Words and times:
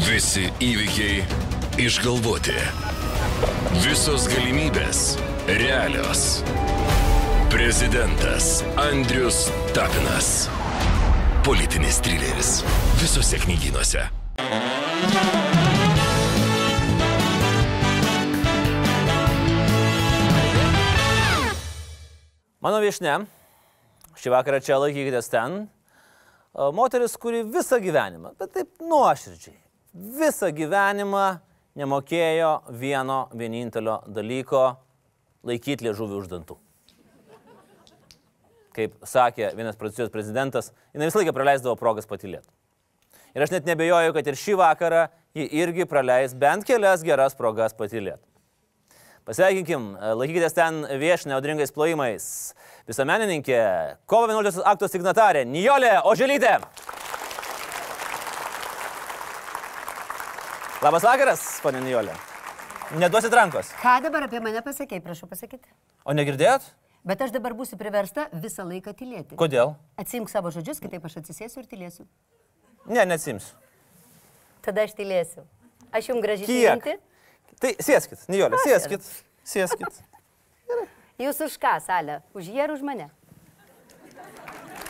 Visi 0.00 0.46
įvykiai 0.64 1.20
išgalvoti. 1.84 2.54
Visos 3.84 4.24
galimybės 4.32 5.18
realios. 5.60 6.40
Prezidentas 7.52 8.62
Andrius 8.80 9.42
Tapinas. 9.76 10.48
Politinis 11.44 12.00
trileris. 12.00 12.52
Visose 13.02 13.42
knygynuose. 13.44 14.06
Mano 22.60 22.80
viešne, 22.80 23.20
šį 24.16 24.32
vakarą 24.32 24.64
čia 24.64 24.80
laikykitės 24.80 25.28
ten. 25.32 25.66
Moteris, 26.56 27.20
kuri 27.20 27.44
visą 27.44 27.78
gyvenimą, 27.80 28.34
bet 28.40 28.56
taip 28.56 28.80
nuoširdžiai, 28.82 29.60
visą 29.94 30.50
gyvenimą 30.54 31.26
nemokėjo 31.78 32.52
vieno 32.78 33.28
vienintelio 33.34 34.00
dalyko- 34.06 34.76
laikyti 35.48 35.86
liežuvį 35.88 36.16
už 36.20 36.28
dantų. 36.28 36.56
Kaip 38.72 38.94
sakė 39.02 39.54
vienas 39.56 39.76
prancūzijos 39.76 40.10
prezidentas, 40.10 40.72
jinai 40.94 41.10
visą 41.10 41.20
laiką 41.20 41.34
praleisdavo 41.34 41.76
progas 41.76 42.06
patilėti. 42.06 42.46
Ir 43.34 43.42
aš 43.42 43.50
net 43.50 43.64
nebejoju, 43.64 44.12
kad 44.12 44.26
ir 44.26 44.34
šį 44.34 44.56
vakarą 44.56 45.08
ji 45.34 45.48
irgi 45.48 45.86
praleis 45.86 46.34
bent 46.34 46.64
kelias 46.64 47.02
geras 47.02 47.34
progas 47.34 47.74
patilėti. 47.74 48.22
Pasveikinkim, 49.24 49.96
laikykitės 50.16 50.54
ten 50.56 50.80
viešinę 50.98 51.36
audringais 51.36 51.70
plojimais. 51.70 52.54
Visuomenininkė, 52.88 53.60
kovo 54.06 54.26
11 54.26 54.64
akto 54.64 54.88
signatarė 54.88 55.44
Nijolė 55.46 56.00
Oželytė. 56.02 56.56
Labas 60.80 61.04
vakaras, 61.04 61.40
ponė 61.60 61.82
Nijolė. 61.84 62.14
Neduosit 62.96 63.34
rankos. 63.36 63.68
Ką 63.82 63.98
dabar 64.00 64.24
apie 64.24 64.38
mane 64.40 64.62
pasakėjai, 64.64 65.02
prašau 65.04 65.26
pasakyti. 65.28 65.68
O 66.08 66.14
negirdėjot? 66.16 66.64
Bet 67.04 67.20
aš 67.20 67.34
dabar 67.34 67.52
būsiu 67.56 67.76
priversta 67.80 68.24
visą 68.32 68.64
laiką 68.64 68.94
tylėti. 68.96 69.36
Kodėl? 69.40 69.74
Atsimk 70.00 70.32
savo 70.32 70.48
žodžius, 70.54 70.80
kitaip 70.80 71.04
aš 71.04 71.18
atsisėsiu 71.20 71.60
ir 71.60 71.68
tylėsiu. 71.68 72.06
Ne, 72.88 73.04
neatsimsiu. 73.04 73.52
Tada 74.64 74.86
aš 74.88 74.94
tylėsiu. 74.96 75.44
Aš 75.92 76.08
jums 76.14 76.24
gražiai 76.24 76.48
tylinti. 76.48 76.96
Tai 77.60 77.72
sėskit, 77.76 78.22
Nijolė, 78.32 78.56
Aš 78.56 78.68
sėskit. 78.70 79.10
Sėskit. 79.52 80.00
Jūs 81.26 81.42
už 81.44 81.58
ką, 81.60 81.74
salė? 81.84 82.22
Už 82.32 82.48
jį 82.48 82.64
ar 82.64 82.72
už 82.72 82.86
mane? 82.88 83.10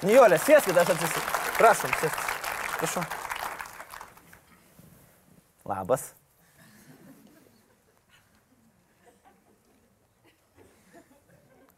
Nijolė, 0.06 0.38
sėskit, 0.46 0.78
aš 0.78 0.94
atsisėsiu. 0.94 1.26
Prašom, 1.58 1.98
sėskit. 1.98 2.30
Prašau. 2.78 3.04
Labas. 5.70 6.10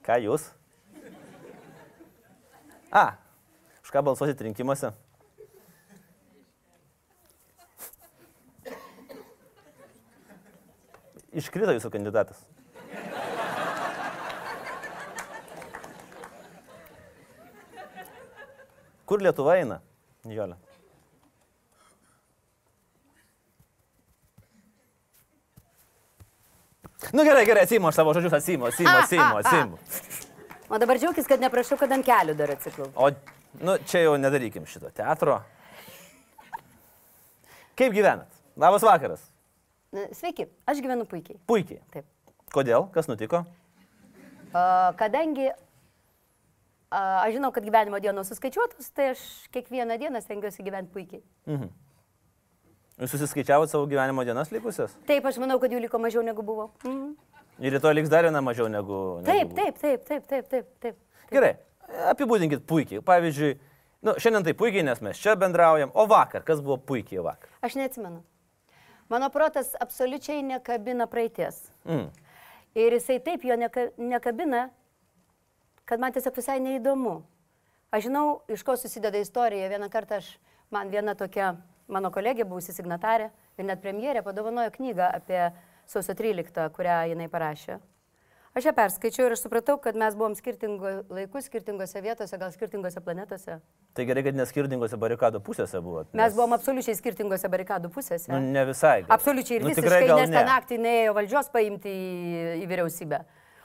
Ką 0.03 0.17
jūs? 0.25 0.49
A, 2.91 3.05
už 3.85 3.93
ką 3.93 4.03
balsuosit 4.09 4.41
rinkimuose? 4.49 4.91
Iškrito 11.33 11.73
jūsų 11.77 11.93
kandidatas. 11.93 12.43
Kur 19.09 19.21
Lietuva 19.25 19.61
eina, 19.61 19.81
Nijolė? 20.25 20.72
Nu 27.13 27.25
gerai, 27.25 27.45
gerai, 27.45 27.63
atsimu 27.67 27.91
aš 27.91 27.99
savo 28.01 28.13
žodžius, 28.17 28.33
atsimu, 28.39 28.71
atsimu, 28.71 28.93
atsimu, 29.03 29.41
atsimu. 29.43 29.77
O 30.73 30.79
dabar 30.81 30.97
džiaugis, 30.97 31.27
kad 31.29 31.43
neprašau, 31.45 31.77
kad 31.77 31.93
ant 31.93 32.07
kelių 32.07 32.33
dar 32.39 32.55
atsiklau. 32.55 32.89
O, 32.97 33.11
nu, 33.61 33.75
čia 33.85 34.07
jau 34.07 34.15
nedarykim 34.17 34.65
šito 34.65 34.89
teatro. 34.97 35.43
Kaip 37.77 37.93
gyvenat? 37.93 38.31
Labas 38.57 38.85
vakaras. 38.89 39.27
Sveiki, 40.17 40.47
aš 40.65 40.81
gyvenu 40.81 41.05
puikiai. 41.09 41.37
Puikiai. 41.49 41.83
Taip. 41.93 42.09
Kodėl? 42.57 42.89
Kas 42.95 43.11
nutiko? 43.11 43.43
A, 44.57 44.65
kadangi 44.97 45.51
a, 45.53 47.03
aš 47.27 47.37
žinau, 47.37 47.53
kad 47.53 47.69
gyvenimo 47.69 48.01
dienos 48.01 48.33
suskaičiuotos, 48.33 48.89
tai 48.97 49.11
aš 49.13 49.21
kiekvieną 49.53 50.01
dieną 50.01 50.25
stengiuosi 50.25 50.65
gyventi 50.65 50.97
puikiai. 50.97 51.23
Jūs 53.01 53.15
susiskaičiavot 53.15 53.71
savo 53.73 53.87
gyvenimo 53.89 54.25
dienas 54.27 54.53
likusias? 54.53 54.93
Taip, 55.09 55.25
aš 55.27 55.39
manau, 55.41 55.57
kad 55.63 55.73
jų 55.73 55.81
liko 55.87 56.01
mažiau 56.03 56.25
negu 56.25 56.45
buvo. 56.45 56.69
Mhm. 56.85 57.13
Ir 57.63 57.77
rytoj 57.77 57.95
liks 57.95 58.11
dar 58.13 58.27
viena 58.27 58.41
mažiau 58.45 58.69
negu... 58.69 58.99
negu 59.23 59.29
Taip, 59.29 59.53
taip, 59.57 59.79
taip, 59.81 60.05
taip, 60.09 60.27
taip, 60.29 60.49
taip, 60.51 60.69
taip. 60.83 60.99
Gerai, 61.33 61.53
apibūdinkit 62.13 62.65
puikiai. 62.69 63.03
Pavyzdžiui, 63.07 63.53
nu, 64.09 64.15
šiandien 64.21 64.47
tai 64.49 64.55
puikiai, 64.59 64.85
nes 64.87 65.01
mes 65.05 65.21
čia 65.21 65.37
bendraujam, 65.39 65.93
o 65.95 66.07
vakar, 66.11 66.45
kas 66.49 66.61
buvo 66.65 66.79
puikiai 66.91 67.25
vakar? 67.25 67.53
Aš 67.65 67.77
neatsimenu. 67.81 68.23
Mano 69.13 69.29
protas 69.33 69.75
absoliučiai 69.81 70.43
nekabina 70.47 71.07
praeities. 71.11 71.67
Mm. 71.85 72.09
Ir 72.81 72.97
jisai 72.97 73.19
taip 73.25 73.45
jo 73.45 73.57
neka, 73.61 73.91
nekabina, 74.01 74.67
kad 75.85 76.01
man 76.01 76.15
tiesiog 76.15 76.39
visai 76.41 76.57
neįdomu. 76.65 77.19
Aš 77.93 78.09
žinau, 78.09 78.41
iš 78.49 78.65
ko 78.65 78.79
susideda 78.81 79.21
istorija. 79.21 79.69
Vieną 79.69 79.91
kartą 79.93 80.23
aš, 80.23 80.31
man 80.73 80.89
viena 80.89 81.13
tokia 81.19 81.53
mano 81.89 82.11
kolegė, 82.15 82.47
buvusi 82.49 82.75
signatarė 82.75 83.31
ir 83.59 83.69
net 83.69 83.83
premjerė, 83.83 84.23
padovanojo 84.27 84.75
knygą 84.77 85.09
apie 85.21 85.49
sausio 85.91 86.15
13, 86.19 86.69
kurią 86.77 87.01
jinai 87.13 87.31
parašė. 87.33 87.81
Aš 88.53 88.67
ją 88.69 88.73
perskaičiau 88.77 89.25
ir 89.25 89.33
aš 89.33 89.47
supratau, 89.47 89.79
kad 89.81 89.97
mes 89.97 90.13
buvom 90.13 90.35
skirtingų 90.37 90.91
laikų, 91.09 91.41
skirtingose 91.41 92.03
vietose, 92.05 92.37
gal 92.37 92.51
skirtingose 92.53 93.01
planetose. 93.01 93.55
Tai 93.97 94.05
gerai, 94.09 94.27
kad 94.27 94.37
neskirtingose 94.37 94.99
barikado 95.01 95.41
pusėse 95.41 95.81
buvot. 95.81 96.11
Mes 96.17 96.37
buvom 96.37 96.53
absoliučiai 96.59 96.99
skirtingose 96.99 97.49
barikadų 97.53 97.89
pusėse. 97.95 98.29
Nu, 98.29 98.43
ne 98.45 98.67
visai. 98.69 99.07
gal. 99.07 99.15
Absoliučiai 99.17 99.57
ir 99.57 99.65
nu, 99.65 99.73
visiškai, 99.73 100.03
nes 100.11 100.29
ne. 100.29 100.37
tą 100.37 100.45
naktį 100.51 100.79
neėjo 100.85 101.15
valdžios 101.17 101.49
paimti 101.55 101.95
į, 101.97 102.43
į 102.61 102.69
vyriausybę. 102.69 103.23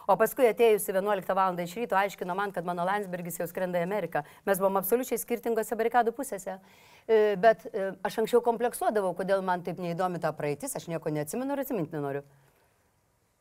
O 0.07 0.15
paskui 0.15 0.47
atėjusi 0.47 0.93
11 0.95 1.33
val. 1.35 1.57
iš 1.59 1.73
ryto 1.75 1.97
aiškino 1.99 2.35
man, 2.35 2.53
kad 2.55 2.63
mano 2.65 2.85
Landsbergis 2.87 3.41
jau 3.41 3.47
skrenda 3.47 3.81
į 3.81 3.83
Ameriką. 3.83 4.21
Mes 4.47 4.59
buvom 4.61 4.79
absoliučiai 4.79 5.19
skirtingose 5.19 5.75
barikadų 5.75 6.13
pusėse. 6.15 6.59
E, 7.07 7.35
Bet 7.35 7.65
e, 7.73 7.91
aš 8.07 8.21
anksčiau 8.23 8.39
kompleksuodavau, 8.45 9.11
kodėl 9.17 9.43
man 9.43 9.65
taip 9.67 9.81
neįdomi 9.83 10.21
ta 10.23 10.31
praeitis, 10.31 10.77
aš 10.79 10.87
nieko 10.87 11.11
neatsimenu 11.11 11.51
ir 11.51 11.63
atsiminti 11.65 11.97
nenoriu. 11.97 12.23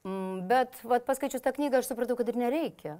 Mm, 0.02 0.42
Bet 0.50 0.74
vat, 0.82 1.06
paskaičius 1.06 1.46
tą 1.46 1.54
knygą 1.54 1.84
aš 1.84 1.92
supratau, 1.92 2.18
kad 2.18 2.34
ir 2.34 2.40
nereikia. 2.42 2.98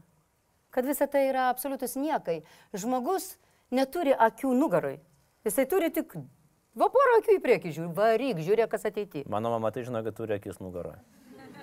Kad 0.70 0.86
visa 0.86 1.10
tai 1.10 1.26
yra 1.32 1.50
absoliutus 1.50 1.98
niekai. 1.98 2.44
Žmogus 2.70 3.32
neturi 3.74 4.14
akių 4.14 4.54
nugarui. 4.54 5.00
Jisai 5.46 5.66
turi 5.66 5.90
tik 5.90 6.14
va 6.78 6.90
porą 6.92 7.18
akių 7.18 7.40
į 7.40 7.42
priekį, 7.42 7.74
žiūri, 7.80 7.92
varyk, 7.98 8.46
žiūrėk, 8.46 8.70
kas 8.70 8.86
ateity. 8.86 9.26
Mano 9.26 9.50
mama 9.54 9.74
tai 9.74 9.82
žino, 9.86 10.06
kad 10.06 10.14
turi 10.14 10.38
akis 10.38 10.62
nugaroje. 10.62 11.02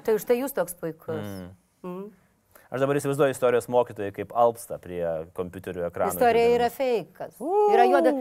Tai 0.03 0.19
už 0.19 0.27
tai 0.27 0.41
jūs 0.41 0.55
toks 0.55 0.75
puikus. 0.75 1.23
Mm. 1.23 1.51
Mm. 1.83 2.11
Aš 2.73 2.81
dabar 2.81 2.97
įsivaizduoju 2.97 3.35
istorijos 3.35 3.67
mokytojai 3.69 4.13
kaip 4.15 4.31
alpsta 4.33 4.79
prie 4.81 5.03
kompiuterių 5.37 5.83
ekranų. 5.91 6.15
Istorija 6.15 6.53
yra 6.55 6.69
fejkas. 6.73 7.35
Yra 7.69 7.85
juoda. 7.85 8.13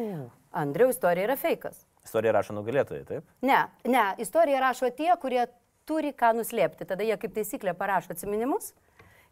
Andriau, 0.62 0.90
istorija 0.92 1.24
yra 1.24 1.36
fejkas. 1.40 1.86
Istoriją 2.04 2.34
rašo 2.36 2.56
nugalėtojai, 2.58 3.06
taip? 3.08 3.28
Ne, 3.46 3.62
ne, 3.88 4.02
istoriją 4.20 4.60
rašo 4.60 4.90
tie, 4.92 5.08
kurie 5.22 5.46
turi 5.88 6.12
ką 6.12 6.34
nuslėpti. 6.36 6.84
Tada 6.90 7.06
jie 7.06 7.16
kaip 7.22 7.32
taisyklė 7.38 7.72
parašo 7.78 8.12
atminimus 8.12 8.74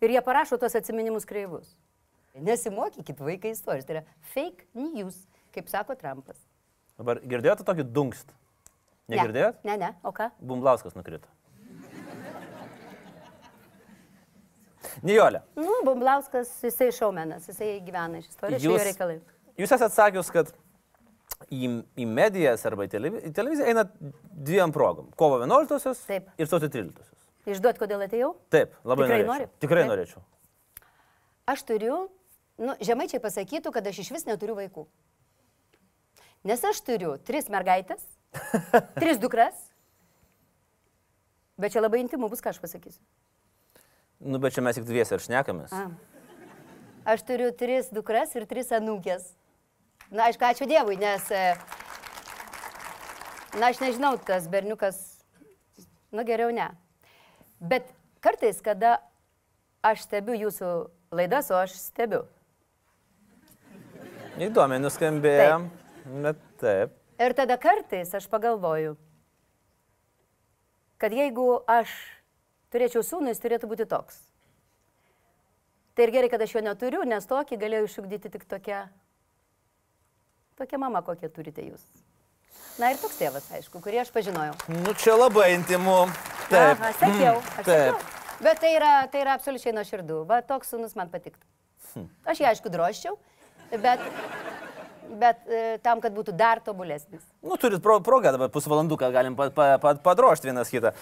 ir 0.00 0.14
jie 0.14 0.22
parašo 0.24 0.56
tuos 0.62 0.78
atminimus 0.78 1.28
kreivus. 1.28 1.74
Nesimokykit 2.40 3.20
vaikai 3.20 3.52
istorijos. 3.52 3.84
Tai 3.88 3.98
yra 3.98 4.04
fake 4.32 4.70
news, 4.78 5.18
kaip 5.52 5.68
sako 5.68 5.98
Trumpas. 6.00 6.38
Dabar 6.96 7.20
girdėjote 7.26 7.66
tokį 7.66 7.90
dunkst? 7.90 8.32
Negirdėjot? 9.10 9.60
Ne, 9.66 9.76
ne, 9.80 9.92
o 10.06 10.14
ką? 10.14 10.30
Bumblauskas 10.40 10.96
nukrito. 10.96 11.28
Nijolė, 15.06 15.40
Nu, 15.56 15.76
Bumblauskas, 15.86 16.50
jisai 16.64 16.90
šaumenas, 16.94 17.46
jisai 17.50 17.76
gyvena 17.86 18.20
iš 18.20 18.28
istorijos, 18.32 18.62
jo 18.64 18.76
reikalai. 18.76 19.20
jūs 19.60 19.72
esate 19.76 19.94
sakius, 19.94 20.30
kad 20.34 20.52
į, 21.50 21.70
į 22.00 22.06
medijas 22.08 22.64
arba 22.68 22.86
į, 22.86 22.92
televi 22.92 23.22
į 23.30 23.32
televiziją 23.36 23.70
eina 23.72 23.84
dviem 24.50 24.72
progom. 24.74 25.10
Kovo 25.16 25.38
11 25.42 26.04
Taip. 26.06 26.28
ir 26.38 26.50
sausio 26.50 26.68
13. 26.68 27.06
Išduot, 27.50 27.78
kodėl 27.80 28.04
atėjau? 28.04 28.34
Taip, 28.52 28.74
labai 28.84 29.06
Tikrai 29.06 29.20
norėčiau. 29.22 29.32
nori? 29.32 29.48
Tikrai 29.64 29.84
Taip. 29.84 29.90
norėčiau. 29.94 30.22
Aš 31.50 31.62
turiu, 31.66 31.96
nu, 32.60 32.74
žemaičiai 32.84 33.22
pasakytų, 33.24 33.72
kad 33.74 33.86
aš 33.90 34.02
iš 34.04 34.10
vis 34.14 34.26
neturiu 34.28 34.54
vaikų. 34.58 34.84
Nes 36.46 36.62
aš 36.64 36.78
turiu 36.84 37.16
tris 37.24 37.48
mergaitės, 37.52 38.04
tris 39.00 39.18
dukras. 39.20 39.56
Bet 41.60 41.74
čia 41.74 41.82
labai 41.84 42.00
intimu 42.04 42.28
bus, 42.32 42.40
ką 42.40 42.52
aš 42.54 42.60
pasakysiu. 42.62 43.02
Nu, 44.20 44.38
bet 44.38 44.52
čia 44.52 44.62
mes 44.64 44.76
tik 44.76 44.84
dviesi 44.84 45.16
ir 45.16 45.22
šnekamės. 45.24 45.72
A. 45.72 45.88
Aš 47.08 47.24
turiu 47.24 47.48
tris 47.56 47.88
dukras 47.94 48.34
ir 48.36 48.44
tris 48.48 48.68
anūkės. 48.76 49.30
Na, 50.10 50.28
aišku, 50.28 50.44
ačiū 50.44 50.68
Dievui, 50.68 50.98
nes... 51.00 51.30
e, 51.32 51.54
Na, 53.58 53.72
aš 53.72 53.80
nežinau, 53.82 54.14
tas 54.22 54.44
berniukas, 54.46 54.98
nu 56.14 56.22
geriau 56.22 56.52
ne. 56.54 56.68
Bet 57.58 57.88
kartais, 58.22 58.60
kada 58.62 59.00
aš 59.82 60.04
stebiu 60.04 60.36
jūsų 60.38 60.68
laidas, 61.10 61.50
o 61.50 61.58
aš 61.58 61.74
stebiu. 61.80 62.22
Įdomiai 64.38 64.78
nuskambėjo. 64.84 65.56
Bet 66.22 66.38
taip. 66.62 66.94
Ir 67.20 67.34
tada 67.36 67.58
kartais 67.60 68.14
aš 68.14 68.28
pagalvoju, 68.30 68.94
kad 71.02 71.12
jeigu 71.12 71.48
aš 71.68 71.90
turėčiau 72.72 73.02
sūnų, 73.06 73.32
jis 73.32 73.42
turėtų 73.42 73.70
būti 73.70 73.86
toks. 73.90 74.20
Tai 75.94 76.06
ir 76.06 76.14
gerai, 76.14 76.30
kad 76.32 76.42
aš 76.42 76.54
jo 76.56 76.62
neturiu, 76.64 77.02
nes 77.08 77.26
tokį 77.28 77.58
galėjau 77.60 77.88
išugdyti 77.88 78.30
tik 78.32 78.46
tokia, 78.48 78.84
tokia 80.60 80.78
mama, 80.80 81.02
kokią 81.04 81.28
turite 81.34 81.64
jūs. 81.66 81.82
Na 82.80 82.92
ir 82.94 83.00
toks 83.02 83.18
tėvas, 83.18 83.50
aišku, 83.52 83.82
kurį 83.84 84.00
aš 84.04 84.12
pažinojau. 84.14 84.54
Nu, 84.72 84.94
čia 84.96 85.18
labai 85.18 85.50
intimu. 85.56 86.06
Taip. 86.48 86.80
Aha, 86.80 86.92
sakiau, 86.96 87.42
aš 87.58 87.66
Taip. 87.66 87.98
sakiau. 87.98 88.18
Bet 88.40 88.62
tai 88.62 88.70
yra, 88.72 88.92
tai 89.12 89.20
yra 89.20 89.34
absoliučiai 89.36 89.74
nuoširdų. 89.76 90.22
Va, 90.30 90.40
toks 90.46 90.72
sūnus 90.72 90.96
man 90.96 91.10
patiktų. 91.12 91.44
Hm. 91.90 92.06
Aš 92.32 92.40
jį 92.40 92.46
aišku 92.54 92.72
droščiau, 92.72 93.18
bet, 93.82 94.00
bet 95.18 95.40
e, 95.48 95.78
tam, 95.82 96.00
kad 96.00 96.14
būtų 96.14 96.34
dar 96.38 96.60
tobulesnis. 96.64 97.22
Nu, 97.42 97.56
turit 97.60 97.82
pro, 97.82 97.98
progą 98.04 98.30
dabar 98.34 98.50
pusvalanduką 98.52 99.08
galim 99.14 99.34
pa, 99.38 99.48
pa, 99.50 99.66
pa, 99.82 99.94
padrošti 100.04 100.50
vienas 100.50 100.70
kitą. 100.72 100.92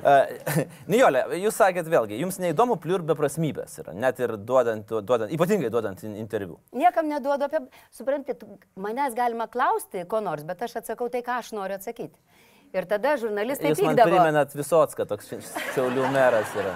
Uh, 0.00 0.64
Nijolė, 0.88 1.26
jūs 1.42 1.58
sakėt 1.60 1.84
vėlgi, 1.92 2.16
jums 2.22 2.38
neįdomu 2.40 2.78
pliur 2.80 3.02
beprasmybės 3.04 3.74
yra, 3.82 3.92
net 3.92 4.16
ir 4.22 4.32
duodant, 4.48 4.88
duodant 5.04 5.28
ypatingai 5.34 5.68
duodant 5.74 6.00
in- 6.08 6.14
interviu. 6.22 6.56
Niekam 6.72 7.04
neduodu 7.10 7.44
apie, 7.44 7.60
suprantate, 7.92 8.48
manęs 8.80 9.12
galima 9.18 9.44
klausti 9.52 10.06
ko 10.08 10.22
nors, 10.24 10.46
bet 10.48 10.62
aš 10.64 10.78
atsakau 10.80 11.10
tai, 11.12 11.20
ką 11.26 11.36
aš 11.42 11.52
noriu 11.52 11.76
atsakyti. 11.76 12.16
Ir 12.72 12.86
tada 12.88 13.12
žurnalistai 13.20 13.74
Jūs 13.74 13.82
man 13.84 13.92
pykdavo. 13.98 14.08
primenat 14.14 14.56
Visotską, 14.56 15.04
toks 15.10 15.28
ši- 15.28 15.42
šiaulių 15.74 16.08
meras 16.14 16.56
yra. 16.56 16.72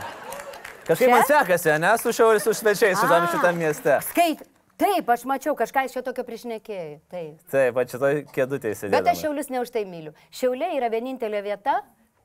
Kažkaip 0.84 1.14
man 1.14 1.24
sekasi, 1.24 1.72
ne, 1.80 1.94
su 2.02 2.12
šiauliu, 2.12 2.42
su 2.44 2.52
svečiais 2.52 3.00
šitam, 3.00 3.24
šitam 3.32 3.56
mieste. 3.56 3.96
Skait. 4.10 4.44
Taip, 4.80 5.10
aš 5.10 5.22
mačiau, 5.30 5.54
kažką 5.54 5.84
iš 5.86 5.92
čia 5.94 6.02
tokio 6.02 6.24
priešnekėjai. 6.26 6.94
Taip. 7.12 7.42
Taip, 7.52 7.74
va 7.76 7.84
šitoj 7.86 8.24
kėdutėje 8.34 8.78
sėdėjau. 8.80 8.94
Bet 8.96 9.10
aš 9.12 9.20
Šiaulius 9.22 9.50
ne 9.54 9.60
už 9.62 9.70
tai 9.74 9.84
myliu. 9.86 10.14
Šiauliai 10.34 10.78
yra 10.80 10.88
vienintelė 10.90 11.44
vieta, 11.46 11.76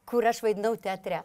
kur 0.09 0.25
aš 0.25 0.41
vaidinau 0.45 0.73
teatre. 0.81 1.21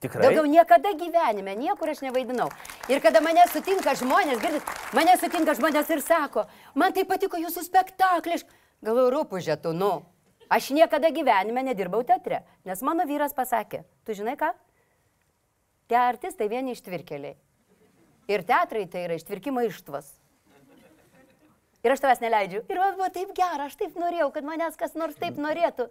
Tikrai. 0.00 0.24
Daugiau 0.24 0.48
niekada 0.48 0.90
gyvenime, 0.96 1.52
niekur 1.60 1.92
aš 1.92 2.00
nevaidinau. 2.02 2.48
Ir 2.88 3.02
kada 3.04 3.20
mane 3.20 3.44
sutinka 3.52 3.92
žmonės, 4.00 4.40
girdit, 4.40 4.70
mane 4.96 5.12
sutinka 5.20 5.54
žmonės 5.58 5.92
ir 5.92 6.00
sako, 6.02 6.46
man 6.74 6.96
tai 6.96 7.04
patiko 7.06 7.38
jūsų 7.38 7.66
spektaklis. 7.66 8.46
Galvoju, 8.80 9.10
rūpužė 9.12 9.58
tu, 9.60 9.74
nu. 9.76 10.00
Aš 10.50 10.72
niekada 10.74 11.12
gyvenime 11.14 11.62
nedirbau 11.62 12.00
teatre, 12.02 12.40
nes 12.66 12.80
mano 12.82 13.04
vyras 13.06 13.36
pasakė, 13.36 13.84
tu 14.08 14.16
žinai 14.16 14.34
ką? 14.40 14.48
Tie 15.92 16.00
artistai 16.00 16.48
vieni 16.50 16.72
ištvirkeliai. 16.74 17.36
Ir 18.30 18.42
teatrai 18.48 18.86
tai 18.88 19.04
yra 19.04 19.20
ištvirkimo 19.20 19.62
ištvas. 19.68 20.08
Ir 21.84 21.94
aš 21.94 22.02
tavęs 22.04 22.20
neleidžiu. 22.20 22.64
Ir 22.68 22.80
man 22.80 22.96
buvo 22.98 23.08
taip 23.12 23.30
gera, 23.36 23.68
aš 23.68 23.78
taip 23.80 23.94
norėjau, 24.00 24.28
kad 24.34 24.44
manęs 24.44 24.76
kas 24.80 24.96
nors 24.98 25.16
taip 25.20 25.38
norėtų, 25.40 25.86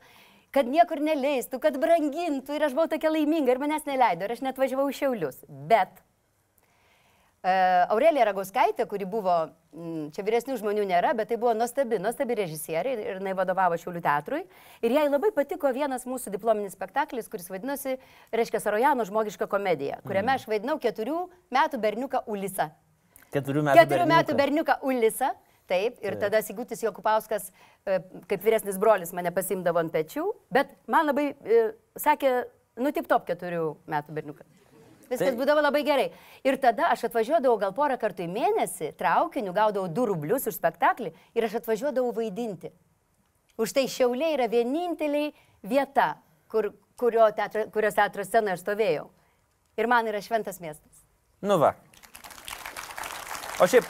kad 0.54 0.70
niekur 0.70 1.02
neleistų, 1.02 1.62
kad 1.64 1.80
brangintų. 1.82 2.58
Ir 2.58 2.68
aš 2.68 2.76
buvau 2.78 2.90
tokia 2.92 3.14
laiminga 3.14 3.56
ir 3.56 3.62
manęs 3.62 3.90
neleido. 3.90 4.28
Ir 4.28 4.36
aš 4.36 4.46
net 4.46 4.62
važiavau 4.62 4.86
į 4.92 4.98
Šiaulius. 5.00 5.42
Bet 5.50 5.98
e, 7.42 7.56
Aurelija 7.90 8.28
Ragauskaitė, 8.30 8.86
kuri 8.92 9.10
buvo, 9.10 9.40
mm, 9.74 10.12
čia 10.14 10.28
vyresnių 10.30 10.60
žmonių 10.62 10.86
nėra, 10.92 11.16
bet 11.18 11.32
tai 11.34 11.40
buvo 11.42 11.56
nuostabi, 11.58 11.98
nuostabi 12.06 12.38
režisierė 12.38 12.94
ir 12.94 13.18
jinai 13.18 13.34
vadovavo 13.42 13.82
Šiaulių 13.82 14.06
teatrui. 14.06 14.44
Ir 14.86 14.94
jai 14.94 15.08
labai 15.10 15.34
patiko 15.34 15.74
vienas 15.74 16.06
mūsų 16.06 16.38
diplominis 16.38 16.78
spektaklis, 16.78 17.34
kuris 17.34 17.50
vadinosi, 17.50 17.98
reiškia, 18.30 18.62
Sarojano 18.62 19.10
žmogiška 19.10 19.50
komedija, 19.50 20.04
kuriame 20.06 20.38
aš 20.38 20.46
vaidinau 20.54 20.78
keturių 20.78 21.26
metų 21.50 21.82
berniuką 21.82 22.28
Ulisą. 22.30 22.70
Keturių 23.34 23.70
metų. 23.70 23.78
Keturių 23.82 24.10
metų 24.10 24.38
berniuką 24.38 24.82
Ulisą. 24.86 25.34
Taip, 25.70 26.00
ir 26.02 26.16
tada 26.18 26.42
Sigutis 26.42 26.82
Jokupauskas, 26.82 27.52
e, 27.86 28.00
kaip 28.30 28.42
vyresnis 28.42 28.80
brolis, 28.82 29.12
mane 29.14 29.30
pasimdavo 29.36 29.82
ant 29.84 29.94
pečių, 29.94 30.24
bet 30.54 30.72
man 30.90 31.06
labai 31.12 31.28
e, 31.46 31.60
sakė, 32.00 32.32
nu, 32.82 32.90
tip 32.96 33.06
top 33.12 33.28
keturių 33.28 33.68
metų 33.90 34.16
berniukas. 34.16 34.48
Viskas 35.10 35.32
Tai- 35.32 35.38
būdavo 35.38 35.62
labai 35.62 35.82
gerai. 35.86 36.08
Ir 36.46 36.58
tada 36.62 36.90
aš 36.94 37.08
atvažiuodavau 37.08 37.58
gal 37.62 37.74
porą 37.78 37.98
kartų 38.02 38.26
į 38.26 38.30
mėnesį, 38.34 38.92
traukiniu, 38.98 39.54
gaudavau 39.54 39.90
du 39.90 40.06
rublius 40.10 40.46
už 40.50 40.58
spektaklį 40.58 41.14
ir 41.38 41.48
aš 41.48 41.60
atvažiuodavau 41.62 42.14
vaidinti. 42.14 42.72
Už 43.60 43.74
tai 43.76 43.88
Šiauliai 43.92 44.38
yra 44.38 44.48
vieninteliai 44.48 45.34
vieta, 45.66 46.16
kur, 46.48 46.72
kurio 46.98 47.26
teatro, 47.36 47.66
kurios 47.74 47.98
teatro 47.98 48.24
scenoje 48.24 48.58
aš 48.58 48.64
stovėjau. 48.64 49.10
Ir 49.82 49.90
man 49.90 50.08
yra 50.08 50.22
šventas 50.22 50.62
miestas. 50.62 51.06
Nu 51.42 51.58
va. 51.62 51.74
O 53.60 53.68
šiaip, 53.68 53.86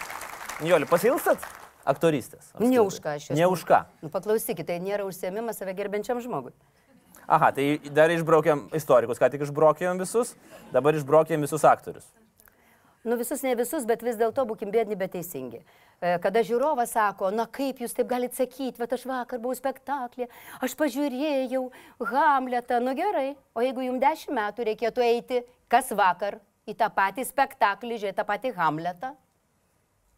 Nijolė, 0.63 0.87
pasilstat 0.89 1.43
aktorystės? 1.89 2.51
apskritai? 2.53 2.71
Ne 2.71 2.83
už 2.86 3.00
ką 3.03 3.15
aš 3.18 3.30
esu. 3.30 3.39
Ne 3.39 3.50
už 3.50 3.65
ką. 3.68 3.81
Nu, 4.03 4.12
paklausykit, 4.13 4.68
tai 4.69 4.80
nėra 4.83 5.07
užsiemimas 5.09 5.59
save 5.59 5.75
gerbiančiam 5.77 6.21
žmogui. 6.24 6.53
Aha, 7.30 7.51
tai 7.53 7.65
dar 7.94 8.09
išbraukėm 8.09 8.69
istorikus, 8.77 9.19
ką 9.21 9.30
tik 9.30 9.44
išbraukėm 9.45 10.00
visus, 10.01 10.33
dabar 10.74 10.97
išbraukėm 10.97 11.45
visus 11.45 11.65
aktorius. 11.68 12.07
Nu 13.06 13.15
visus 13.15 13.44
ne 13.45 13.53
visus, 13.56 13.86
bet 13.88 14.01
vis 14.03 14.18
dėlto 14.19 14.44
būkim 14.50 14.74
bėdni, 14.74 14.97
bet 15.00 15.13
teisingi. 15.13 15.62
E, 16.01 16.18
Kada 16.19 16.41
žiūrovas 16.44 16.91
sako, 16.97 17.30
na 17.31 17.45
kaip 17.47 17.80
jūs 17.80 17.94
taip 17.95 18.09
galite 18.09 18.35
sakyti, 18.35 18.75
bet 18.81 18.92
aš 18.97 19.06
vakar 19.07 19.39
buvau 19.39 19.56
spektaklė, 19.56 20.27
aš 20.59 20.75
pažiūrėjau 20.80 21.63
Hamletą, 22.12 22.81
nu 22.83 22.97
gerai, 22.97 23.38
o 23.56 23.63
jeigu 23.63 23.85
jums 23.88 24.03
dešimt 24.03 24.35
metų 24.35 24.68
reikėtų 24.68 25.06
eiti 25.06 25.42
kas 25.71 25.94
vakar 25.95 26.42
į 26.68 26.75
tą 26.81 26.89
patį 26.92 27.24
spektaklį, 27.30 28.01
žiūrėti 28.01 28.19
tą 28.19 28.27
patį 28.27 28.51
Hamletą, 28.57 29.13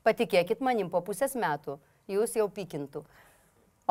patikėkit 0.05 0.61
manim 0.63 0.89
po 0.89 1.01
pusės 1.05 1.35
metų, 1.37 1.77
jūs 2.11 2.35
jau 2.37 2.47
pykintų. 2.51 3.03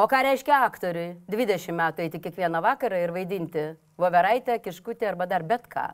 O 0.01 0.07
ką 0.09 0.23
reiškia 0.25 0.63
aktoriui? 0.65 1.17
20 1.29 1.75
metų 1.77 2.05
eiti 2.07 2.21
kiekvieną 2.23 2.63
vakarą 2.65 3.01
ir 3.03 3.13
vaidinti 3.13 3.65
Voveraitę, 4.01 4.57
Kiškutį 4.63 5.11
arba 5.11 5.27
dar 5.29 5.45
bet 5.45 5.67
ką. 5.69 5.91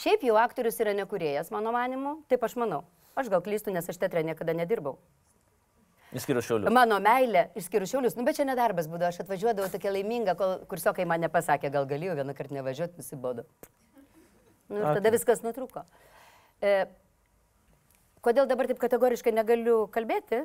Šiaip 0.00 0.22
jau 0.24 0.38
aktorius 0.40 0.78
yra 0.80 0.94
nekurėjas, 0.96 1.50
mano 1.52 1.74
manimu, 1.74 2.22
taip 2.30 2.44
aš 2.46 2.56
manau. 2.56 2.84
Aš 3.18 3.28
gal 3.28 3.42
klystu, 3.44 3.74
nes 3.74 3.88
aš 3.88 3.98
teatre 4.00 4.22
niekada 4.24 4.54
nedirbau. 4.56 4.96
Išskyrus 6.16 6.46
šiaulių. 6.48 6.72
Mano 6.72 6.98
meilė, 7.00 7.46
išskyrus 7.56 7.92
šiaulius, 7.92 8.16
nu 8.16 8.24
bet 8.24 8.36
čia 8.36 8.44
nedarbas 8.48 8.88
būdavo, 8.88 9.12
aš 9.12 9.22
atvažiuodavau 9.24 9.68
tokia 9.72 9.92
laiminga, 9.94 10.34
kol 10.36 10.58
kursiokai 10.68 11.06
man 11.08 11.24
nepasakė, 11.24 11.70
gal 11.72 11.88
galėjau 11.88 12.18
vieną 12.20 12.34
kartą 12.36 12.56
nevažiuoti, 12.58 13.00
nusibodo. 13.00 13.46
Nu, 14.72 14.80
ir 14.80 14.88
tada 15.00 15.12
viskas 15.12 15.40
nutruko. 15.44 15.84
E, 16.60 16.84
kodėl 18.24 18.48
dabar 18.50 18.68
taip 18.70 18.80
kategoriškai 18.82 19.32
negaliu 19.34 19.84
kalbėti 19.92 20.44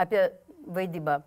apie 0.00 0.28
vaidybą? 0.66 1.20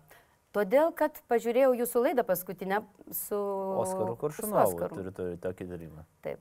Todėl, 0.56 0.90
kad 0.96 1.18
pažiūrėjau 1.28 1.74
jūsų 1.76 2.02
laidą 2.06 2.24
paskutinę 2.26 2.80
su... 3.12 3.36
Oskaru 3.84 4.14
Oskaru. 4.16 4.94
turiu 4.96 5.12
turi 5.12 5.36
tokį 5.44 5.66
darimą. 5.68 6.04
Taip, 6.24 6.40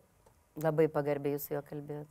labai 0.64 0.88
pagarbiai 0.92 1.36
jūs 1.36 1.50
su 1.50 1.58
juo 1.58 1.62
kalbėt. 1.68 2.08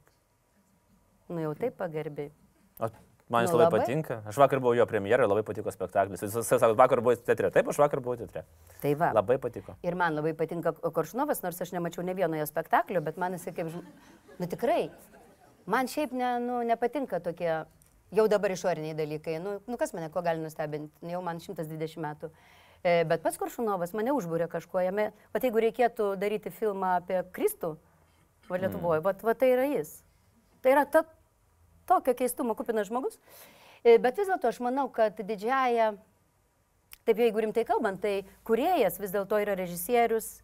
Nu 1.32 1.40
jau 1.42 1.54
taip 1.58 1.74
pagarbiai. 1.80 2.30
O 2.78 2.90
man 3.32 3.42
jis 3.46 3.50
Nu, 3.50 3.58
labai, 3.58 3.64
labai. 3.72 3.80
patinka. 3.80 4.20
Aš 4.28 4.36
vakar 4.38 4.60
buvau 4.62 4.76
jo 4.78 4.84
premjerai, 4.86 5.26
labai 5.26 5.42
patiko 5.42 5.72
spektaklis. 5.74 6.22
Jis 6.22 6.36
sako, 6.46 6.76
vakar 6.78 7.00
buvau 7.02 7.16
teatre. 7.16 7.50
Taip, 7.50 7.72
aš 7.72 7.80
vakar 7.82 8.04
buvau 8.04 8.20
teatre. 8.20 8.44
Tai 8.84 8.92
va. 9.00 9.08
Labai 9.16 9.40
patiko. 9.42 9.74
Ir 9.82 9.96
man 9.98 10.14
labai 10.14 10.36
patinka 10.38 10.76
Koršnovas, 10.76 11.40
nors 11.42 11.58
aš 11.64 11.72
nemačiau 11.74 12.04
ne 12.06 12.14
vieno 12.14 12.38
jo 12.38 12.46
spektaklio, 12.46 13.00
bet 13.02 13.16
man 13.18 13.34
jisai 13.34 13.56
kaip... 13.56 13.72
Nu 14.38 14.46
tikrai. 14.46 14.90
Man 15.66 15.90
šiaip 15.90 16.12
ne, 16.14 16.36
nu, 16.42 16.60
nepatinka 16.66 17.18
tokie 17.24 17.50
jau 18.14 18.26
dabar 18.30 18.54
išoriniai 18.54 18.94
dalykai. 18.94 19.38
Nu, 19.42 19.56
nu 19.66 19.78
kas 19.80 19.94
mane, 19.96 20.10
ko 20.14 20.22
gali 20.22 20.42
nustebinti, 20.42 21.10
jau 21.10 21.22
man 21.26 21.42
120 21.42 21.98
metų. 22.02 22.30
E, 22.86 23.02
bet 23.08 23.24
pats 23.24 23.38
Koršunovas 23.40 23.94
mane 23.96 24.14
užbūrė 24.14 24.46
kažkuo 24.52 24.84
jame. 24.84 25.10
O 25.34 25.42
jeigu 25.42 25.62
reikėtų 25.64 26.12
daryti 26.20 26.52
filmą 26.54 26.96
apie 27.00 27.22
Kristų, 27.34 27.74
va 28.46 28.60
Lietuvoje, 28.62 29.02
mm. 29.02 29.22
va 29.26 29.34
tai 29.34 29.52
yra 29.56 29.66
jis. 29.72 29.96
Tai 30.62 30.74
yra 30.76 30.84
ta, 30.86 31.02
tokio 31.90 32.14
keistumo 32.18 32.54
kupinas 32.58 32.90
žmogus. 32.90 33.18
E, 33.82 33.96
bet 34.02 34.18
vis 34.18 34.30
dėlto 34.30 34.50
aš 34.50 34.60
manau, 34.62 34.86
kad 34.92 35.18
didžiaja, 35.18 35.92
taip 37.06 37.22
jeigu 37.22 37.42
rimtai 37.42 37.66
kalbant, 37.66 38.00
tai 38.02 38.20
kuriejas 38.46 39.00
vis 39.02 39.14
dėlto 39.14 39.40
yra 39.42 39.56
režisierius, 39.58 40.36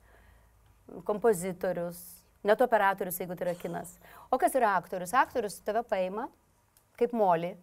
kompozitorius, 1.06 2.00
net 2.44 2.60
operatorius, 2.64 3.18
jeigu 3.20 3.36
tai 3.38 3.48
yra 3.48 3.56
kinas. 3.58 3.96
O 4.30 4.38
kas 4.38 4.54
yra 4.58 4.76
aktorius? 4.78 5.14
Aktorius 5.14 5.60
tave 5.64 5.84
paima 5.86 6.28
kaip 7.02 7.14
moli, 7.16 7.54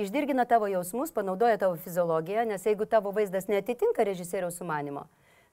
išdirgina 0.00 0.46
tavo 0.48 0.68
jausmus, 0.70 1.12
panaudoja 1.12 1.58
tavo 1.60 1.76
fiziologiją, 1.80 2.46
nes 2.48 2.64
jeigu 2.66 2.86
tavo 2.88 3.12
vaizdas 3.14 3.48
netitinka 3.50 4.04
režisieriaus 4.06 4.58
sumanimo, 4.60 5.06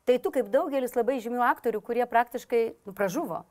tai 0.08 0.20
tu 0.24 0.32
kaip 0.32 0.52
daugelis 0.54 0.96
labai 0.96 1.20
žymių 1.24 1.44
aktorių, 1.52 1.82
kurie 1.84 2.06
praktiškai 2.08 2.64
nu, 2.88 2.96
pražuvo. 2.96 3.44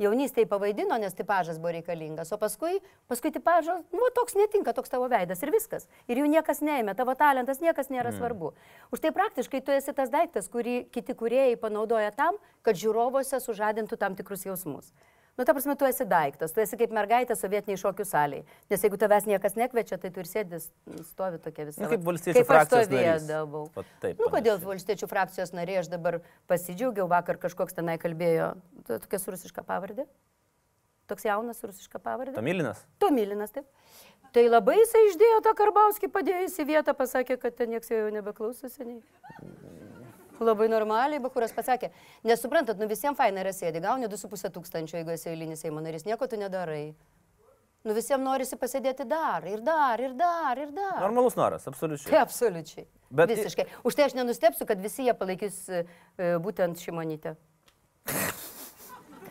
Jaunystėje 0.00 0.48
pavaidino, 0.48 0.96
nes 0.96 1.12
tipažas 1.12 1.58
buvo 1.60 1.74
reikalingas, 1.76 2.30
o 2.32 2.38
paskui, 2.40 2.78
paskui 3.12 3.28
tipažas, 3.34 3.82
nu, 3.92 4.08
toks 4.16 4.38
netinka, 4.38 4.72
toks 4.72 4.88
tavo 4.88 5.04
veidas 5.12 5.44
ir 5.44 5.52
viskas. 5.52 5.84
Ir 6.08 6.22
jų 6.22 6.30
niekas 6.32 6.62
neėmė, 6.64 6.94
tavo 6.96 7.12
talentas 7.18 7.60
niekas 7.60 7.92
nėra 7.92 8.08
mm. 8.08 8.16
svarbu. 8.16 8.54
Už 8.88 9.04
tai 9.04 9.12
praktiškai 9.12 9.60
tu 9.60 9.74
esi 9.76 9.92
tas 9.92 10.08
daiktas, 10.12 10.48
kurį 10.52 10.86
kiti 10.94 11.12
kuriejai 11.18 11.60
panaudoja 11.60 12.10
tam, 12.16 12.40
kad 12.64 12.80
žiūrovose 12.80 13.42
sužadintų 13.44 14.00
tam 14.00 14.16
tikrus 14.16 14.46
jausmus. 14.48 14.94
Nu, 15.36 15.44
ta 15.44 15.52
prasme, 15.56 15.74
tu 15.80 15.86
esi 15.88 16.04
daiktas, 16.04 16.52
tu 16.52 16.60
esi 16.60 16.76
kaip 16.76 16.90
mergaitė 16.92 17.32
sovietiniai 17.38 17.80
šokių 17.80 18.04
saliai. 18.04 18.42
Nes 18.68 18.82
jeigu 18.84 18.98
tavęs 19.00 19.24
niekas 19.30 19.54
nekviečia, 19.56 19.96
tai 20.02 20.10
tu 20.12 20.20
ir 20.20 20.28
sėdis, 20.28 20.66
stovi 21.08 21.40
tokia 21.40 21.64
visą. 21.70 21.80
Nu, 21.80 21.88
kaip 21.88 22.04
valstiečių 22.04 22.42
frakcijos 22.50 22.92
narys. 22.92 23.30
Vat 23.78 23.94
taip, 24.04 24.20
nu, 24.20 24.28
kodėl 24.34 24.60
valstiečių 24.60 25.08
frakcijos 25.08 25.54
narė, 25.56 25.78
aš 25.80 25.88
dabar 25.94 26.20
pasidžiaugiau, 26.52 27.08
vakar 27.08 27.40
kažkoks 27.40 27.78
tenai 27.78 27.96
kalbėjo, 28.02 28.52
tokia 28.90 29.22
rusiška 29.32 29.64
pavardė. 29.64 30.04
Toks 31.08 31.24
jaunas 31.24 31.64
rusiška 31.64 32.00
pavardė. 32.02 32.36
Tomilinas. 32.36 32.84
Tomilinas, 33.00 33.56
taip. 33.56 33.64
Tai 34.36 34.44
labai 34.48 34.78
jisai 34.78 35.02
išdėjo 35.10 35.40
tą 35.44 35.56
karbauskį, 35.56 36.12
padėjo 36.12 36.44
į 36.48 36.68
vietą, 36.68 36.92
pasakė, 36.96 37.40
kad 37.40 37.56
ten 37.56 37.72
nieks 37.72 37.90
jau 37.92 38.06
nebeklauso 38.12 38.68
seniai. 38.72 39.00
Labai 40.42 40.68
normaliai, 40.72 41.22
Bakuras 41.22 41.54
pasakė, 41.54 41.92
nesuprantat, 42.26 42.80
nu 42.80 42.88
visiems 42.90 43.18
faina 43.18 43.44
yra 43.44 43.52
sėdi, 43.54 43.82
gauni 43.84 44.08
2,5 44.10 44.50
tūkstančio, 44.56 44.98
jeigu 44.98 45.14
esi 45.14 45.30
eilinis 45.30 45.62
Seimo 45.62 45.82
narys, 45.84 46.06
nieko 46.08 46.26
tu 46.26 46.40
nedarai. 46.40 46.92
Nu 47.82 47.94
visiems 47.96 48.22
norisi 48.22 48.54
pasėdėti 48.58 49.06
dar, 49.10 49.42
ir 49.50 49.62
dar, 49.66 49.98
ir 50.02 50.12
dar, 50.18 50.58
ir 50.58 50.70
dar. 50.74 51.00
Normalus 51.02 51.34
noras, 51.38 51.66
absoliučiai. 51.66 52.12
Tai 52.12 52.20
absoliučiai. 52.22 52.86
Bet... 53.10 53.32
Visiškai. 53.32 53.66
Už 53.82 53.98
tai 53.98 54.06
aš 54.06 54.14
nenustepsiu, 54.18 54.66
kad 54.68 54.78
visi 54.82 55.08
jie 55.08 55.14
palaikys 55.18 55.58
e, 55.66 55.82
būtent 56.42 56.78
Šimonytę. 56.78 57.34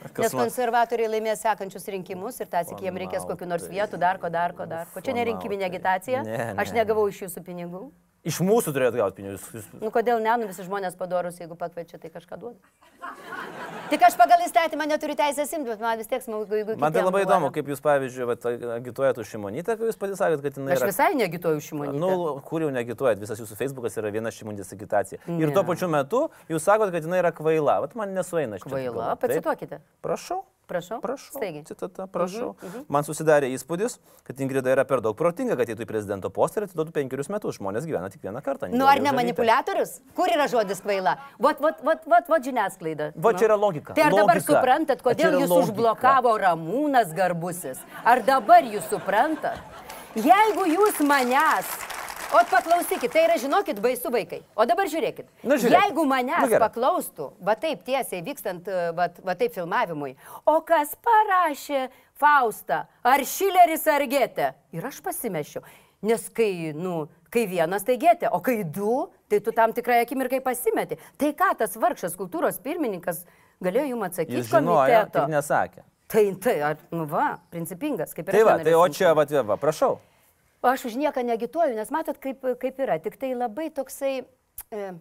Kas 0.02 0.26
Nes 0.26 0.34
konservatoriai 0.34 1.08
laimės 1.14 1.44
sekančius 1.46 1.86
rinkimus 1.94 2.40
ir 2.42 2.50
tas 2.50 2.72
iki 2.74 2.88
jiems 2.88 3.00
reikės 3.04 3.26
kokiu 3.30 3.48
nors 3.48 3.68
vietų, 3.70 4.00
dar 4.02 4.18
ko, 4.20 4.32
dar 4.34 4.56
ko, 4.58 4.66
dar 4.68 4.90
ko. 4.90 5.04
Čia 5.06 5.14
nerinkiminė 5.14 5.68
tai. 5.68 5.70
agitacija. 5.70 6.24
Ne, 6.26 6.38
ne. 6.42 6.56
Aš 6.60 6.74
negavau 6.76 7.06
iš 7.12 7.28
jūsų 7.28 7.44
pinigų. 7.46 7.84
Iš 8.22 8.38
mūsų 8.46 8.72
turėtų 8.76 9.00
gauti 9.00 9.18
pinigus. 9.18 9.46
Jūs... 9.50 9.68
Nu 9.82 9.90
kodėl 9.94 10.20
ne, 10.22 10.34
nu 10.38 10.50
visi 10.52 10.62
žmonės 10.62 10.94
padorus, 10.98 11.40
jeigu 11.42 11.56
pakviečia, 11.58 11.98
tai 11.98 12.12
kažką 12.14 12.38
duoda. 12.38 12.60
Tik 13.90 14.04
aš 14.06 14.14
pagal 14.20 14.44
įstatymą 14.46 14.86
neturiu 14.88 15.16
teisės 15.18 15.50
imti, 15.58 15.72
bet 15.72 15.82
man 15.82 15.98
vis 16.00 16.08
tiek 16.08 16.22
smagu, 16.22 16.46
jeigu... 16.54 16.76
Man 16.80 16.94
tai 16.94 17.02
labai 17.02 17.24
įdomu, 17.26 17.50
kaip 17.56 17.72
jūs, 17.74 17.82
pavyzdžiui, 17.82 18.28
vat, 18.30 18.46
agituojat 18.78 19.18
už 19.24 19.34
šimonytę, 19.34 19.76
kai 19.80 19.90
jūs 19.90 19.98
patys 20.00 20.22
sakėt, 20.22 20.46
kad 20.46 20.62
jinai... 20.62 20.78
Aš 20.78 20.86
visai 20.92 21.10
neagituoju 21.18 21.64
už 21.64 21.72
šimonytę. 21.74 21.98
Nu, 22.00 22.38
kur 22.46 22.64
jau 22.64 22.70
neagituojat, 22.78 23.20
visas 23.26 23.42
jūsų 23.42 23.58
Facebookas 23.58 23.98
yra 24.00 24.14
viena 24.14 24.32
šimonytės 24.32 24.72
agitacija. 24.78 25.20
Ne. 25.26 25.42
Ir 25.42 25.52
tuo 25.58 25.66
pačiu 25.68 25.90
metu 25.92 26.28
jūs 26.52 26.70
sakot, 26.70 26.94
kad 26.94 27.10
jinai 27.10 27.24
yra 27.26 27.34
kvaila. 27.36 27.82
Vat 27.88 27.98
man 28.00 28.14
nesueina 28.16 28.62
šitą. 28.62 28.70
Kvaila, 28.70 29.16
pacituokite. 29.20 29.82
Prašau. 30.06 30.44
Prašau. 30.72 31.02
Prašau. 31.04 31.36
Staigiai. 31.36 31.64
Citata, 31.68 32.08
prašau. 32.08 32.50
Uh 32.50 32.56
-huh, 32.56 32.66
uh 32.66 32.76
-huh. 32.76 32.86
Man 32.88 33.04
susidarė 33.04 33.48
įspūdis, 33.56 33.98
kad 34.24 34.40
Ingrida 34.40 34.72
yra 34.72 34.84
per 34.88 35.02
daug 35.02 35.16
protinga, 35.18 35.56
kad 35.60 35.70
eitų 35.70 35.84
į 35.84 35.90
prezidento 35.94 36.30
postą 36.30 36.62
ir 36.62 36.68
atiduotų 36.68 36.92
penkerius 36.92 37.30
metus. 37.30 37.58
Žmonės 37.60 37.86
gyvena 37.86 38.10
tik 38.10 38.22
vieną 38.24 38.42
kartą. 38.42 38.70
Nu 38.72 38.86
ar 38.88 39.02
ne 39.02 39.12
manipuliatorius? 39.12 40.00
Kur 40.16 40.28
yra 40.36 40.48
žodis 40.48 40.82
kvaila? 40.82 41.18
Vat, 41.40 41.60
vat, 41.60 41.84
vat, 41.84 42.08
vat, 42.08 42.30
vat 42.30 42.44
žiniasklaida. 42.44 43.12
Va 43.16 43.32
nu. 43.32 43.38
čia 43.38 43.46
yra 43.46 43.56
logika. 43.56 43.94
Tai 43.94 44.04
ar 44.04 44.12
logika. 44.12 44.28
dabar 44.28 44.42
suprantat, 44.42 45.02
kodėl 45.02 45.32
jūs 45.42 45.50
logika. 45.50 45.72
užblokavo 45.72 46.38
Ramūnas 46.38 47.14
Garbusis? 47.14 47.80
Ar 48.04 48.24
dabar 48.24 48.64
jūs 48.64 48.88
suprantat? 48.90 49.58
Jeigu 50.16 50.66
jūs 50.68 51.00
manęs 51.08 51.68
O 52.32 52.42
paklausykit, 52.48 53.12
tai 53.12 53.26
yra, 53.26 53.36
žinokit, 53.42 53.82
baisu 53.84 54.12
vaikai. 54.14 54.40
O 54.56 54.66
dabar 54.70 54.88
žiūrėkit. 54.92 55.28
Nu, 55.44 55.58
žiūrėk. 55.60 55.76
Jeigu 55.76 56.06
manęs 56.08 56.48
nu, 56.48 56.62
paklaustų, 56.64 57.28
va 57.44 57.58
taip 57.60 57.84
tiesiai 57.88 58.24
vykstant, 58.24 58.70
va, 58.96 59.10
va 59.28 59.36
taip 59.40 59.52
filmavimui, 59.56 60.14
o 60.48 60.56
kas 60.68 60.96
parašė 61.04 61.90
Faustą, 62.22 62.86
ar 63.04 63.24
Šileris, 63.26 63.88
ar 63.90 64.06
Gėtė? 64.08 64.52
Ir 64.78 64.86
aš 64.88 65.02
pasimešiu. 65.04 65.64
Nes 66.02 66.24
kai, 66.34 66.72
nu, 66.74 67.06
kai 67.34 67.46
vienas 67.50 67.86
tai 67.86 67.98
gėtė, 68.02 68.32
o 68.34 68.40
kai 68.42 68.64
du, 68.66 69.06
tai 69.30 69.38
tu 69.46 69.54
tam 69.54 69.74
tikrai 69.76 70.00
akimirkai 70.02 70.40
pasimeti. 70.42 70.98
Tai 71.22 71.30
ką 71.38 71.52
tas 71.60 71.78
vargšas 71.78 72.18
kultūros 72.18 72.58
pirmininkas 72.64 73.22
galėjo 73.62 73.92
jums 73.92 74.08
atsakyti? 74.10 74.40
Jis 74.40 74.50
žinojo, 74.50 75.04
tik 75.14 75.30
nesakė. 75.30 75.86
Tai, 76.12 76.24
tai, 76.44 76.56
ar, 76.72 76.80
nu 76.92 77.06
va, 77.08 77.36
principingas, 77.54 78.16
kaip 78.18 78.28
ir. 78.28 78.40
Tai 78.40 78.48
va, 78.50 78.56
tai 78.66 78.74
o 78.76 78.88
čia, 78.92 79.14
va, 79.16 79.28
va, 79.54 79.60
prašau. 79.62 80.00
Aš 80.62 80.86
už 80.92 80.96
nieką 80.96 81.24
negituoju, 81.26 81.74
nes 81.74 81.90
matot, 81.90 82.20
kaip, 82.22 82.44
kaip 82.62 82.80
yra. 82.80 83.00
Tik 83.02 83.18
tai 83.18 83.34
labai 83.34 83.72
toksai, 83.74 84.28
e, 84.70 84.94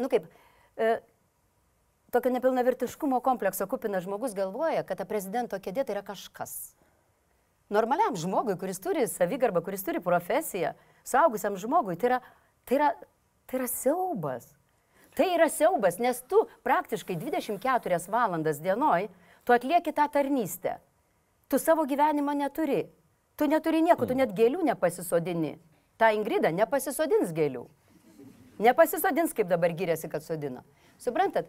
nu 0.00 0.08
kaip, 0.08 0.24
e, 0.80 0.96
tokio 2.10 2.32
nepilnavertiškumo 2.32 3.20
komplekso 3.20 3.66
kupinas 3.68 4.06
žmogus 4.08 4.32
galvoja, 4.32 4.86
kad 4.88 4.96
ta 4.96 5.04
prezidento 5.04 5.60
kėdė 5.60 5.84
tai 5.84 5.98
yra 5.98 6.04
kažkas. 6.06 6.72
Normaliam 7.68 8.16
žmogui, 8.16 8.56
kuris 8.56 8.80
turi 8.80 9.04
savigarbą, 9.04 9.60
kuris 9.60 9.84
turi 9.84 10.00
profesiją, 10.00 10.72
saugusiam 11.04 11.58
žmogui, 11.60 11.98
tai 12.00 12.14
yra, 12.14 12.20
tai 12.64 12.78
yra, 12.80 12.92
tai 13.44 13.60
yra 13.60 13.68
siaubas. 13.68 14.48
Tai 15.18 15.26
yra 15.34 15.50
siaubas, 15.52 15.98
nes 16.00 16.22
tu 16.30 16.46
praktiškai 16.64 17.18
24 17.20 18.08
valandas 18.08 18.60
dienoj, 18.64 19.10
tu 19.44 19.52
atlieki 19.52 19.92
tą 19.92 20.08
tarnystę. 20.08 20.78
Tu 21.48 21.58
savo 21.60 21.84
gyvenimo 21.84 22.32
neturi. 22.32 22.86
Tu 23.38 23.46
neturi 23.46 23.82
nieko, 23.86 24.02
tu 24.02 24.16
mm. 24.16 24.24
net 24.24 24.34
gėlių 24.34 24.64
nepasisodini. 24.66 25.56
Ta 25.98 26.10
Ingrida 26.14 26.50
nepasisodins 26.54 27.30
gėlių. 27.34 27.64
Nepasisodins, 28.62 29.34
kaip 29.34 29.46
dabar 29.50 29.74
gyrėsi, 29.78 30.10
kad 30.10 30.24
sodina. 30.26 30.64
Suprantat? 30.98 31.46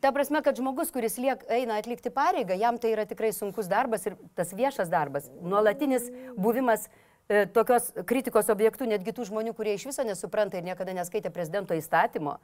Ta 0.00 0.12
prasme, 0.16 0.40
kad 0.44 0.56
žmogus, 0.56 0.92
kuris 0.92 1.16
liek, 1.20 1.42
eina 1.52 1.76
atlikti 1.80 2.12
pareigą, 2.12 2.56
jam 2.60 2.76
tai 2.80 2.92
yra 2.94 3.06
tikrai 3.08 3.32
sunkus 3.36 3.68
darbas 3.68 4.06
ir 4.08 4.16
tas 4.36 4.52
viešas 4.56 4.88
darbas, 4.92 5.28
nuolatinis 5.44 6.06
buvimas 6.40 6.86
e, 7.28 7.44
tokios 7.52 7.90
kritikos 8.08 8.48
objektų, 8.52 8.88
netgi 8.88 9.12
tų 9.16 9.28
žmonių, 9.28 9.52
kurie 9.56 9.76
iš 9.76 9.90
viso 9.90 10.04
nesupranta 10.08 10.56
ir 10.56 10.64
niekada 10.68 10.96
neskaitė 10.96 11.32
prezidento 11.32 11.76
įstatymo. 11.76 12.38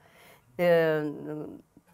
E, 0.57 0.69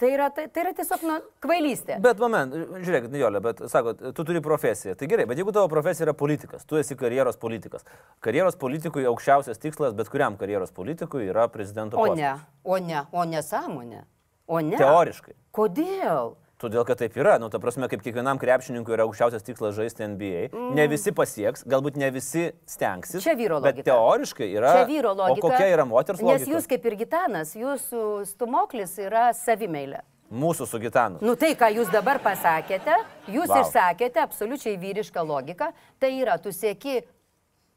Tai 0.02 0.08
yra, 0.10 0.24
tai, 0.34 0.48
tai 0.50 0.64
yra 0.64 0.72
tiesiog 0.74 1.02
nu, 1.06 1.16
kvailystė. 1.44 2.00
Bet 2.02 2.18
moment, 2.18 2.50
žiūrėk, 2.82 3.04
Nijolė, 3.12 3.38
bet 3.44 3.60
sakot, 3.70 4.00
tu 4.16 4.24
turi 4.26 4.40
profesiją. 4.42 4.96
Tai 4.98 5.06
gerai, 5.06 5.28
bet 5.30 5.38
jeigu 5.38 5.52
tavo 5.54 5.68
profesija 5.70 6.08
yra 6.08 6.14
politikas, 6.18 6.64
tu 6.66 6.80
esi 6.80 6.96
karjeros 6.98 7.38
politikas. 7.38 7.86
Karjeros 8.26 8.58
politikui 8.58 9.06
aukščiausias 9.06 9.62
tikslas, 9.62 9.94
bet 9.94 10.10
kuriam 10.10 10.34
karjeros 10.40 10.74
politikui 10.74 11.28
yra 11.30 11.46
prezidento 11.54 12.00
postas. 12.00 12.18
O 12.18 12.18
ne, 12.18 12.32
o 12.66 12.80
ne, 12.82 13.04
o 13.14 13.28
nesąmonė. 13.30 14.02
O 14.50 14.58
ne. 14.66 14.74
Teoriškai. 14.82 15.36
Kodėl? 15.54 16.34
Todėl, 16.62 16.84
kad 16.86 17.00
taip 17.00 17.16
yra, 17.18 17.38
nu, 17.42 17.48
ta 17.50 17.58
prasme, 17.62 17.88
kaip 17.90 18.04
kiekvienam 18.04 18.38
krepšininkui 18.38 18.94
yra 18.94 19.02
aukščiausias 19.08 19.42
tikslas 19.42 19.74
žaisti 19.74 20.06
NBA. 20.12 20.44
Mm. 20.52 20.68
Ne 20.78 20.86
visi 20.92 21.10
pasieks, 21.16 21.64
galbūt 21.66 21.98
ne 21.98 22.12
visi 22.14 22.44
stengsis. 22.70 23.24
Čia 23.24 23.34
vyro 23.38 23.58
logika. 23.58 23.82
Bet 23.82 23.88
teoriškai 23.88 24.48
yra. 24.52 24.76
Čia 24.78 24.86
vyro 24.86 25.14
logika. 25.18 25.42
O 25.42 25.50
kokia 25.50 25.72
yra 25.72 25.86
moters 25.88 26.22
logika? 26.22 26.44
Nes 26.44 26.52
jūs 26.54 26.70
kaip 26.70 26.86
ir 26.86 26.98
gitanas, 27.02 27.56
jūsų 27.58 28.04
stumoklis 28.30 28.94
yra 29.02 29.30
savimeilė. 29.34 30.04
Mūsų 30.32 30.68
su 30.70 30.78
gitanu. 30.80 31.18
Nu 31.20 31.34
tai, 31.36 31.50
ką 31.58 31.68
jūs 31.74 31.90
dabar 31.92 32.22
pasakėte, 32.24 32.94
jūs 33.28 33.50
wow. 33.50 33.66
išsakėte 33.66 34.22
absoliučiai 34.22 34.78
vyrišką 34.80 35.26
logiką, 35.28 35.72
tai 36.00 36.14
yra, 36.22 36.38
tu 36.40 36.54
sieki 36.56 37.02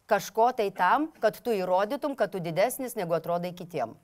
kažko 0.07 0.51
tai 0.55 0.69
tam, 0.77 1.09
kad 1.19 1.41
tu 1.43 1.51
įrodytum, 1.57 2.13
kad 2.15 2.31
tu 2.31 2.39
didesnis 2.39 2.95
negu 2.95 3.17
atrodai 3.17 3.51
kitiem. 3.57 3.97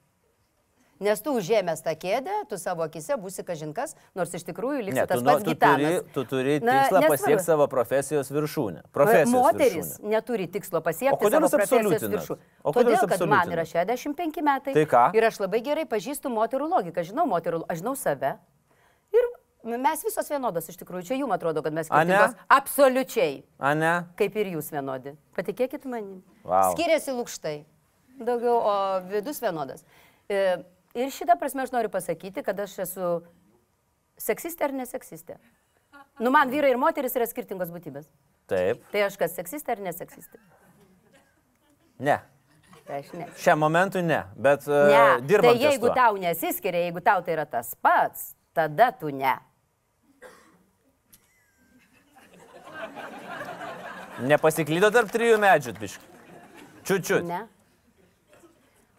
Nes 1.01 1.21
tu 1.25 1.33
užėmęs 1.33 1.81
tą 1.81 1.95
kėdę, 1.97 2.33
tu 2.49 2.59
savo 2.61 2.83
akise 2.85 3.15
būsi 3.17 3.41
kažinkas, 3.45 3.95
nors 4.17 4.35
iš 4.37 4.43
tikrųjų 4.45 4.83
liksi 4.85 4.99
ne, 4.99 5.05
tas 5.09 5.23
pats 5.25 5.45
tu 5.47 5.55
turi, 5.57 5.91
tu 6.13 6.23
turi 6.29 6.57
tikslą 6.61 7.01
pasiekti 7.07 7.45
savo 7.45 7.65
profesijos 7.71 8.29
viršūnę. 8.29 8.83
Profesijos 8.93 9.33
Moteris 9.33 9.95
viršūnę. 9.95 10.11
neturi 10.13 10.45
tikslo 10.53 10.81
pasiekti 10.85 11.31
savo 11.33 11.49
profesijos 11.49 12.05
viršūnę. 12.05 12.49
Todėl, 12.77 13.01
kad 13.09 13.23
man 13.31 13.53
yra 13.55 13.65
65 13.65 14.43
metai. 14.45 14.75
Tai 14.77 14.83
ką? 14.91 15.03
Ir 15.17 15.25
aš 15.25 15.39
labai 15.41 15.63
gerai 15.65 15.87
pažįstu 15.89 16.29
moterų 16.29 16.69
logiką, 16.69 17.05
žinau 17.07 17.25
moterų, 17.31 17.63
aš 17.65 17.81
žinau 17.81 17.95
save. 17.97 18.35
Ir 19.17 19.29
mes 19.81 20.03
visos 20.05 20.29
vienodos 20.29 20.69
iš 20.69 20.77
tikrųjų, 20.83 21.07
čia 21.09 21.17
jums 21.17 21.33
atrodo, 21.33 21.63
kad 21.65 21.73
mes 21.73 21.89
skirtingos. 21.89 22.37
Absoliučiai. 22.59 23.41
A 23.57 23.73
ne? 23.77 23.95
Kaip 24.21 24.37
ir 24.37 24.53
jūs 24.53 24.69
vienodi. 24.73 25.15
Patikėkit 25.37 25.89
manim. 25.89 26.21
Wow. 26.45 26.75
Skiriasi 26.75 27.17
lūkštai. 27.17 27.55
Daugiau, 28.21 28.59
o 28.61 28.75
vidus 29.09 29.41
vienodas. 29.41 29.81
E, 30.29 30.61
Ir 30.97 31.11
šitą 31.13 31.37
prasme 31.39 31.63
aš 31.63 31.71
noriu 31.71 31.91
pasakyti, 31.91 32.43
kad 32.43 32.59
aš 32.59 32.79
esu 32.85 33.11
seksistė 34.19 34.67
ar 34.67 34.75
neseksistė. 34.81 35.37
Nu, 36.19 36.31
man 36.33 36.51
vyrai 36.51 36.73
ir 36.73 36.79
moteris 36.81 37.15
yra 37.17 37.25
skirtingos 37.29 37.71
būtybės. 37.73 38.09
Taip. 38.51 38.83
Tai 38.91 39.05
aš 39.07 39.15
kas 39.19 39.37
seksistė 39.37 39.77
ar 39.77 39.83
neseksistė? 39.87 40.41
Ne. 42.01 42.17
Tai 42.87 42.99
aš 42.99 43.13
ne. 43.15 43.29
Šiam 43.39 43.61
momentui 43.63 44.03
ne, 44.03 44.19
bet 44.35 44.67
uh, 44.67 44.89
ne. 44.91 45.05
dirbant. 45.29 45.55
Tai 45.55 45.69
jeigu 45.69 45.93
tau 45.95 46.19
nesiskiria, 46.19 46.83
jeigu 46.89 47.03
tau 47.05 47.23
tai 47.23 47.37
yra 47.37 47.47
tas 47.47 47.71
pats, 47.79 48.33
tada 48.57 48.91
tu 48.91 49.13
ne. 49.15 49.37
Nepasiklydo 54.27 54.91
tarp 54.93 55.09
trijų 55.13 55.39
medžių, 55.41 55.73
biškai. 55.79 56.09
Čiučiut. 56.85 57.25
Ne. 57.29 57.45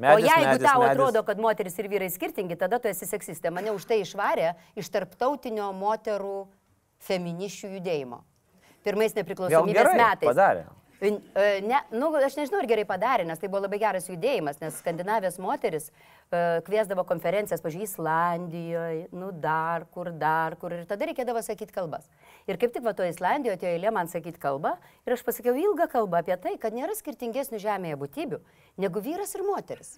Medis, 0.02 0.26
o 0.26 0.26
jeigu 0.26 0.50
medis, 0.50 0.66
tau 0.66 0.82
medis. 0.82 0.96
atrodo, 0.96 1.22
kad 1.28 1.40
moteris 1.42 1.78
ir 1.78 1.88
vyrai 1.92 2.10
skirtingi, 2.10 2.58
tada 2.58 2.80
tu 2.82 2.90
esi 2.90 3.06
seksistė. 3.06 3.52
Mane 3.54 3.70
už 3.76 3.86
tai 3.86 4.00
išvarė 4.02 4.52
iš 4.78 4.90
tarptautinio 4.90 5.70
moterų 5.78 6.36
feminiščių 7.06 7.74
judėjimo. 7.78 8.22
Pirmais 8.82 9.14
nepriklausomybės 9.14 9.78
gerai 9.78 9.98
metais. 10.00 10.26
padarė. 10.26 10.64
E, 11.02 11.62
Ne, 11.66 11.80
nu, 11.90 12.12
aš 12.14 12.36
nežinau, 12.38 12.60
ar 12.62 12.68
gerai 12.70 12.84
padarė, 12.86 13.24
nes 13.26 13.40
tai 13.40 13.48
buvo 13.50 13.64
labai 13.64 13.80
geras 13.82 14.04
judėjimas, 14.06 14.60
nes 14.62 14.76
Skandinavijos 14.78 15.40
moteris 15.42 15.88
e, 15.90 16.60
kviesdavo 16.66 17.02
konferencijas, 17.08 17.62
pažiūrėjau, 17.64 17.88
Islandijoje, 17.90 19.08
nu 19.18 19.32
dar 19.42 19.88
kur, 19.90 20.12
dar 20.20 20.54
kur, 20.60 20.76
ir 20.76 20.84
tada 20.86 21.08
reikėdavo 21.10 21.42
sakyti 21.42 21.74
kalbas. 21.74 22.06
Ir 22.46 22.60
kaip 22.62 22.74
tik 22.76 22.86
va 22.86 22.94
to 22.94 23.08
Islandijoje 23.08 23.58
atėjo 23.58 23.72
eilė 23.74 23.94
man 23.98 24.12
sakyti 24.12 24.38
kalbą, 24.42 24.76
ir 25.02 25.16
aš 25.16 25.26
pasakiau 25.26 25.58
ilgą 25.58 25.88
kalbą 25.90 26.22
apie 26.22 26.38
tai, 26.44 26.54
kad 26.62 26.76
nėra 26.76 26.94
skirtingesnių 26.94 27.58
žemėje 27.66 27.98
būtybių 28.04 28.40
negu 28.86 29.02
vyras 29.02 29.34
ir 29.34 29.42
moteris. 29.48 29.96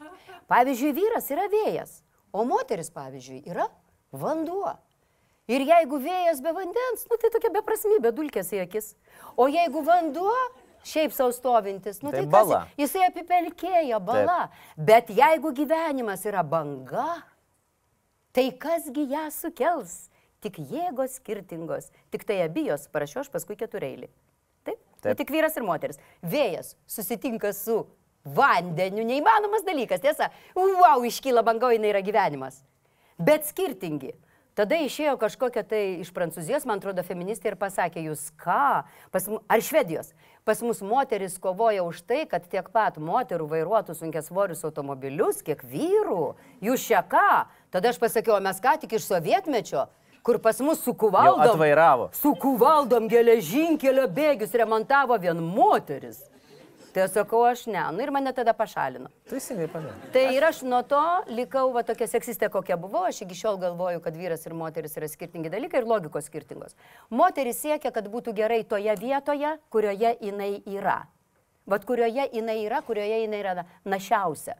Pavyzdžiui, 0.49 0.97
vyras 0.97 1.29
yra 1.37 1.51
vėjas, 1.53 2.01
o 2.33 2.49
moteris, 2.49 2.89
pavyzdžiui, 2.97 3.45
yra 3.53 3.69
vanduo. 4.09 4.73
Ir 5.53 5.61
jeigu 5.69 5.99
vėjas 6.01 6.41
be 6.41 6.57
vandens, 6.57 7.05
nu 7.11 7.21
tai 7.21 7.29
tokia 7.29 7.51
beprasmybė, 7.53 8.15
dulkės 8.17 8.55
į 8.57 8.63
akis. 8.65 8.95
O 9.37 9.45
jeigu 9.53 9.83
vanduo, 9.85 10.33
šiaip 10.85 11.13
savo 11.17 11.33
stovintis, 11.35 12.01
nu 12.05 12.13
Tai 12.13 12.23
tai, 12.23 12.27
bala. 12.31 12.59
kas, 12.65 12.79
jisai 12.81 13.07
apipelkėja 13.09 14.01
bala. 14.05 14.49
Bet 14.77 15.11
jeigu 15.15 15.53
gyvenimas 15.57 16.25
yra 16.29 16.45
banga, 16.47 17.23
tai 18.35 18.51
kasgi 18.61 19.09
ją 19.13 19.29
sukels? 19.35 19.97
Tik 20.45 20.59
jėgos 20.69 21.17
skirtingos, 21.23 21.89
tik 22.13 22.27
tai 22.29 22.43
abijos, 22.45 22.85
parašiau 22.93 23.23
aš 23.23 23.31
paskui 23.33 23.57
ketureilį. 23.57 24.11
Taip? 24.69 24.77
Taip. 25.01 25.07
Nu, 25.09 25.15
tik 25.17 25.33
vyras 25.33 25.57
ir 25.57 25.65
moteris. 25.65 26.01
Vėjas 26.21 26.75
susitinka 26.85 27.55
su 27.57 27.79
vandeniu, 28.25 29.05
neįmanomas 29.09 29.65
dalykas, 29.65 30.03
tiesa. 30.05 30.29
Wow, 30.57 31.05
iškyla 31.09 31.45
banga, 31.45 31.73
jinai 31.73 31.95
yra 31.95 32.05
gyvenimas. 32.05 32.61
Bet 33.17 33.49
skirtingi. 33.49 34.13
Tada 34.55 34.77
išėjo 34.79 35.17
kažkokia 35.19 35.65
tai 35.67 35.83
iš 35.99 36.13
Prancūzijos, 36.15 36.63
man 36.69 36.79
atrodo, 36.79 37.03
feministė 37.03 37.51
ir 37.51 37.57
pasakė, 37.59 38.05
jūs 38.07 38.29
ką, 38.39 38.85
pas, 39.11 39.25
ar 39.51 39.63
Švedijos, 39.67 40.13
pas 40.47 40.61
mus 40.63 40.79
moteris 40.79 41.35
kovoja 41.43 41.83
už 41.83 42.05
tai, 42.07 42.21
kad 42.31 42.47
tiek 42.47 42.69
pat 42.71 43.01
moterų 43.03 43.49
vairuotų 43.51 43.97
sunkias 43.99 44.31
svorius 44.31 44.63
automobilius, 44.63 45.43
kiek 45.43 45.65
vyrų. 45.67 46.37
Jūs 46.63 46.87
čia 46.87 47.03
ką? 47.03 47.49
Tada 47.75 47.91
aš 47.91 47.99
pasakiau, 47.99 48.39
mes 48.45 48.63
ką 48.63 48.77
tik 48.85 48.95
iš 48.95 49.09
sovietmečio, 49.11 49.89
kur 50.23 50.39
pas 50.39 50.63
mus 50.63 50.79
su 50.87 50.93
Jau 50.95 51.01
kuvaldom, 51.03 51.43
atvairavo. 51.51 52.09
su 52.15 52.37
kuvaldom 52.39 53.11
geležinkelio 53.11 54.07
bėgius 54.07 54.55
remontavo 54.55 55.19
vien 55.19 55.43
moteris. 55.43 56.23
Tai 56.95 57.03
aš 57.09 57.11
sakau, 57.17 57.41
aš 57.43 57.65
ne. 57.67 57.81
Nu 57.91 58.03
ir 58.05 58.13
mane 58.15 58.31
tada 58.31 58.53
pašalino. 58.55 59.09
Teisingai 59.27 59.67
padarė. 59.73 60.11
Tai 60.15 60.23
ir 60.37 60.45
aš 60.47 60.61
nuo 60.63 60.79
to 60.87 61.01
likau 61.35 61.73
va 61.75 61.83
tokia 61.83 62.07
seksistė, 62.07 62.47
kokia 62.55 62.77
buvau. 62.79 63.03
Aš 63.09 63.25
iki 63.25 63.35
šiol 63.35 63.59
galvoju, 63.59 63.99
kad 64.05 64.15
vyras 64.15 64.47
ir 64.47 64.55
moteris 64.55 64.95
yra 65.01 65.09
skirtingi 65.11 65.51
dalykai 65.51 65.81
ir 65.83 65.89
logikos 65.91 66.29
skirtingos. 66.31 66.77
Moteris 67.11 67.59
siekia, 67.65 67.91
kad 67.91 68.07
būtų 68.13 68.37
gerai 68.39 68.61
toje 68.63 68.95
vietoje, 69.03 69.57
kurioje 69.75 70.15
jinai 70.23 70.53
yra. 70.71 71.01
Vat 71.67 71.83
kurioje 71.89 72.29
jinai 72.37 72.61
yra, 72.63 72.79
kurioje 72.87 73.25
jinai 73.25 73.43
yra 73.43 73.55
na- 73.59 73.67
našiausia. 73.97 74.55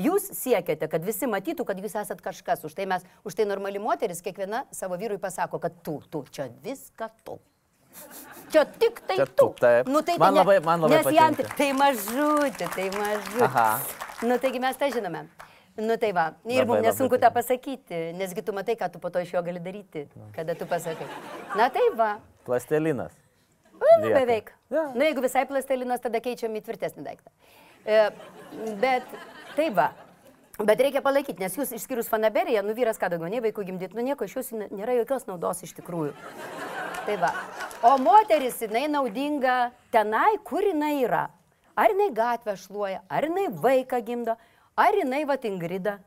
Jūs 0.00 0.30
siekiate, 0.32 0.86
kad 0.88 1.02
visi 1.04 1.26
matytų, 1.26 1.66
kad 1.66 1.80
jūs 1.82 1.98
esat 1.98 2.22
kažkas. 2.24 2.62
Už 2.64 2.78
tai 2.78 2.86
mes, 2.86 3.02
už 3.26 3.34
tai 3.34 3.44
normali 3.44 3.82
moteris 3.82 4.22
kiekviena 4.22 4.62
savo 4.70 4.94
vyrui 4.96 5.18
pasako, 5.18 5.58
kad 5.58 5.82
tu, 5.82 5.98
tu, 6.08 6.22
čia 6.30 6.46
viską 6.62 7.10
tu. 7.26 7.40
Čia 8.50 8.64
tik 8.66 9.00
tai 9.06 9.16
Čia 9.16 9.26
tu. 9.26 9.54
taip. 9.60 9.86
Nu, 9.86 10.00
tai, 10.02 10.16
Man 10.18 10.34
tai 10.34 10.42
labai- 10.44 10.64
man 10.64 10.80
labai 10.80 10.96
nes 11.04 11.14
jam 11.14 11.34
patinka. 11.34 11.54
tai 11.56 11.70
mažutė, 11.72 12.66
tai 12.74 12.88
mažutė. 12.90 13.44
Aha. 13.46 13.80
Nu, 14.22 14.38
taigi 14.38 14.58
mes 14.60 14.76
tą 14.76 14.90
žinome. 14.90 15.26
Nu 15.76 15.96
tai 15.96 16.10
va, 16.12 16.34
ir 16.44 16.66
mums 16.66 16.82
nesunku 16.82 17.16
tą 17.16 17.30
pasakyti, 17.32 18.12
nesgi 18.18 18.42
tu 18.44 18.52
matai, 18.52 18.74
ką 18.76 18.90
tu 18.92 18.98
po 18.98 19.08
to 19.08 19.20
iš 19.22 19.30
jo 19.32 19.42
gali 19.42 19.60
daryti, 19.62 20.08
kada 20.34 20.54
tu 20.54 20.66
pasakai. 20.66 21.06
Na 21.56 21.68
tai 21.70 21.86
va, 21.94 22.18
Plastelinas. 22.44 23.12
nu, 24.02 24.08
beveik. 24.12 24.52
Jo. 24.70 24.92
Na 24.94 25.04
jeigu 25.04 25.22
visai 25.22 25.46
plastelinas, 25.46 26.00
tada 26.02 26.20
keičiam 26.20 26.52
į 26.52 26.60
tvirtesnį 26.66 27.04
daiktą. 27.06 27.30
E, 27.86 28.10
bet 28.82 29.06
tai 29.56 29.70
va. 29.70 29.92
Bet 30.58 30.78
reikia 30.78 31.00
palaikyti, 31.00 31.38
nes 31.40 31.54
jūs 31.56 31.70
išskyrus 31.72 32.10
fanaberiją, 32.10 32.62
nu 32.66 32.74
vyras 32.74 32.98
ką 32.98 33.08
daugiau, 33.08 33.30
nei 33.30 33.40
vaikų 33.40 33.64
gimdyti, 33.64 33.94
nu 33.96 34.02
nieko 34.02 34.24
iš 34.26 34.34
jūsų 34.36 34.68
nėra 34.74 34.98
jokios 34.98 35.24
naudos 35.30 35.62
iš 35.62 35.72
tikrųjų. 35.78 36.12
Tai 37.06 37.16
va. 37.16 37.32
O 37.82 37.96
moteris, 37.98 38.58
jinai 38.60 38.86
naudinga 38.92 39.70
tenai, 39.92 40.36
kur 40.44 40.62
jinai 40.62 41.00
yra. 41.04 41.28
Ar 41.74 41.94
jinai 41.94 42.10
gatvę 42.12 42.56
šluoja, 42.60 43.00
ar 43.08 43.24
jinai 43.24 43.48
vaiką 43.48 44.02
gimdo, 44.04 44.36
ar 44.76 44.96
jinai 44.98 45.24
va 45.24 45.38
Ingrida. 45.48 45.98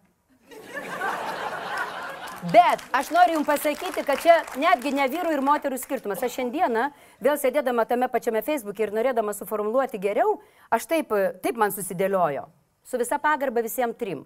Bet 2.52 2.82
aš 2.92 3.10
noriu 3.16 3.38
Jums 3.38 3.48
pasakyti, 3.48 4.04
kad 4.04 4.20
čia 4.20 4.36
netgi 4.60 4.92
ne 4.92 5.06
vyrų 5.08 5.32
ir 5.32 5.42
moterų 5.42 5.78
skirtumas. 5.80 6.22
Aš 6.24 6.36
šiandieną, 6.36 6.90
vėl 7.24 7.40
sėdėdama 7.40 7.86
tame 7.88 8.10
pačiame 8.12 8.42
Facebook'e 8.44 8.84
ir 8.84 8.92
norėdama 8.92 9.34
suformuluoti 9.34 9.98
geriau, 9.98 10.42
aš 10.70 10.86
taip, 10.92 11.16
taip 11.40 11.58
man 11.58 11.72
susidėliojo. 11.72 12.50
Su 12.84 13.00
visa 13.00 13.18
pagarba 13.18 13.64
visiems 13.64 13.96
trim. 13.96 14.26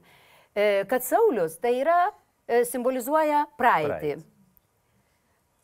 E, 0.55 0.83
Kad 0.89 1.05
Saulis 1.05 1.59
tai 1.61 1.75
yra, 1.83 1.99
e, 2.49 2.63
simbolizuoja 2.65 3.45
praeitį. 3.61 4.17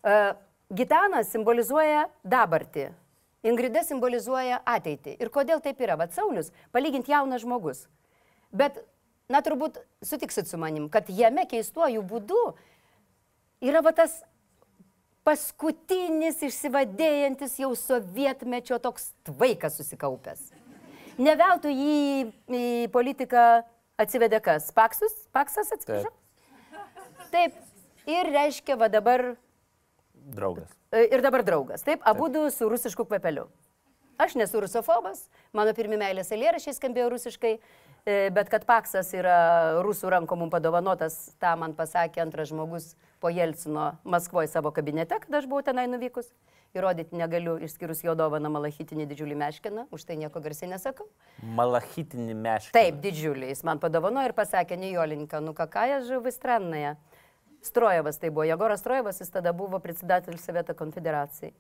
Praeitį. 0.06 0.53
Gitanas 0.74 1.30
simbolizuoja 1.34 2.08
dabartį. 2.26 2.90
Ingrida 3.46 3.84
simbolizuoja 3.84 4.62
ateitį. 4.66 5.18
Ir 5.22 5.30
kodėl 5.34 5.60
taip 5.62 5.82
yra? 5.84 5.98
Vat 6.00 6.16
Saulis, 6.16 6.54
palyginti 6.72 7.12
jaunas 7.12 7.44
žmogus. 7.44 7.86
Bet, 8.56 8.80
na 9.30 9.44
turbūt 9.44 9.82
sutiksit 10.06 10.48
su 10.48 10.58
manim, 10.62 10.88
kad 10.90 11.10
jame 11.12 11.44
keistuoju 11.50 12.06
būdu 12.08 12.40
yra 13.64 13.84
va 13.84 13.92
tas 13.96 14.22
paskutinis 15.28 16.42
išsivadėjantis 16.44 17.60
jau 17.62 17.72
sovietmečio 17.80 18.80
toks 18.84 19.12
tvaikas 19.28 19.78
susikaupęs. 19.80 20.50
Neveltui 21.22 21.76
jį 21.78 22.00
į 22.50 22.66
politiką 22.94 23.64
atsivedė 24.02 24.42
kas? 24.44 24.72
Paksus? 24.76 25.14
Paksas 25.36 25.72
atsiprašau? 25.76 26.12
Taip. 27.34 27.56
Ir 28.10 28.28
reiškia, 28.34 28.76
va 28.76 28.90
dabar 28.92 29.36
Draugas. 30.24 30.72
E, 30.92 31.06
ir 31.12 31.22
dabar 31.22 31.44
draugas. 31.44 31.84
Taip, 31.84 32.02
abu 32.08 32.30
du 32.32 32.48
su 32.52 32.70
rusišku 32.70 33.06
kvepeliu. 33.06 33.50
Aš 34.18 34.36
nesu 34.36 34.62
rusofobas, 34.62 35.26
mano 35.58 35.74
pirmi 35.74 35.98
meilės 35.98 36.30
eilėrašiai 36.32 36.76
skambėjo 36.78 37.10
rusiškai, 37.16 37.54
e, 38.06 38.18
bet 38.32 38.52
kad 38.52 38.64
paksas 38.70 39.10
yra 39.18 39.82
rusų 39.84 40.12
rankom 40.14 40.44
mums 40.44 40.54
padovanotas, 40.54 41.34
tą 41.42 41.56
man 41.60 41.74
pasakė 41.74 42.22
antras 42.22 42.52
žmogus 42.54 42.94
po 43.20 43.32
Jelcino 43.34 43.96
Maskvoje 44.06 44.52
savo 44.52 44.72
kabinete, 44.72 45.18
kada 45.26 45.42
aš 45.42 45.50
buvau 45.50 45.66
tenai 45.66 45.88
nuvykus. 45.90 46.30
Įrodyti 46.74 47.14
negaliu, 47.14 47.60
išskyrus 47.62 48.00
jo 48.02 48.16
dovaną 48.18 48.50
malachitinį 48.50 49.06
didžiulį 49.12 49.36
meškiną, 49.38 49.84
už 49.94 50.08
tai 50.10 50.16
nieko 50.18 50.42
garsiai 50.42 50.72
nesakau. 50.72 51.06
Malachitinį 51.58 52.34
meškiną. 52.34 52.74
Taip, 52.74 52.98
didžiulį, 53.04 53.52
jis 53.52 53.62
man 53.68 53.82
padovanojo 53.82 54.32
ir 54.32 54.34
pasakė, 54.38 54.80
nejolinka, 54.82 55.42
nu 55.42 55.54
kakaja 55.58 56.00
žuvis 56.08 56.42
trannaja. 56.42 56.96
странная. 57.63 57.63
Стройевas 57.63 58.17
tai 58.19 58.31
buvo, 58.31 58.45
Jagoras 58.45 58.81
Strojevas, 58.81 59.19
jis 59.21 59.29
tada 59.31 59.53
buvo 59.53 59.79
председатель 59.81 60.39
Совета 60.39 60.75
Конфедерации. 60.75 61.55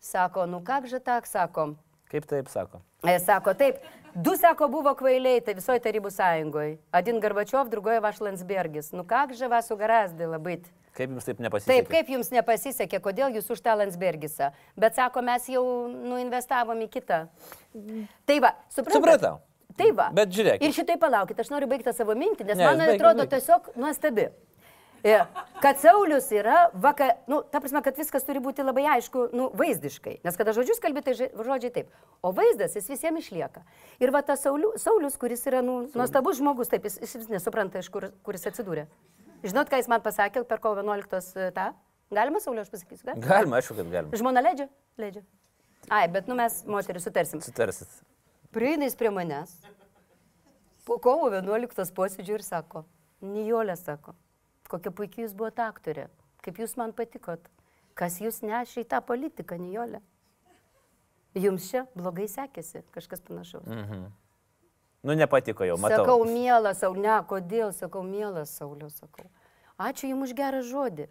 Sako, 0.00 0.46
nu 0.46 0.60
как 0.60 0.86
же 0.86 0.98
tak, 1.00 1.26
sako. 1.26 1.76
Kaip 2.10 2.26
taip 2.26 2.48
sako? 2.48 2.82
E, 3.02 3.18
Sako, 3.18 3.54
taip, 3.54 3.76
du, 4.14 4.36
sako, 4.36 4.68
buvo 4.68 4.94
kvailiai, 4.94 5.40
tai 5.40 5.54
visoje 5.54 5.80
Tarybų 5.80 6.10
sąjungoje. 6.10 6.78
Adin 6.92 7.18
Garbačiov, 7.20 7.68
drugoje 7.70 8.00
Vaš 8.00 8.20
Landsbergis. 8.20 8.92
Nu 8.92 9.04
как 9.04 9.34
же 9.34 9.48
вас 9.48 9.70
угораздило 9.70 10.38
быть? 10.38 10.66
Kaip 10.94 11.10
jums 11.10 11.24
taip 11.24 11.40
nepasisekė? 11.40 11.72
Taip, 11.72 11.88
kaip 11.90 12.08
jums 12.08 12.30
nepasisekė, 12.30 13.00
kodėl 13.02 13.34
jūs 13.34 13.50
už 13.50 13.60
tą 13.60 13.74
Landsbergisą? 13.74 14.52
Bet 14.76 14.94
sako, 14.94 15.22
mes 15.22 15.48
jau 15.48 15.64
nuinvestavom 15.88 16.78
į 16.84 16.88
kitą. 16.88 17.28
Tai 18.26 18.36
va, 18.40 18.52
suprantate? 18.70 19.00
Supratau. 19.00 19.40
Tai 19.76 19.90
va. 19.90 20.10
Bet 20.14 20.28
žiūrėkit. 20.30 20.62
Ir 20.62 20.70
šitai 20.76 20.98
palaukit, 21.02 21.40
aš 21.40 21.50
noriu 21.50 21.66
baigti 21.66 21.90
savo 21.92 22.14
mintį, 22.14 22.44
nes 22.46 22.56
Ne, 22.56 22.64
man 22.64 22.78
jūs 22.78 22.86
baikit, 22.86 23.00
atrodo 23.00 23.24
baikit. 23.24 23.34
tiesiog 23.34 23.72
nuostabi. 23.74 24.28
E, 25.03 25.19
Kad 25.59 25.79
Saulis 25.79 26.31
yra, 26.31 26.69
vaka, 26.73 27.09
nu, 27.27 27.41
ta 27.51 27.59
prasme, 27.59 27.81
kad 27.83 27.97
viskas 27.99 28.23
turi 28.23 28.39
būti 28.39 28.63
labai 28.63 28.85
aišku, 28.95 29.25
nu, 29.35 29.49
vaizdiškai. 29.59 30.21
Nes 30.23 30.37
kada 30.39 30.53
žodžius 30.55 30.79
kalbėti, 30.79 31.11
tai 31.11 31.27
žodžiai 31.35 31.73
taip. 31.75 31.89
O 32.23 32.31
vaizdas 32.35 32.77
jis 32.77 32.87
visiems 32.87 33.25
išlieka. 33.25 33.65
Ir 33.99 34.13
va 34.15 34.21
tas 34.23 34.45
Sauliu, 34.45 34.71
Saulis, 34.79 35.17
kuris 35.19 35.43
yra, 35.51 35.59
nu, 35.65 35.81
nuostabus 35.91 36.39
žmogus, 36.39 36.71
taip, 36.71 36.87
jis, 36.87 36.95
jis 37.03 37.27
nesupranta, 37.31 37.83
iš 37.83 37.89
kur, 37.91 38.07
kur 38.23 38.37
jis 38.39 38.47
atsidūrė. 38.53 38.85
Žinot, 39.43 39.67
ką 39.71 39.81
jis 39.81 39.91
man 39.91 40.03
pasakė 40.05 40.45
per 40.47 40.63
kovo 40.63 40.79
11 40.79 41.51
tą? 41.57 41.67
Galima 42.15 42.39
Sauliu, 42.39 42.63
aš 42.63 42.71
pasakysiu, 42.71 43.09
gal? 43.11 43.19
Galima, 43.27 43.59
aišku, 43.59 43.75
kad 43.75 43.91
galima. 43.91 44.15
Žmona 44.23 44.45
leidžia? 44.47 44.69
Leidžia. 44.99 45.25
Ai, 45.91 46.05
bet 46.11 46.31
nu 46.31 46.39
mes, 46.39 46.61
moterį, 46.71 47.03
sutarsim. 47.03 47.43
Sutarsit. 47.43 47.99
Prieina 48.55 48.87
jis 48.87 48.95
prie 48.99 49.11
manęs. 49.11 49.59
Po 50.87 50.97
kovo 51.03 51.27
11 51.35 51.93
posėdžių 51.99 52.39
ir 52.39 52.47
sako, 52.47 52.87
Nijolė 53.19 53.75
sako, 53.75 54.15
kokia 54.69 54.93
puikiai 54.95 55.25
jūs 55.25 55.35
buvote 55.37 55.65
aktorė, 55.65 56.07
kaip 56.45 56.61
jūs 56.61 56.77
man 56.79 56.93
patikot, 56.95 57.43
kas 57.97 58.19
jūs 58.23 58.41
nešė 58.45 58.85
į 58.85 58.89
tą 58.93 59.01
politiką, 59.05 59.59
Nijolė. 59.59 60.01
Jums 61.37 61.67
čia 61.69 61.85
blogai 61.93 62.25
sekėsi, 62.29 62.81
kažkas 62.95 63.21
panašaus. 63.21 63.67
Mm. 63.69 64.07
Nu, 65.05 65.15
nepatiko 65.15 65.63
jau, 65.67 65.77
matau. 65.79 66.03
Sakau, 66.03 66.23
mielas, 66.27 66.81
Saul, 66.81 66.97
ne, 66.99 67.13
kodėl, 67.29 67.69
sakau, 67.75 68.01
mielas 68.03 68.51
Sauliau, 68.57 68.89
sakau. 68.91 69.29
Ačiū 69.79 70.09
Jums 70.09 70.27
už 70.27 70.35
gerą 70.35 70.63
žodį. 70.65 71.07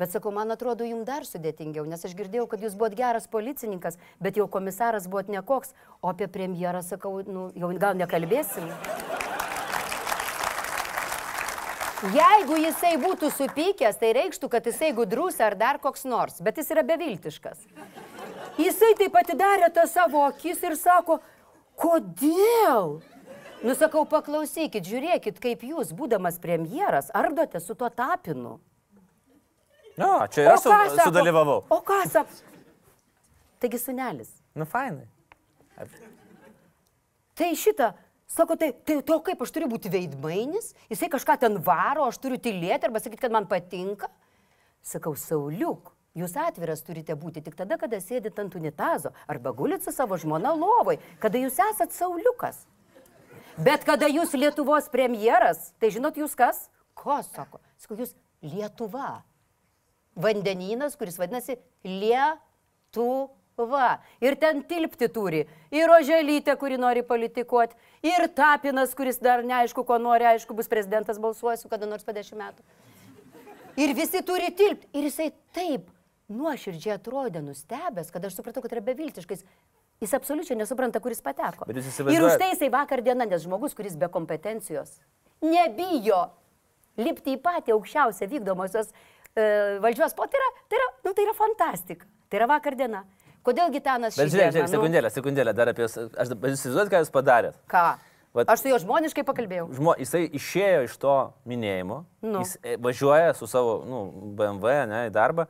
Bet 0.00 0.14
sakau, 0.14 0.30
man 0.32 0.48
atrodo, 0.48 0.86
jums 0.88 1.04
dar 1.04 1.26
sudėtingiau, 1.28 1.82
nes 1.84 2.00
aš 2.08 2.14
girdėjau, 2.16 2.46
kad 2.48 2.62
jūs 2.64 2.72
buvot 2.72 2.94
geras 2.96 3.26
policininkas, 3.28 3.98
bet 4.16 4.38
jau 4.40 4.46
komisaras 4.48 5.04
buvot 5.04 5.28
nekoks, 5.28 5.74
o 6.00 6.08
apie 6.08 6.24
premjerą 6.24 6.80
sakau, 6.86 7.18
nu, 7.28 7.50
jau 7.52 7.68
gal 7.76 8.00
nekalbėsim. 8.00 8.64
Jeigu 12.00 12.56
jisai 12.56 12.94
būtų 13.00 13.28
supykęs, 13.34 13.98
tai 14.00 14.14
reikštų, 14.16 14.48
kad 14.48 14.64
jisai 14.64 14.94
gudrus 14.96 15.36
ar 15.44 15.52
dar 15.60 15.76
koks 15.82 16.06
nors, 16.08 16.38
bet 16.40 16.56
jis 16.56 16.70
yra 16.72 16.84
beviltiškas. 16.86 17.60
Jisai 18.60 18.94
taip 18.96 19.18
atidarė 19.20 19.68
tą 19.74 19.84
savo 19.88 20.24
akis 20.24 20.62
ir 20.64 20.78
sako, 20.80 21.18
kodėl? 21.80 23.00
Nusakau, 23.60 24.06
paklausykit, 24.08 24.86
žiūrėkit, 24.88 25.36
kaip 25.44 25.64
jūs, 25.68 25.92
būdamas 25.92 26.40
premjeras, 26.40 27.12
ardote 27.12 27.60
su 27.60 27.76
tuo 27.76 27.90
tapinu. 27.92 28.56
Nu, 30.00 30.12
čia 30.32 30.46
ir 30.46 30.52
aš 30.54 30.64
su, 30.64 30.72
sako? 30.72 31.02
sudalyvavau. 31.04 31.58
O 31.68 31.82
ką 31.84 32.00
sako? 32.08 32.40
Taigi 33.60 33.82
sunelis. 33.82 34.32
Nu, 34.56 34.64
fainai. 34.64 35.04
Tai 37.36 37.50
šitą, 37.56 37.92
sako, 38.30 38.56
tai, 38.60 38.70
tai 38.86 39.00
to 39.06 39.16
kaip 39.26 39.40
aš 39.42 39.52
turiu 39.54 39.68
būti 39.70 39.90
veidmainis, 39.92 40.72
jisai 40.92 41.10
kažką 41.12 41.36
ten 41.42 41.58
varo, 41.66 42.06
aš 42.08 42.20
turiu 42.22 42.38
tylėti 42.40 42.88
arba 42.88 43.02
sakyti, 43.02 43.24
kad 43.24 43.34
man 43.34 43.48
patinka. 43.50 44.08
Sakau, 44.86 45.12
Sauliuk, 45.18 45.92
jūs 46.16 46.36
atviras 46.40 46.84
turite 46.86 47.16
būti 47.18 47.42
tik 47.44 47.58
tada, 47.58 47.76
kada 47.80 48.00
sėdit 48.00 48.38
ant 48.40 48.54
unitazo 48.56 49.12
arba 49.28 49.52
gulit 49.56 49.84
su 49.84 49.92
savo 49.94 50.18
žmona 50.20 50.54
lovoj, 50.56 51.00
kada 51.22 51.42
jūs 51.42 51.58
esat 51.70 51.96
Sauliukas. 51.96 52.62
Bet 53.60 53.84
kada 53.84 54.08
jūs 54.08 54.32
Lietuvos 54.38 54.86
premjeras, 54.92 55.72
tai 55.82 55.90
žinot 55.92 56.16
jūs 56.16 56.36
kas? 56.38 56.68
Ko 56.96 57.18
sako? 57.26 57.60
Sakau, 57.80 57.98
jūs 57.98 58.14
Lietuva. 58.40 59.20
Vandenynas, 60.16 60.96
kuris 60.96 61.18
vadinasi 61.20 61.58
Lietuva. 61.84 63.34
Ir 64.24 64.36
ten 64.40 64.62
tilpti 64.68 65.08
turi. 65.12 65.44
Ir 65.74 65.92
oželytė, 65.92 66.56
kuri 66.60 66.78
nori 66.80 67.02
politikuoti. 67.06 67.76
Ir 68.06 68.28
tapinas, 68.36 68.94
kuris 68.96 69.20
dar 69.22 69.44
neaišku, 69.46 69.84
ko 69.86 69.98
nori, 70.00 70.28
aišku, 70.32 70.56
bus 70.56 70.70
prezidentas, 70.70 71.20
balsuosiu 71.20 71.68
kada 71.72 71.88
nors 71.90 72.06
po 72.06 72.14
dešimt 72.16 72.40
metų. 72.40 72.64
Ir 73.80 73.94
visi 73.96 74.22
turi 74.26 74.50
tilpti. 74.56 74.88
Ir 74.96 75.08
jisai 75.08 75.30
taip 75.56 75.88
nuoširdžiai 76.30 76.96
atrodė 76.96 77.42
nustebęs, 77.44 78.10
kad 78.14 78.24
aš 78.24 78.38
supratau, 78.38 78.62
kad 78.64 78.74
yra 78.76 78.84
beviltiškais. 78.90 79.44
Jis 80.00 80.16
absoliučiai 80.16 80.56
nesupranta, 80.56 81.00
kuris 81.04 81.20
pateko. 81.20 81.66
Jūs 81.68 81.98
Ir 82.08 82.24
už 82.24 82.38
tai 82.40 82.54
jisai 82.54 82.70
vakar 82.72 83.02
dieną, 83.04 83.26
nes 83.28 83.42
žmogus, 83.44 83.74
kuris 83.76 83.98
be 84.00 84.08
kompetencijos, 84.08 84.94
nebijo 85.44 86.22
lipti 87.00 87.36
į 87.36 87.40
patį 87.44 87.74
aukščiausią 87.76 88.28
vykdomosios 88.30 88.88
e, 88.90 89.44
valdžios 89.84 90.16
po, 90.16 90.24
tai 90.30 90.40
yra, 90.40 90.48
tai, 90.62 90.80
yra, 90.80 90.88
nu, 91.04 91.12
tai 91.12 91.26
yra 91.26 91.36
fantastika. 91.36 92.08
Tai 92.30 92.40
yra 92.40 92.48
vakar 92.48 92.76
diena. 92.78 93.04
Kodėl 93.50 93.72
Gitanas 93.74 94.14
Bet 94.16 94.28
šį 94.30 94.36
žiūrėk, 94.36 94.54
žiūrėk, 94.54 94.70
sekundėlę, 94.76 95.10
sekundėlę, 95.14 95.54
dar 95.58 95.72
apie... 95.74 95.88
Aš 95.90 96.30
dabar 96.32 96.52
jūs 96.54 96.62
įsivaizduojat, 96.62 96.92
ką 96.94 97.02
jūs 97.02 97.12
padarėt. 97.18 97.58
Ką? 97.70 97.84
Vat- 98.38 98.50
Aš 98.54 98.60
su 98.62 98.70
juo 98.70 98.78
žmoniškai 98.78 99.24
pakalbėjau. 99.26 99.64
Žmo, 99.74 99.96
jisai 99.98 100.20
išėjo 100.38 100.84
iš 100.86 100.92
to 101.02 101.14
minėjimo, 101.50 102.04
Nu. 102.22 102.44
jis 102.44 102.52
e, 102.62 102.76
važiuoja 102.78 103.32
su 103.34 103.48
savo 103.50 103.80
nu, 103.90 104.02
BMW 104.38 104.76
ne, 104.86 105.00
į 105.08 105.14
darbą, 105.16 105.48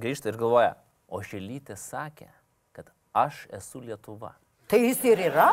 grįžta 0.00 0.32
ir 0.32 0.38
galvoja, 0.40 0.70
o 1.12 1.20
Šelytė 1.20 1.76
sakė, 1.76 2.30
kad 2.72 2.88
aš 3.12 3.42
esu 3.52 3.82
Lietuva. 3.84 4.32
Tai 4.72 4.80
jis 4.80 5.04
ir 5.04 5.20
yra. 5.28 5.50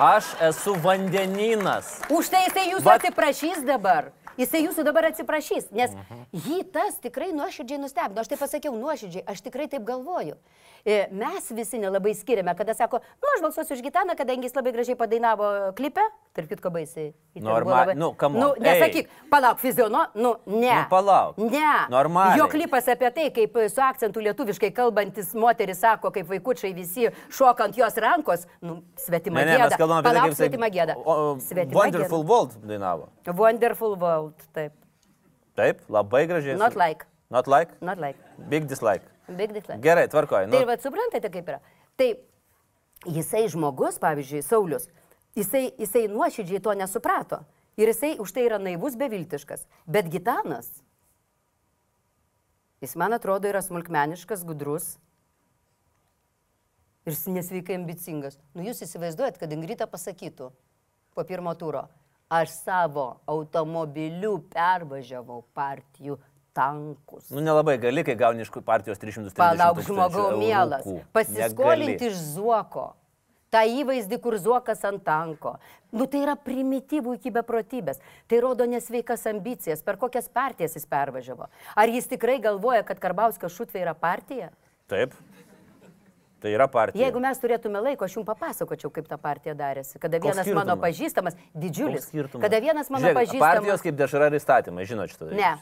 Aš 0.00 0.30
esu 0.46 0.76
vandeninas. 0.80 1.96
Už 2.14 2.30
tai 2.32 2.44
jisai 2.46 2.68
jūsų 2.70 2.86
Vat- 2.86 3.02
atsiprašys 3.02 3.66
dabar. 3.66 4.12
Jisai 4.40 4.62
jūsų 4.64 4.84
dabar 4.86 5.04
atsiprašys, 5.10 5.66
nes 5.76 5.92
Mhm. 5.92 6.20
jį 6.32 6.58
tas 6.72 6.96
tikrai 7.04 7.30
nuoširdžiai 7.36 7.80
nustebino. 7.82 8.20
Aš 8.24 8.28
tai 8.32 8.38
pasakiau 8.40 8.72
nuoširdžiai, 8.78 9.24
aš 9.28 9.42
tikrai 9.44 9.68
taip 9.68 9.84
galvoju. 9.84 10.36
E, 10.86 11.08
Mes 11.12 11.50
visi 11.52 11.78
nelabai 11.78 12.14
skiriame, 12.14 12.54
kada 12.56 12.74
sako, 12.74 12.98
nu 13.20 13.28
aš 13.36 13.42
balsuosiu 13.44 13.74
už 13.76 13.82
Gitaną, 13.82 14.14
kadangi 14.16 14.46
jis 14.48 14.54
labai 14.56 14.72
gražiai 14.72 14.96
padainavo 14.96 15.72
klipę, 15.76 16.00
tarp 16.34 16.48
kitko 16.48 16.70
baisiai. 16.72 17.10
Jį 17.36 17.40
ten 17.40 17.42
buvo 17.44 17.54
Norma- 17.54 17.80
labai- 17.84 17.96
nu, 17.96 18.08
on, 18.22 18.32
Nu, 18.32 18.48
nesakyk, 18.58 19.08
palauk, 19.30 19.58
fiziono, 19.58 20.06
nu, 20.14 20.34
ne. 20.46 20.74
Nu, 20.74 20.86
palauk. 20.90 21.36
Ne. 21.38 21.86
Normaliai. 21.90 22.38
Jo 22.38 22.46
klipas 22.48 22.88
apie 22.88 23.10
tai, 23.10 23.30
kaip 23.30 23.56
su 23.68 23.80
akcentu 23.80 24.20
lietuviškai 24.20 24.70
kalbantis 24.72 25.34
moteris 25.34 25.78
sako, 25.80 26.10
kaip 26.10 26.26
vaikučiai 26.28 26.72
visi 26.74 27.08
šoka 27.30 27.64
ant 27.64 27.76
jos 27.76 27.94
rankos, 27.96 28.46
nu, 28.62 28.82
svetima 28.96 29.40
Ne, 29.40 29.44
ne, 29.44 29.58
mes 29.58 29.72
gėda. 29.72 29.76
kalbame 29.76 30.00
apie 30.00 30.10
tai, 30.10 30.14
Palauk, 30.14 30.30
jisai 30.30 30.48
svetima 30.48 30.70
gėda. 30.70 30.94
Svetima 31.40 31.74
Wonderful 31.74 32.24
World 32.24 32.56
dainavo. 32.64 33.08
gėda. 33.24 33.36
Wonderful 33.36 33.96
world, 33.96 34.34
taip. 34.54 34.72
Taip, 35.56 35.80
labai 35.90 36.26
gražiai. 36.26 36.56
Not 36.56 36.74
like. 36.76 37.04
Not 37.30 37.46
like? 37.46 37.70
Not 37.80 37.98
like. 37.98 38.16
Big 38.48 38.66
dislike. 38.66 39.02
Big 39.36 39.52
dislike. 39.54 39.80
Gerai, 39.84 40.08
tvarkoj. 40.10 40.48
Tai 40.50 40.60
Nu, 40.60 40.66
vad 40.68 40.82
suprantate, 40.82 41.30
kaip 41.32 41.48
yra. 41.48 41.60
Tai 41.98 42.10
jisai 43.06 43.46
žmogus, 43.52 43.98
pavyzdžiui, 44.02 44.42
Saulis, 44.44 44.88
jisai, 45.38 45.70
jisai 45.78 46.06
nuoširdžiai 46.12 46.62
to 46.64 46.74
nesuprato. 46.78 47.42
Ir 47.80 47.92
jisai 47.92 48.16
už 48.20 48.32
tai 48.34 48.46
yra 48.48 48.58
naivus, 48.60 48.96
beviltiškas. 48.98 49.64
Bet 49.86 50.10
Gitanas, 50.12 50.68
jis 52.82 52.96
man 52.98 53.14
atrodo 53.16 53.48
yra 53.48 53.62
smulkmeniškas, 53.64 54.42
gudrus 54.44 54.96
ir 57.08 57.16
nesveikai 57.32 57.78
ambicingas. 57.78 58.38
Nu 58.54 58.66
jūs 58.66 58.82
įsivaizduojat, 58.84 59.38
kad 59.40 59.52
Ingrita 59.54 59.88
pasakytų 59.88 60.50
po 61.14 61.24
pirmo 61.26 61.54
turo, 61.58 61.86
aš 62.30 62.52
savo 62.62 63.06
automobiliu 63.26 64.36
pervažiavau 64.52 65.42
partijų 65.56 66.18
tankus. 66.54 67.30
nu 67.30 67.40
nelabai 67.40 67.78
gali, 67.78 68.04
kai 68.04 68.14
gauni 68.18 68.42
iš 68.46 68.50
partijos 68.64 68.98
330 68.98 69.36
Palauk, 69.36 69.78
tūkstančių 69.78 69.94
žmogau 69.94 70.24
eurukų. 70.30 70.40
mielas. 70.40 70.88
Pasiskolinti 71.12 71.92
Negali. 71.92 72.10
iš 72.10 72.24
Zuoko. 72.34 72.94
Ta 73.50 73.64
įvaizdį, 73.66 74.20
kur 74.22 74.36
Zuokas 74.38 74.84
ant 74.86 75.02
tanko. 75.02 75.56
Nu 75.90 76.06
tai 76.06 76.20
yra 76.22 76.36
primityvų 76.38 77.16
iki 77.18 77.32
beprotybės. 77.34 77.98
Tai 78.30 78.38
rodo 78.44 78.66
nesveikas 78.70 79.26
ambicijas, 79.26 79.82
per 79.82 79.98
kokias 79.98 80.28
partijas 80.30 80.76
jis 80.78 80.86
pervažiavo. 80.86 81.48
Ar 81.74 81.88
jis 81.90 82.06
tikrai 82.06 82.38
galvoja, 82.38 82.84
kad 82.86 83.02
Karbauskas 83.02 83.50
šutvė 83.56 83.82
yra 83.82 83.94
partija? 83.98 84.52
Taip. 84.86 85.16
Tai 86.40 86.52
yra 86.54 86.68
partija. 86.72 87.02
Jeigu 87.04 87.20
mes 87.20 87.42
turėtume 87.42 87.82
laiko, 87.84 88.06
aš 88.06 88.14
jums 88.16 88.28
papasakočiau, 88.30 88.88
kaip 88.94 89.10
ta 89.10 89.18
partija 89.20 89.52
darėsi. 89.58 89.98
Kada 90.00 90.22
vienas 90.22 90.46
mano 90.56 90.78
pažįstamas, 90.80 91.36
didžiulis. 91.52 92.08
Kada 92.40 92.62
vienas 92.62 92.88
mano 92.88 93.04
Žiūrėk, 93.04 93.18
pažįstamas. 93.18 93.44
Partijos 93.44 93.84
kaip 93.84 93.98
dešra 93.98 94.30
ir 94.30 94.38
įstatymai, 94.38 94.86
žinot 94.88 95.12
šitą. 95.12 95.28
Ne, 95.36 95.52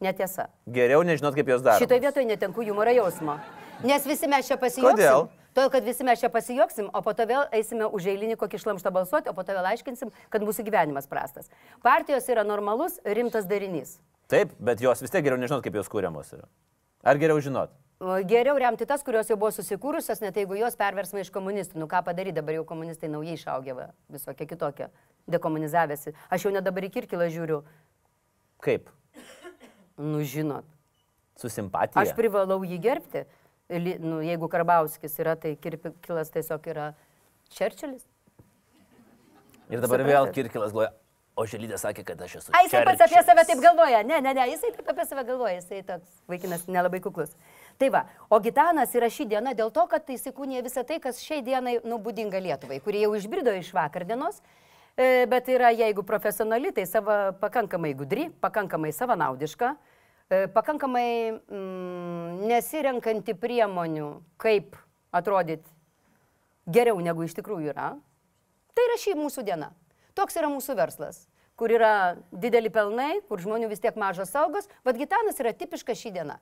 netiesa. 0.00 0.48
Geriau 0.70 1.02
nežinot, 1.06 1.34
kaip 1.36 1.50
jos 1.50 1.64
daro. 1.64 1.80
Šitoje 1.82 2.02
vietoje 2.02 2.26
netenku 2.28 2.64
humoro 2.66 2.92
jausmo. 2.94 3.38
Nes 3.86 4.06
visi 4.06 4.28
mes 4.30 4.46
čia 4.46 4.58
pasijuoksim. 4.58 4.98
Kodėl? 4.98 5.28
Todėl, 5.56 5.70
kad 5.72 5.86
visi 5.86 6.04
mes 6.06 6.20
čia 6.20 6.30
pasijuoksim, 6.30 6.90
o 6.94 7.00
po 7.02 7.14
to 7.18 7.24
vėl 7.26 7.48
eisime 7.56 7.86
už 7.86 8.06
eilinį 8.12 8.36
kokį 8.38 8.60
šlamštą 8.62 8.92
balsuoti, 8.94 9.30
o 9.30 9.34
po 9.34 9.42
to 9.46 9.56
vėl 9.56 9.66
aiškinsim, 9.72 10.12
kad 10.30 10.44
mūsų 10.44 10.62
gyvenimas 10.66 11.08
prastas. 11.10 11.50
Partijos 11.82 12.28
yra 12.30 12.44
normalus, 12.46 13.00
rimtas 13.02 13.48
darinys. 13.50 13.96
Taip, 14.30 14.52
bet 14.62 14.82
jos 14.84 15.02
vis 15.02 15.10
tiek 15.10 15.24
geriau 15.24 15.40
nežinot, 15.40 15.64
kaip 15.64 15.78
jos 15.80 15.90
kūriamos 15.90 16.30
yra. 16.36 16.46
Ar 17.02 17.18
geriau 17.18 17.42
žinot? 17.42 17.74
Geriau 18.28 18.54
remti 18.60 18.86
tas, 18.86 19.02
kurios 19.02 19.26
jau 19.26 19.38
buvo 19.40 19.50
susikūrusios, 19.56 20.20
net 20.22 20.36
jeigu 20.38 20.60
jos 20.60 20.78
perversma 20.78 21.24
iš 21.24 21.32
komunistų. 21.34 21.80
Nu 21.82 21.88
ką 21.90 22.04
padaryti, 22.06 22.36
dabar 22.36 22.54
jau 22.60 22.62
komunistai 22.68 23.10
naujai 23.10 23.34
išaugė, 23.34 23.74
visokie 24.14 24.46
kitokie, 24.46 24.92
dekomunizavęsi. 25.26 26.14
Aš 26.30 26.46
jau 26.46 26.54
net 26.54 26.68
dabar 26.68 26.86
į 26.86 26.92
Kirkilą 26.94 27.26
žiūriu, 27.34 27.64
Kaip? 28.62 28.90
Nu 29.98 30.22
žinot. 30.22 30.64
Su 31.38 31.50
simpatija. 31.52 32.02
Aš 32.02 32.14
privalau 32.18 32.62
jį 32.66 32.78
gerbti. 32.82 33.24
Nu, 34.00 34.22
jeigu 34.24 34.48
Karbauskis 34.48 35.18
yra, 35.20 35.36
tai 35.36 35.52
Kirkilas 35.60 36.32
tiesiog 36.32 36.64
yra 36.72 36.86
Čerčilis. 37.52 38.06
Ir 39.68 39.82
dabar 39.82 40.00
Suprantat? 40.00 40.08
vėl 40.08 40.30
Kirkilas 40.32 40.72
galvoja, 40.72 40.94
o 41.36 41.44
Želydė 41.46 41.76
sakė, 41.78 42.02
kad 42.08 42.22
aš 42.24 42.38
esu. 42.40 42.54
Ai, 42.56 42.64
jisai 42.64 42.80
pats 42.88 43.04
apie 43.04 43.20
save 43.26 43.44
taip 43.50 43.60
galvoja. 43.62 44.00
Ne, 44.08 44.22
ne, 44.24 44.32
ne, 44.34 44.46
jisai 44.54 44.72
taip 44.74 44.88
apie 44.94 45.04
save 45.10 45.24
galvoja, 45.28 45.58
jisai 45.60 45.82
toks 45.86 46.22
vaikinas 46.32 46.64
nelabai 46.66 47.02
kuklus. 47.04 47.34
Tai 47.78 47.90
va, 47.94 48.06
o 48.32 48.40
Gitanas 48.42 48.96
yra 48.98 49.10
šį 49.12 49.28
dieną 49.34 49.52
dėl 49.58 49.70
to, 49.74 49.84
kad 49.92 50.06
tai 50.08 50.16
įsikūnė 50.16 50.64
visą 50.66 50.82
tai, 50.88 50.96
kas 51.04 51.20
šiai 51.22 51.44
dienai 51.46 51.76
nubūdinga 51.84 52.40
Lietuvai, 52.42 52.80
kurie 52.82 53.04
jau 53.04 53.12
išbrido 53.20 53.52
iš 53.54 53.70
vakar 53.76 54.08
dienos, 54.08 54.40
bet 55.30 55.46
yra, 55.46 55.70
jeigu 55.70 56.02
profesionali, 56.02 56.72
tai 56.74 56.82
sava, 56.90 57.30
pakankamai 57.38 57.92
gudri, 57.94 58.28
pakankamai 58.42 58.90
savanaudiška, 58.90 59.72
e, 60.26 60.40
pakankamai 60.50 61.10
mm, 61.38 62.40
nesirenkanti 62.50 63.36
priemonių, 63.38 64.08
kaip 64.42 64.74
atrodyti 65.14 65.70
geriau 66.66 66.98
negu 66.98 67.22
iš 67.22 67.36
tikrųjų 67.38 67.70
yra. 67.70 67.92
Tai 68.74 68.86
yra 68.88 68.96
šį 68.98 69.14
mūsų 69.18 69.44
diena. 69.46 69.70
Toks 70.18 70.34
yra 70.40 70.50
mūsų 70.50 70.74
verslas, 70.78 71.22
kur 71.58 71.70
yra 71.70 72.18
dideli 72.34 72.70
pelnai, 72.74 73.20
kur 73.30 73.38
žmonių 73.38 73.70
vis 73.70 73.82
tiek 73.82 73.94
mažos 73.98 74.34
saugos, 74.34 74.66
vad 74.82 74.98
Gitanas 74.98 75.38
yra 75.38 75.54
tipiška 75.54 75.94
šį 75.94 76.14
dieną. 76.18 76.40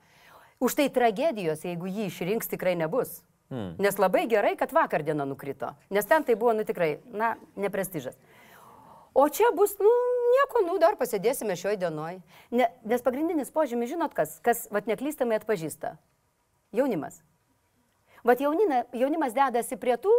Už 0.64 0.78
tai 0.78 0.88
tragedijos, 0.88 1.66
jeigu 1.68 1.92
jį 1.92 2.08
išrinks, 2.08 2.48
tikrai 2.48 2.72
nebus. 2.80 3.18
Hmm. 3.52 3.76
Nes 3.78 4.00
labai 4.00 4.24
gerai, 4.26 4.56
kad 4.58 4.72
vakar 4.74 5.04
diena 5.06 5.28
nukrito. 5.28 5.74
Nes 5.92 6.08
ten 6.08 6.24
tai 6.24 6.34
buvo, 6.40 6.56
nu 6.56 6.64
tikrai, 6.66 6.96
na, 7.12 7.34
neprestižas. 7.54 8.16
O 9.16 9.28
čia 9.32 9.48
bus, 9.56 9.72
nu, 9.80 9.90
nieko, 10.34 10.60
nu, 10.66 10.74
dar 10.76 10.98
pasėdėsime 11.00 11.54
šioj 11.56 11.78
dienoj. 11.80 12.18
Ne, 12.52 12.66
nes 12.84 13.04
pagrindinis 13.04 13.48
požymis, 13.54 13.88
žinot 13.94 14.12
kas, 14.12 14.34
kas, 14.44 14.66
vad 14.68 14.90
neklystamai 14.90 15.38
atpažįsta. 15.40 15.94
Jaunimas. 16.76 17.22
Vat 18.26 18.42
jaunina, 18.44 18.82
jaunimas 18.92 19.32
dedasi 19.32 19.78
prie 19.80 19.96
tų, 20.02 20.12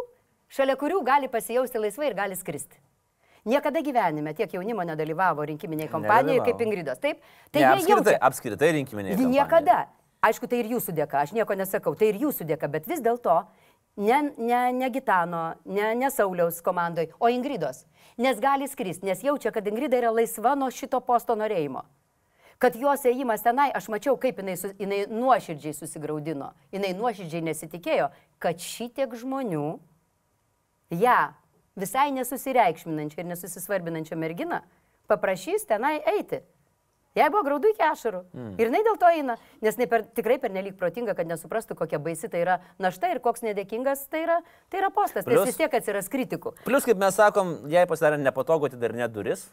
šalia 0.49 0.73
kurių 0.81 1.03
gali 1.05 1.29
pasijausti 1.29 1.83
laisvai 1.83 2.10
ir 2.10 2.17
gali 2.17 2.39
skristi. 2.39 2.81
Niekada 3.47 3.83
gyvenime 3.86 4.33
tiek 4.33 4.57
jaunimo 4.57 4.81
nedalyvavo 4.89 5.45
rinkiminiai 5.45 5.91
kompanijoje 5.93 6.41
kaip 6.49 6.65
Ingridos. 6.65 6.97
Taip, 7.03 7.21
tai 7.53 7.62
ne, 7.62 7.69
apskritai, 7.75 7.93
jaučia... 7.93 8.17
apskritai 8.31 8.71
rinkiminiai. 8.79 9.29
Niekada. 9.29 9.77
Aišku, 10.25 10.49
tai 10.49 10.63
ir 10.63 10.71
jūsų 10.73 10.97
dėka, 10.97 11.21
aš 11.21 11.36
nieko 11.38 11.53
nesakau, 11.53 11.93
tai 11.95 12.10
ir 12.10 12.17
jūsų 12.23 12.47
dėka, 12.49 12.65
bet 12.73 12.89
vis 12.89 13.03
dėlto 13.05 13.43
ne, 13.97 14.21
ne, 14.38 14.62
ne 14.73 14.89
Gitano, 14.93 15.43
ne, 15.65 15.91
ne 15.97 16.10
Sauliaus 16.13 16.62
komandai, 16.65 17.10
o 17.19 17.29
Ingridos. 17.29 17.86
Nes 18.17 18.39
gali 18.41 18.67
skristi, 18.69 19.05
nes 19.05 19.21
jaučia, 19.23 19.51
kad 19.53 19.67
Ingrida 19.67 19.99
yra 19.99 20.13
laisva 20.13 20.55
nuo 20.57 20.71
šito 20.73 21.01
posto 21.05 21.38
norėjimo 21.38 21.86
kad 22.57 22.73
jos 22.73 23.03
ėjimas 23.05 23.43
tenai, 23.45 23.69
aš 23.69 23.86
mačiau, 23.93 24.15
kaip 24.17 24.39
jinai, 24.41 24.55
jinai 24.81 25.03
nuoširdžiai 25.12 25.75
susigaudino, 25.77 26.51
jinai 26.73 26.93
nuoširdžiai 26.97 27.43
nesitikėjo, 27.45 28.10
kad 28.41 28.62
šitiek 28.62 29.13
žmonių 29.13 29.67
ją 30.89 31.03
ja, 31.03 31.19
visai 31.77 32.10
nesusireikšminančią 32.15 33.21
ir 33.21 33.29
nesusisvarbinančią 33.29 34.17
merginą 34.17 34.63
paprašys 35.07 35.67
tenai 35.69 35.99
eiti. 36.17 36.41
Jai 37.17 37.30
buvo 37.34 37.43
graudu 37.47 37.71
iki 37.73 37.82
ašarų. 37.82 38.23
Mm. 38.36 38.49
Ir 38.62 38.69
jinai 38.69 38.84
dėl 38.86 38.97
to 39.01 39.10
eina, 39.10 39.38
nes 39.65 39.80
per, 39.89 40.06
tikrai 40.17 40.38
per 40.41 40.53
nelik 40.53 40.77
protinga, 40.77 41.15
kad 41.17 41.30
nesuprastų, 41.30 41.77
kokia 41.80 41.99
baisi 42.03 42.30
tai 42.30 42.43
yra 42.43 42.60
našta 42.84 43.10
ir 43.13 43.21
koks 43.23 43.41
nedėkingas 43.45 44.06
tai 44.12 44.25
yra, 44.27 44.41
tai 44.69 44.84
yra 44.84 44.91
postas. 44.93 45.25
Plus, 45.25 45.41
nes 45.41 45.49
vis 45.49 45.58
tiek 45.58 45.80
atsiras 45.80 46.12
kritikų. 46.13 46.53
Plus, 46.67 46.86
kaip 46.86 47.01
mes 47.01 47.17
sakom, 47.17 47.58
jai 47.73 47.88
pasidarė 47.89 48.21
nepatogu 48.21 48.69
atidarinėti 48.69 49.17
duris, 49.17 49.47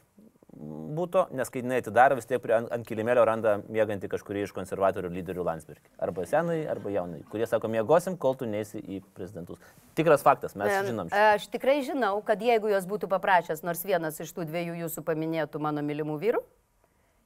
būtų, 0.94 1.24
nes 1.34 1.50
kai 1.50 1.62
jinai 1.62 1.80
atidaro, 1.82 2.16
vis 2.18 2.28
tiek 2.28 2.42
prie, 2.42 2.54
ant, 2.56 2.70
ant 2.74 2.86
kilimėlio 2.86 3.24
randa 3.26 3.56
mėgantį 3.64 4.10
kažkurį 4.12 4.44
iš 4.46 4.54
konservatorių 4.56 5.10
lyderių 5.16 5.46
Landsbergį. 5.48 5.88
Arba 6.04 6.26
senai, 6.30 6.60
arba 6.70 6.92
jaunai, 6.94 7.22
kurie 7.32 7.48
sako, 7.50 7.70
mėgosim, 7.72 8.18
kol 8.20 8.36
tu 8.38 8.48
neisi 8.48 8.78
į 8.78 9.00
prezidentus. 9.16 9.62
Tikras 9.98 10.24
faktas, 10.26 10.54
mes 10.58 10.70
e, 10.70 10.82
žinom. 10.88 11.10
Šitą. 11.10 11.24
Aš 11.34 11.48
tikrai 11.52 11.80
žinau, 11.86 12.16
kad 12.26 12.42
jeigu 12.44 12.70
jos 12.72 12.86
būtų 12.90 13.10
paprašęs 13.12 13.64
nors 13.66 13.82
vienas 13.86 14.20
iš 14.22 14.34
tų 14.36 14.46
dviejų 14.50 14.84
jūsų 14.84 15.04
paminėtų 15.06 15.62
mano 15.62 15.82
mylimų 15.86 16.20
vyrų, 16.22 16.44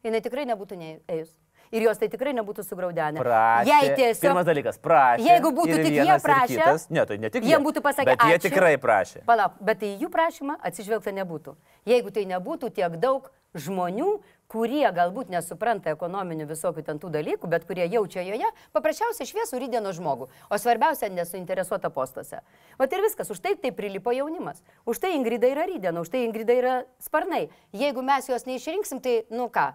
jinai 0.07 0.23
tikrai 0.25 0.47
nebūtų 0.49 0.79
neėjus 0.81 1.35
ir 1.75 1.85
jos 1.85 2.01
tai 2.01 2.09
tikrai 2.13 2.35
nebūtų 2.39 2.65
sugraudenę. 2.67 3.25
Jei 3.69 3.93
tiesiog. 3.97 4.23
Pirmas 4.23 4.49
dalykas, 4.49 4.81
prašė. 4.83 5.27
Jeigu 5.27 5.53
būtų 5.57 5.81
tik 5.85 5.99
jie 5.99 6.19
prašę, 6.25 6.55
kitas, 6.55 6.87
ne, 6.93 7.05
tai 7.09 7.19
ne 7.21 7.33
tik 7.33 7.45
jie. 7.45 7.55
Jiems 7.55 7.67
būtų 7.67 7.85
pasakę, 7.85 8.15
bet 8.15 8.25
jie 8.31 8.39
tikrai 8.49 8.77
prašė. 8.81 9.25
Palauk, 9.29 9.59
bet 9.61 9.83
tai 9.83 9.95
jų 10.01 10.13
prašymą 10.13 10.59
atsižvelgta 10.71 11.15
nebūtų. 11.21 11.59
Jeigu 11.89 12.15
tai 12.15 12.25
nebūtų 12.31 12.73
tiek 12.79 12.97
daug 13.01 13.29
žmonių, 13.57 14.19
kurie 14.49 14.85
galbūt 14.93 15.31
nesupranta 15.33 15.93
ekonominių 15.93 16.47
visokių 16.49 16.85
ten 16.85 17.01
tų 17.01 17.11
dalykų, 17.13 17.49
bet 17.53 17.65
kurie 17.69 17.85
jaučia 17.89 18.23
joje, 18.25 18.49
paprasčiausiai 18.77 19.29
šviesų 19.29 19.61
rydienos 19.61 19.97
žmogų, 19.97 20.29
o 20.29 20.59
svarbiausia 20.61 21.09
nesuinteresuota 21.13 21.91
postuose. 21.93 22.41
Vat 22.81 22.93
ir 22.97 23.05
viskas, 23.05 23.33
už 23.33 23.41
tai 23.45 23.57
tai 23.61 23.73
prilipo 23.77 24.13
jaunimas, 24.13 24.63
už 24.89 25.01
tai 25.01 25.15
Ingrida 25.17 25.49
yra 25.53 25.67
rydiena, 25.69 26.01
už 26.05 26.13
tai 26.13 26.25
Ingrida 26.25 26.57
yra 26.57 26.77
sparnai. 27.01 27.49
Jeigu 27.77 28.05
mes 28.05 28.29
juos 28.29 28.49
neišrinksim, 28.49 29.03
tai 29.05 29.23
nu 29.33 29.49
ką, 29.53 29.73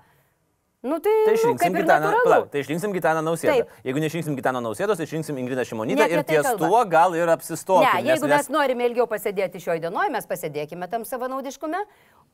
Nu, 0.84 0.98
tai, 1.00 1.12
tai 1.26 1.34
išrinksim, 1.34 1.72
nu, 1.72 1.80
Gitaną, 1.80 2.10
palauk, 2.26 2.48
tai 2.52 2.60
išrinksim 2.60 2.91
Gitaną 2.91 3.22
Nausėdą. 3.24 3.54
Taip. 3.62 3.76
Jeigu 3.88 4.02
neišrinksim 4.04 4.34
Gitaną 4.36 4.60
Nausėdos, 4.65 4.98
tai 5.00 5.06
išrinksim 5.08 5.38
Ingridą 5.39 5.63
Šimonytę 5.63 6.08
ir 6.12 6.24
ties 6.28 6.43
kalba. 6.43 6.60
tuo 6.60 6.82
gal 6.91 7.13
ir 7.15 7.30
apsistokime. 7.32 8.02
Ne, 8.02 8.10
jeigu 8.10 8.28
mes... 8.28 8.34
mes 8.41 8.50
norime 8.52 8.89
ilgiau 8.89 9.06
pasėdėti 9.08 9.62
šioje 9.63 9.80
dienoje, 9.86 10.12
mes 10.12 10.28
pasėdėkime 10.28 10.89
tam 10.91 11.06
savanaudiškume, 11.08 11.80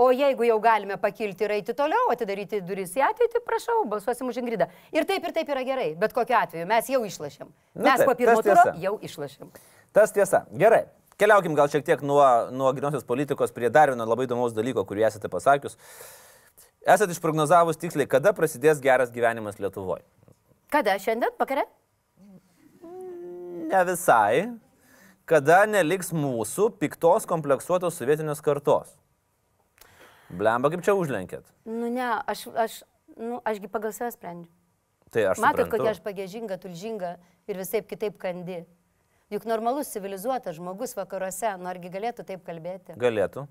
o 0.01 0.07
jeigu 0.09 0.47
jau 0.47 0.55
galime 0.63 0.97
pakilti 0.97 1.45
ir 1.45 1.53
eiti 1.59 1.75
toliau, 1.77 2.09
atidaryti 2.09 2.63
duris 2.65 2.95
į 2.97 3.03
ateitį, 3.11 3.43
prašau, 3.45 3.83
balsuosim 3.91 4.31
už 4.33 4.39
Ingridą. 4.41 4.65
Ir 4.97 5.05
taip 5.05 5.27
ir 5.29 5.35
taip 5.35 5.51
yra 5.53 5.61
gerai, 5.67 5.91
bet 6.01 6.15
kokiu 6.17 6.39
atveju 6.39 6.65
mes 6.71 6.89
jau 6.89 7.03
išlašėm. 7.05 7.51
Nu, 7.75 7.83
mes 7.85 8.01
taip, 8.01 8.09
po 8.09 8.15
pirmo 8.17 8.41
turo 8.41 8.63
jau 8.81 8.95
išlašėm. 9.05 9.51
Tas 9.93 10.15
tiesa. 10.15 10.47
Gerai. 10.57 10.87
Keliaukim 11.21 11.53
gal 11.53 11.69
šiek 11.69 11.85
tiek 11.85 12.01
nuo, 12.01 12.23
nuo 12.49 12.73
grinosios 12.73 13.05
politikos 13.05 13.53
prie 13.53 13.69
dar 13.69 13.93
vieno 13.93 14.09
labai 14.09 14.25
įdomaus 14.25 14.57
dalyko, 14.57 14.87
kurį 14.89 15.05
esate 15.05 15.29
pasakius. 15.29 15.77
Esate 16.87 17.11
išprognozavus 17.11 17.79
tiksliai, 17.79 18.07
kada 18.07 18.31
prasidės 18.35 18.79
geras 18.83 19.11
gyvenimas 19.11 19.59
Lietuvoje? 19.59 20.05
Kada 20.71 20.95
šiandien, 21.01 21.33
vakare? 21.39 21.65
Ne 23.69 23.81
visai. 23.89 24.47
Kada 25.29 25.65
neliks 25.69 26.13
mūsų 26.15 26.71
piktos 26.81 27.27
kompleksuotos 27.29 27.99
sovietinės 27.99 28.39
kartos? 28.45 28.95
Blemba, 30.29 30.71
kaip 30.73 30.85
čia 30.85 30.95
užlenkėt? 30.97 31.43
Nu 31.67 31.89
ne, 31.91 32.05
aš, 32.29 32.47
aš, 32.53 32.79
nu, 33.17 33.41
ašgi 33.45 33.69
pagal 33.69 33.93
save 33.93 34.13
sprendžiu. 34.15 34.49
Tai 35.13 35.25
aš. 35.31 35.41
Matot, 35.41 35.69
kokia 35.69 35.91
aš 35.91 36.01
pagėžinga, 36.05 36.57
tulžinga 36.61 37.15
ir 37.49 37.59
visai 37.59 37.81
kitaip 37.85 38.17
kandi. 38.21 38.63
Juk 39.33 39.45
normalus 39.49 39.89
civilizuotas 39.93 40.57
žmogus 40.57 40.95
vakaruose, 40.97 41.51
nu 41.61 41.69
argi 41.69 41.91
galėtų 41.93 42.25
taip 42.25 42.45
kalbėti? 42.45 42.95
Galėtų. 42.97 43.45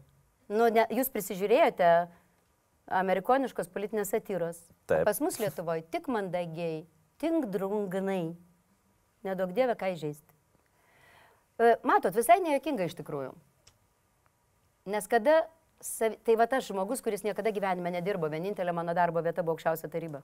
Nu, 0.51 0.71
ne, 0.73 0.87
jūs 0.95 1.11
prisižiūrėjote 1.15 1.91
amerikoniškos 2.89 3.71
politinės 3.73 4.13
satyros. 4.15 4.61
Taip. 4.89 5.05
Pas 5.09 5.21
mus 5.21 5.39
Lietuvoje 5.41 5.85
tik 5.93 6.09
mandagiai, 6.13 6.83
tik 7.21 7.47
drungnai. 7.53 8.35
Nedaug 9.27 9.53
dievė 9.55 9.75
ką 9.79 9.93
įžeisti. 9.97 10.35
E, 11.59 11.75
matot, 11.87 12.15
visai 12.15 12.39
nejuokinga 12.45 12.87
iš 12.87 12.95
tikrųjų. 13.01 13.33
Nes 14.89 15.09
kada, 15.11 15.43
tai 16.25 16.37
va 16.39 16.47
tas 16.49 16.69
žmogus, 16.69 17.03
kuris 17.05 17.27
niekada 17.27 17.53
gyvenime 17.53 17.93
nedirbo, 17.93 18.31
vienintelė 18.31 18.73
mano 18.77 18.95
darbo 18.97 19.23
vieta 19.25 19.43
buvo 19.43 19.59
aukščiausia 19.59 19.91
taryba. 19.93 20.23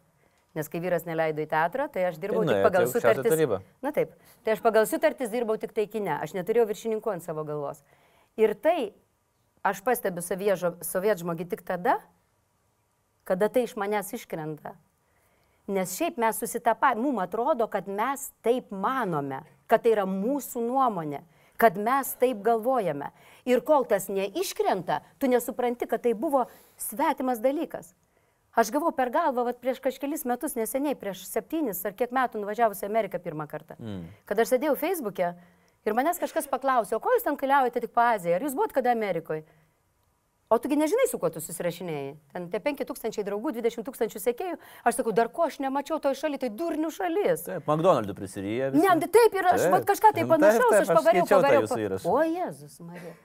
Nes 0.55 0.70
kai 0.70 0.79
vyras 0.79 1.03
neleido 1.03 1.42
į 1.42 1.48
teatrą, 1.50 1.88
tai 1.90 2.07
aš 2.07 2.20
dirbau 2.22 2.44
tai, 2.46 2.55
tik 2.55 2.68
pagal 2.68 2.87
sutartis. 2.87 3.27
Taryba. 3.27 3.59
Na 3.83 3.90
taip, 3.92 4.14
tai 4.46 4.55
aš 4.55 4.62
pagal 4.62 4.87
sutartis 4.87 5.33
dirbau 5.33 5.59
tik 5.59 5.74
tai 5.74 5.88
kine, 5.90 6.14
aš 6.14 6.37
neturėjau 6.37 6.68
viršininkų 6.70 7.16
ant 7.16 7.27
savo 7.27 7.42
galvos. 7.48 7.83
Ir 8.38 8.55
tai 8.55 8.94
aš 9.66 9.83
pastebiu 9.83 10.22
sovietžmogį 10.22 11.48
tik 11.50 11.66
tada, 11.66 11.98
kada 13.29 13.49
tai 13.49 13.65
iš 13.67 13.77
manęs 13.81 14.13
iškrenta. 14.17 14.75
Nes 15.67 15.97
šiaip 15.97 16.19
mes 16.21 16.37
susitapatėme, 16.43 17.07
mums 17.07 17.25
atrodo, 17.25 17.67
kad 17.73 17.89
mes 17.89 18.29
taip 18.45 18.69
manome, 18.69 19.41
kad 19.71 19.85
tai 19.85 19.95
yra 19.95 20.05
mūsų 20.09 20.61
nuomonė, 20.67 21.23
kad 21.61 21.79
mes 21.81 22.11
taip 22.21 22.43
galvojame. 22.45 23.11
Ir 23.49 23.65
kol 23.65 23.87
tas 23.89 24.11
neiškrenta, 24.13 25.01
tu 25.19 25.31
nesupranti, 25.31 25.89
kad 25.89 26.05
tai 26.05 26.13
buvo 26.13 26.45
svetimas 26.81 27.41
dalykas. 27.41 27.95
Aš 28.55 28.71
gavau 28.71 28.93
per 28.95 29.11
galvą 29.11 29.49
vat, 29.49 29.59
prieš 29.59 29.81
kažkelis 29.83 30.23
metus, 30.29 30.55
neseniai, 30.55 30.95
prieš 30.99 31.25
septynis 31.27 31.81
ar 31.89 31.95
kiek 31.97 32.13
metų 32.15 32.39
nuvažiavusi 32.43 32.85
į 32.85 32.91
Ameriką 32.91 33.19
pirmą 33.23 33.49
kartą. 33.51 33.75
Mm. 33.81 34.05
Kad 34.29 34.45
aš 34.45 34.53
sėdėjau 34.53 34.77
Facebook'e 34.79 35.33
ir 35.89 35.97
manęs 35.97 36.21
kažkas 36.23 36.47
paklausė, 36.53 36.95
o 36.95 37.03
ko 37.03 37.17
jūs 37.17 37.27
ten 37.27 37.39
keliaujate 37.41 37.83
tik 37.83 37.95
po 37.97 38.05
Aziją, 38.05 38.37
ar 38.37 38.47
jūs 38.47 38.55
buvote 38.55 38.77
kada 38.77 38.95
Amerikoje? 38.95 39.43
O 40.55 40.59
tugi 40.62 40.77
nežinai, 40.79 41.09
su 41.11 41.19
kuo 41.19 41.33
tu 41.35 41.40
susirašinėjai. 41.43 42.11
Ten 42.31 42.45
tie 42.53 42.61
5000 42.62 43.25
draugų, 43.27 43.57
20 43.57 43.83
tūkstančių 43.88 44.21
sekėjų. 44.23 44.59
Aš 44.87 45.01
sakau, 45.01 45.14
dar 45.17 45.27
ko 45.35 45.49
aš 45.49 45.57
nemačiau 45.64 45.99
toje 46.03 46.21
šalyje, 46.21 46.45
tai 46.45 46.51
durnių 46.55 46.93
šalis. 46.95 47.43
Taip, 47.49 47.67
McDonald's 47.67 48.14
prisiryja. 48.14 48.69
Ne, 48.77 48.93
tai 49.03 49.09
taip 49.17 49.35
ir 49.35 49.49
aš 49.51 49.64
taip. 49.64 49.87
kažką 49.88 50.12
tai 50.14 50.27
panašaus, 50.31 50.77
aš 50.85 50.93
pavariau, 50.93 51.27
pavariau. 51.27 51.67
Pa... 51.67 52.12
O 52.12 52.21
Jėzus, 52.23 52.77
Marija. 52.87 53.17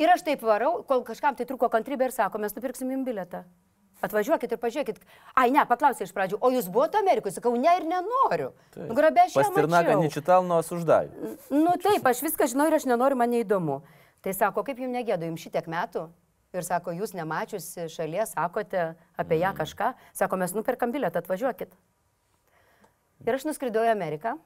Ir 0.00 0.14
aš 0.14 0.22
taip 0.30 0.44
varau, 0.46 0.78
kol 0.88 1.02
kažkam 1.04 1.36
tai 1.36 1.44
truko 1.50 1.68
kantrybė 1.68 2.08
ir 2.08 2.14
sako, 2.14 2.40
mes 2.40 2.56
nupirksim 2.56 2.94
jums 2.94 3.04
biletą. 3.04 3.42
Atvažiuokit 4.06 4.54
ir 4.54 4.60
pažiūrėkit. 4.62 5.02
Ai, 5.34 5.50
ne, 5.50 5.64
paklausė 5.68 6.06
iš 6.06 6.14
pradžių, 6.14 6.38
o 6.38 6.52
jūs 6.54 6.70
buvote 6.70 7.00
Amerikoje? 7.02 7.34
Sakau, 7.36 7.52
ne 7.58 7.72
ir 7.80 7.84
nenoriu. 7.90 8.52
Grabė 8.94 9.26
aš. 9.26 9.34
Pastirnaką 9.42 9.98
nečital 9.98 10.46
nuo 10.46 10.62
uždavė. 10.62 11.34
Nu 11.50 11.74
taip, 11.82 12.06
aš 12.06 12.22
viską 12.30 12.48
žinau 12.54 12.70
ir 12.70 12.78
aš 12.78 12.86
nenoriu, 12.88 13.18
man 13.18 13.34
neįdomu. 13.34 13.82
Tai 14.22 14.36
sako, 14.38 14.62
kaip 14.66 14.78
jums 14.78 14.94
negėdu, 14.94 15.26
jums 15.26 15.42
šitiek 15.42 15.66
metų? 15.66 16.06
Ir 16.56 16.64
sako, 16.66 16.94
jūs 16.96 17.14
nemačiusi 17.16 17.88
šalies, 17.92 18.32
sakote 18.36 18.92
apie 19.18 19.40
ją 19.40 19.52
mhm. 19.52 19.58
kažką, 19.62 19.92
sako, 20.16 20.40
mes 20.40 20.54
nuperkam 20.56 20.94
bilietą, 20.94 21.22
atvažiuokit. 21.22 21.74
Ir 23.26 23.34
aš 23.34 23.48
nuskridau 23.48 23.82
į 23.84 23.92
Ameriką. 23.92 24.36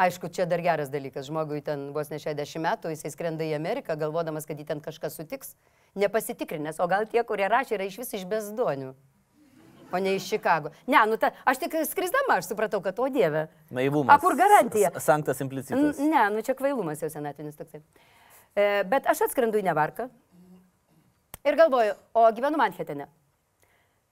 Aišku, 0.00 0.30
čia 0.32 0.46
dar 0.48 0.62
geras 0.64 0.88
dalykas, 0.88 1.26
žmogui 1.28 1.60
ten 1.60 1.90
vos 1.92 2.08
ne 2.08 2.16
60 2.22 2.62
metų, 2.64 2.92
jisai 2.94 3.10
skrenda 3.12 3.44
į 3.44 3.52
Ameriką, 3.58 3.98
galvodamas, 4.00 4.46
kad 4.48 4.56
jį 4.56 4.64
ten 4.70 4.80
kažkas 4.80 5.18
sutiks, 5.18 5.52
nepasitikrinęs, 5.98 6.78
o 6.80 6.86
gal 6.88 7.04
tie, 7.10 7.20
kurie 7.28 7.44
rašė, 7.52 7.74
yra 7.76 7.88
iš 7.90 7.98
vis 8.00 8.14
iš 8.16 8.24
bezdonių. 8.30 8.94
O 9.92 9.98
ne 9.98 10.14
iš 10.16 10.30
Čikago. 10.30 10.70
Ne, 10.86 11.02
nu 11.10 11.18
ta, 11.20 11.32
aš 11.44 11.60
tik 11.66 11.74
skrisdama, 11.90 12.38
aš 12.38 12.48
supratau, 12.52 12.80
kad 12.80 12.96
o 13.02 13.10
dieve. 13.12 13.48
Naivumas. 13.74 14.14
A 14.14 14.22
kur 14.22 14.38
garantija? 14.38 14.92
Sanktas 15.02 15.42
implicitas. 15.44 15.98
Ne, 15.98 16.28
nu 16.32 16.46
čia 16.46 16.54
kvailumas 16.56 17.02
jau 17.02 17.10
senatinis 17.12 17.58
toksai. 17.58 17.82
E, 18.54 18.68
bet 18.88 19.10
aš 19.10 19.26
atskrendu 19.26 19.60
į 19.60 19.66
Nevarką, 19.66 20.08
Ir 21.44 21.56
galvoju, 21.56 21.96
o 22.14 22.26
gyvenu 22.36 22.60
Manhetene. 22.60 23.08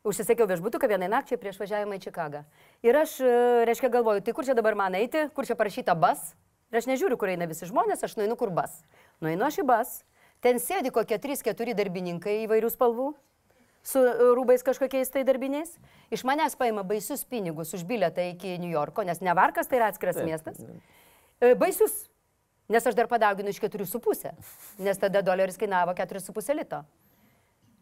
Užsisakiau 0.08 0.48
viešbutuką 0.48 0.88
vienai 0.88 1.10
nakčiai 1.12 1.40
prieš 1.40 1.58
važiavimą 1.60 1.98
į 1.98 2.04
Čikagą. 2.06 2.44
Ir 2.86 2.96
aš, 2.96 3.18
e, 3.20 3.32
reiškia, 3.68 3.90
galvoju, 3.92 4.22
tai 4.24 4.32
kur 4.32 4.46
čia 4.46 4.54
dabar 4.56 4.74
man 4.78 4.94
eiti, 4.94 5.28
kur 5.34 5.44
čia 5.44 5.58
parašyta 5.58 5.94
bas. 5.98 6.34
Ir 6.72 6.78
aš 6.80 6.86
nežiūriu, 6.88 7.18
kur 7.18 7.28
eina 7.28 7.48
visi 7.48 7.68
žmonės, 7.68 8.04
aš 8.04 8.16
nueinu 8.16 8.36
kur 8.36 8.50
bas. 8.50 8.82
Nueinu 9.20 9.44
aš 9.44 9.60
į 9.60 9.66
bas, 9.68 9.98
Ten 10.44 10.60
sėdi 10.62 10.92
kokie 10.94 11.18
3-4 11.18 11.74
darbininkai 11.74 12.44
įvairių 12.44 12.68
spalvų, 12.70 13.08
su 13.82 14.02
e, 14.04 14.12
rūbais 14.38 14.62
kažkokiais 14.66 15.10
tai 15.10 15.24
darbiniais. 15.26 15.72
Iš 16.14 16.22
manęs 16.28 16.54
paima 16.58 16.84
baisius 16.86 17.24
pinigus 17.26 17.74
už 17.74 17.82
biletą 17.88 18.28
iki 18.34 18.54
New 18.62 18.70
Yorko, 18.70 19.02
nes 19.06 19.18
Nevarkas 19.24 19.70
tai 19.70 19.80
yra 19.80 19.90
atskiras 19.90 20.20
Taip. 20.20 20.28
miestas. 20.30 20.62
E, 21.42 21.56
Baisius, 21.58 22.04
nes 22.70 22.86
aš 22.86 22.94
dar 22.94 23.10
padauginu 23.10 23.50
iš 23.50 23.58
4,5, 23.64 24.30
nes 24.86 25.02
tada 25.02 25.24
doleris 25.26 25.58
kainavo 25.58 25.96
4,5 25.98 26.54
lito. 26.60 26.84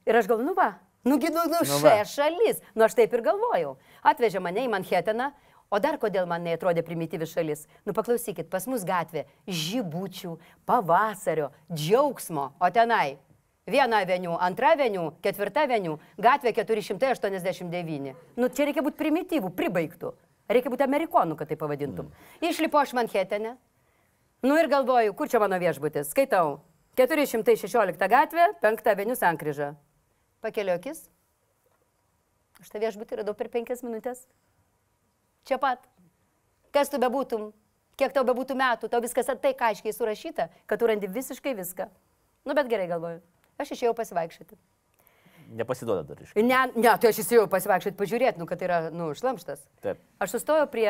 Ir 0.07 0.16
aš 0.16 0.29
galvoju, 0.31 0.47
nu 0.47 0.55
va, 0.55 0.77
nugi, 1.05 1.33
nu, 1.35 1.42
nu, 1.51 1.59
Nu 1.62 1.79
šia 1.81 2.05
šalis. 2.07 2.62
Nu 2.75 2.87
aš 2.87 2.95
taip 2.95 3.14
ir 3.14 3.25
galvojau. 3.27 3.77
Atvežė 4.07 4.40
mane 4.42 4.62
į 4.66 4.71
Manhattaną, 4.71 5.33
o 5.71 5.81
dar 5.83 5.99
kodėl 5.99 6.29
man 6.31 6.47
neatrodė 6.47 6.85
primityvi 6.87 7.27
šalis. 7.27 7.66
Nu 7.85 7.95
paklausykit, 7.97 8.49
pas 8.51 8.66
mus 8.71 8.87
gatvė 8.87 9.27
žybučių, 9.51 10.37
pavasario, 10.66 11.51
džiaugsmo, 11.73 12.53
o 12.62 12.71
tenai 12.71 13.19
viena 13.66 14.05
aveniu, 14.05 14.37
antra 14.38 14.75
aveniu, 14.77 15.11
ketvirta 15.23 15.66
aveniu, 15.66 15.99
gatvė 16.23 16.55
489. 16.55 18.14
Nu 18.38 18.49
čia 18.49 18.69
reikia 18.69 18.85
būti 18.87 19.01
primityvų, 19.01 19.51
pribaigtų. 19.59 20.12
Reikia 20.47 20.71
būti 20.71 20.87
amerikonų, 20.87 21.35
kad 21.35 21.51
tai 21.51 21.59
pavadintum. 21.59 22.12
Išlipo 22.38 22.79
aš 22.79 22.95
Manhattane. 22.95 23.57
Nu 24.47 24.55
ir 24.61 24.71
galvoju, 24.71 25.16
kur 25.19 25.27
čia 25.27 25.42
mano 25.42 25.59
viešbutis. 25.59 26.12
Skaitau. 26.14 26.61
416 26.97 28.07
gatvė, 28.09 28.47
5 28.62 28.87
aveniu 28.92 29.19
sankryža. 29.19 29.75
Pakeliu 30.44 30.77
akis. 30.77 31.07
Aš 32.61 32.72
tą 32.72 32.81
viešbutį 32.81 33.20
radau 33.20 33.37
per 33.37 33.51
5 33.53 33.85
minutės. 33.85 34.25
Čia 35.46 35.61
pat. 35.62 35.83
Kas 36.75 36.90
tu 36.92 37.01
bebūtum, 37.01 37.51
kiek 38.01 38.12
tau 38.12 38.25
bebūtų 38.29 38.57
metų, 38.59 38.90
tau 38.92 39.01
viskas 39.05 39.29
taip 39.29 39.61
aiškiai 39.68 39.94
surašyta, 39.94 40.51
kad 40.68 40.81
tu 40.81 40.88
randi 40.88 41.09
visiškai 41.09 41.55
viską. 41.57 41.88
Nu 42.46 42.57
bet 42.57 42.68
gerai 42.70 42.88
galvoju. 42.90 43.20
Aš 43.61 43.72
išėjau 43.77 43.94
pasivaikščioti. 43.96 44.59
Nepasiduoda 45.57 46.03
dar 46.03 46.18
iš. 46.22 46.33
Ne, 46.35 46.59
ne, 46.75 46.90
tai 46.99 47.12
aš 47.12 47.20
įsijau 47.22 47.44
pasivaikščioti, 47.51 47.96
pažiūrėti, 47.99 48.40
nu, 48.42 48.49
kad 48.51 48.59
tai 48.59 48.66
yra, 48.66 48.79
nu, 48.90 49.12
šlamštas. 49.14 49.62
Taip. 49.85 50.01
Aš 50.22 50.35
sustojau 50.35 50.66
prie, 50.72 50.88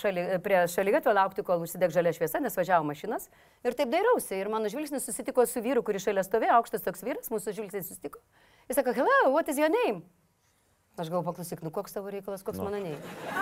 šali, 0.00 0.24
prie 0.44 0.62
šaligatvio 0.72 1.12
laukti, 1.18 1.44
kol 1.44 1.60
užsideg 1.66 1.92
žalia 1.92 2.14
šviesa, 2.16 2.40
nes 2.40 2.56
važiavo 2.56 2.86
mašinas. 2.88 3.28
Ir 3.66 3.76
taip 3.76 3.92
dairausi. 3.92 4.38
Ir 4.40 4.48
mano 4.52 4.72
žvilgsnis 4.72 5.04
susitiko 5.04 5.44
su 5.48 5.60
vyru, 5.64 5.84
kuris 5.84 6.06
šalia 6.06 6.24
stovėjo, 6.24 6.56
aukštas 6.56 6.86
toks 6.86 7.04
vyras, 7.04 7.28
mūsų 7.32 7.52
žvilgsnis 7.58 7.90
susitiko. 7.90 8.22
Jis 8.68 8.76
sako, 8.78 8.92
hello, 8.92 9.32
what 9.32 9.48
is 9.48 9.58
your 9.58 9.70
name? 9.70 10.02
Aš 10.96 11.08
galvoju, 11.08 11.24
paklausyk, 11.24 11.62
nu 11.64 11.70
koks 11.72 11.94
tavo 11.96 12.10
reikalas, 12.12 12.42
koks 12.44 12.58
no. 12.58 12.64
mano 12.64 12.78
name. 12.78 12.98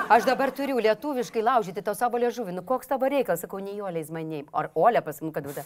Aš 0.08 0.24
dabar 0.24 0.52
turiu 0.54 0.78
lietuviškai 0.78 1.42
laužyti 1.42 1.82
tau 1.82 1.96
savo 1.98 2.18
liežuvį, 2.22 2.54
nu 2.54 2.62
koks 2.66 2.88
tavo 2.88 3.08
reikalas, 3.10 3.42
sakau, 3.42 3.58
Nijolė 3.58 4.04
is 4.04 4.12
my 4.14 4.22
name. 4.22 4.46
Ar 4.54 4.70
Olė 4.78 5.02
pasimu, 5.04 5.32
kad 5.34 5.48
būtų. 5.48 5.64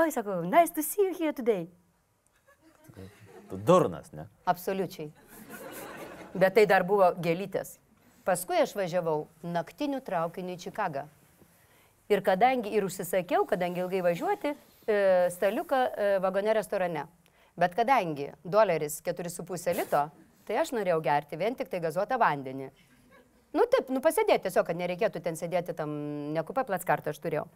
Oi, 0.00 0.08
sakau, 0.14 0.40
nice 0.48 0.72
to 0.72 0.82
see 0.82 1.04
you 1.04 1.12
here 1.18 1.34
today. 1.36 1.68
Tu 3.50 3.58
durnas, 3.68 4.08
ne? 4.16 4.26
Absoliučiai. 4.48 5.12
Bet 6.34 6.56
tai 6.56 6.64
dar 6.66 6.82
buvo 6.88 7.12
gelytės. 7.22 7.76
Paskui 8.26 8.58
aš 8.58 8.72
važiavau 8.74 9.28
naktiniu 9.44 10.00
traukiniu 10.02 10.56
į 10.56 10.64
Čikagą. 10.64 11.04
Ir 12.10 12.24
kadangi 12.26 12.72
ir 12.74 12.86
užsisakiau, 12.86 13.44
kadangi 13.46 13.84
ilgai 13.84 14.02
važiuoti, 14.02 14.56
e, 14.88 14.98
staliuką 15.36 15.78
e, 15.84 16.10
vagone 16.24 16.56
restorane. 16.58 17.06
Bet 17.56 17.76
kadangi 17.76 18.30
doleris 18.44 19.00
4,5 19.04 19.72
lito, 19.78 20.02
tai 20.46 20.60
aš 20.60 20.74
norėjau 20.76 21.00
gerti 21.04 21.38
vien 21.40 21.56
tik 21.56 21.70
tai 21.72 21.80
gazuotą 21.84 22.18
vandenį. 22.20 22.68
Nu 23.56 23.64
taip, 23.72 23.88
nu 23.88 24.02
pasėdėti 24.04 24.48
tiesiog, 24.48 24.66
kad 24.68 24.76
nereikėtų 24.76 25.22
ten 25.24 25.38
sėdėti 25.38 25.72
tam 25.76 25.92
nekupą 26.34 26.66
platskartą 26.68 27.14
aš 27.14 27.20
turėjau. 27.24 27.46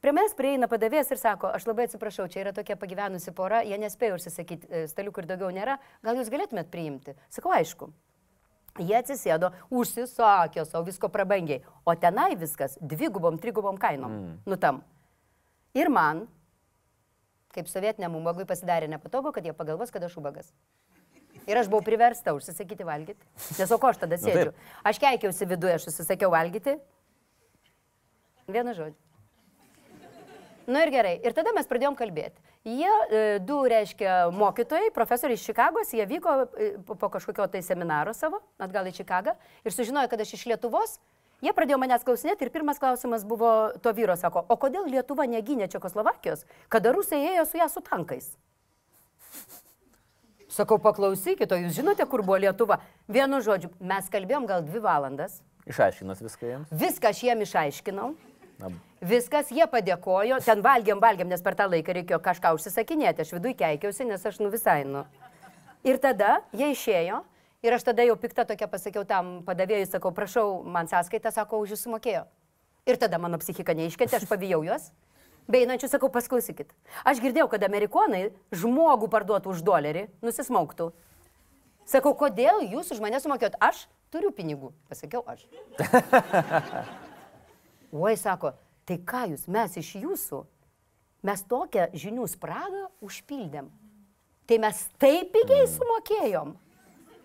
Prie 0.00 0.14
manęs 0.16 0.32
prieina 0.38 0.70
padavėjas 0.70 1.10
ir 1.12 1.20
sako, 1.20 1.50
aš 1.52 1.66
labai 1.68 1.84
atsiprašau, 1.88 2.28
čia 2.32 2.44
yra 2.44 2.54
tokia 2.56 2.78
pagyvenusi 2.80 3.34
pora, 3.36 3.60
jie 3.66 3.76
nespėjo 3.82 4.16
užsisakyti 4.16 4.70
e, 4.70 4.84
staliukų 4.88 5.24
ir 5.24 5.28
daugiau 5.28 5.50
nėra, 5.52 5.76
gal 6.06 6.16
jūs 6.16 6.32
galėtumėt 6.32 6.70
priimti? 6.72 7.16
Sakau, 7.34 7.52
aišku. 7.58 7.90
Jie 8.80 8.96
atsisėdo, 8.96 9.50
užsisakė 9.74 10.64
savo 10.64 10.86
visko 10.86 11.10
prabangiai, 11.12 11.60
o 11.84 11.92
tenai 11.98 12.30
viskas 12.40 12.78
dvigubom, 12.80 13.36
trigubom 13.42 13.76
kainom. 13.82 14.14
Mm. 14.14 14.36
Nutam. 14.48 14.80
Ir 15.76 15.90
man, 15.92 16.24
kaip 17.54 17.68
sovietiniam 17.70 18.14
ubagui, 18.18 18.46
pasidarė 18.48 18.88
nepatogu, 18.90 19.32
kad 19.34 19.44
jie 19.46 19.54
pagalvos, 19.56 19.90
kad 19.90 20.04
aš 20.06 20.16
ubagas. 20.20 20.52
Ir 21.48 21.58
aš 21.58 21.70
buvau 21.72 21.82
priversta 21.84 22.34
užsisakyti 22.36 22.86
valgyti. 22.86 23.26
Nes 23.58 23.70
o 23.72 23.78
ko 23.80 23.90
aš 23.90 24.02
tada 24.02 24.18
Nu, 24.18 24.22
sėdžiu? 24.22 24.52
Aš 24.86 25.00
keikiausi 25.02 25.48
viduje, 25.50 25.78
aš 25.78 25.88
užsisakiau 25.90 26.30
valgyti. 26.34 26.76
Vieną 28.50 28.74
žodį. 28.76 28.98
Na 30.70 30.76
nu 30.78 30.82
ir 30.84 30.92
gerai. 30.94 31.16
Ir 31.26 31.34
tada 31.34 31.50
mes 31.56 31.66
pradėjom 31.66 31.96
kalbėti. 31.98 32.38
Jie, 32.68 32.90
e, 33.10 33.20
du, 33.42 33.56
reiškia, 33.66 34.28
mokytojai, 34.36 34.92
profesoriai 34.94 35.38
iš 35.38 35.46
Čikagos, 35.48 35.90
jie 35.96 36.04
vyko 36.06 36.34
e, 36.60 36.68
po- 36.86 36.94
po 37.00 37.08
kažkokio 37.10 37.46
tai 37.50 37.62
seminaro 37.64 38.12
savo, 38.14 38.42
atgal 38.60 38.86
į 38.86 38.92
Čikagą, 39.00 39.34
ir 39.64 39.72
sužinojo, 39.74 40.10
kad 40.12 40.20
aš 40.20 40.34
iš 40.36 40.44
Lietuvos. 40.52 40.98
Jie 41.40 41.52
pradėjo 41.56 41.78
manęs 41.80 42.04
klausinėti 42.04 42.44
ir 42.46 42.52
pirmas 42.52 42.80
klausimas 42.80 43.24
buvo 43.24 43.72
to 43.80 43.92
vyro, 43.96 44.16
sako, 44.20 44.44
o 44.44 44.56
kodėl 44.60 44.88
Lietuva 44.92 45.24
negynė 45.30 45.70
Čekoslovakijos, 45.72 46.44
kada 46.68 46.92
rusai 46.92 47.22
ėjo 47.32 47.46
su 47.48 47.60
ją 47.60 47.68
su 47.72 47.82
tankais? 47.84 48.32
Sakau, 50.50 50.80
paklausykit, 50.82 51.52
o 51.52 51.60
jūs 51.62 51.78
žinote, 51.78 52.04
kur 52.10 52.24
buvo 52.26 52.40
Lietuva? 52.42 52.80
Vienu 53.08 53.38
žodžiu, 53.44 53.70
mes 53.80 54.10
kalbėjom 54.12 54.48
gal 54.50 54.66
dvi 54.66 54.82
valandas, 54.84 55.40
Išaiškinas 55.70 56.20
viską 56.24 56.46
jiems. 56.48 56.70
viską 56.72 57.10
aš 57.12 57.22
jiem 57.22 57.42
išaiškinau. 57.44 58.14
Na, 58.60 58.70
Viskas, 59.00 59.48
jie 59.48 59.64
padėkojo, 59.64 60.40
ten 60.44 60.60
valgiam, 60.60 61.00
valgiam, 61.00 61.28
nes 61.30 61.40
per 61.40 61.54
tą 61.56 61.64
laiką 61.70 61.94
reikėjo 61.96 62.18
kažką 62.20 62.52
užsisakinėti, 62.58 63.24
aš 63.24 63.32
viduje 63.32 63.56
keikiausi, 63.56 64.04
nes 64.04 64.26
aš 64.28 64.40
nu 64.42 64.50
visai 64.52 64.82
nu. 64.84 65.06
Ir 65.88 65.96
tada 66.02 66.42
jie 66.52 66.68
išėjo 66.74 67.22
ir 67.62 67.76
aš 67.76 67.86
tada 67.90 68.06
jau 68.06 68.16
piktą 68.20 68.46
tokia 68.48 68.68
pasakiau 68.70 69.04
tam 69.08 69.40
padavėjui, 69.46 69.88
sakau, 69.90 70.12
prašau, 70.16 70.60
man 70.64 70.88
sąskaitą, 70.90 71.32
sako, 71.34 71.62
už 71.64 71.76
jūsų 71.76 71.94
mokėjo. 71.96 72.24
Ir 72.88 72.98
tada 73.00 73.20
mano 73.20 73.38
psichika 73.40 73.76
neiškentė, 73.76 74.20
aš 74.20 74.28
pavijau 74.30 74.62
juos. 74.64 74.90
Beinančių 75.50 75.90
sakau, 75.90 76.10
pasklausykit. 76.12 76.70
Aš 77.04 77.20
girdėjau, 77.22 77.48
kad 77.50 77.64
amerikonai 77.66 78.30
žmogų 78.54 79.10
parduotų 79.10 79.54
už 79.54 79.64
dolerį, 79.66 80.06
nusismauktų. 80.24 80.90
Sakau, 81.90 82.14
kodėl 82.14 82.62
jūs 82.70 82.92
už 82.94 83.00
mane 83.02 83.18
sumokėjot? 83.18 83.58
Aš 83.58 83.84
turiu 84.14 84.30
pinigų. 84.34 84.70
Pasakiau 84.90 85.24
aš. 85.26 85.42
Oi, 87.90 88.14
sako, 88.14 88.52
tai 88.86 89.00
ką 89.02 89.24
jūs, 89.32 89.48
mes 89.50 89.74
iš 89.80 89.96
jūsų, 89.98 90.44
mes 91.26 91.42
tokią 91.50 91.88
žinių 91.98 92.28
spragą 92.30 92.86
užpildėm. 93.02 93.72
Tai 94.46 94.58
mes 94.62 94.84
taip 95.02 95.32
pigiai 95.34 95.66
sumokėjom. 95.70 96.54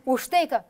Už 0.05 0.29
tai, 0.29 0.45
ką, 0.49 0.61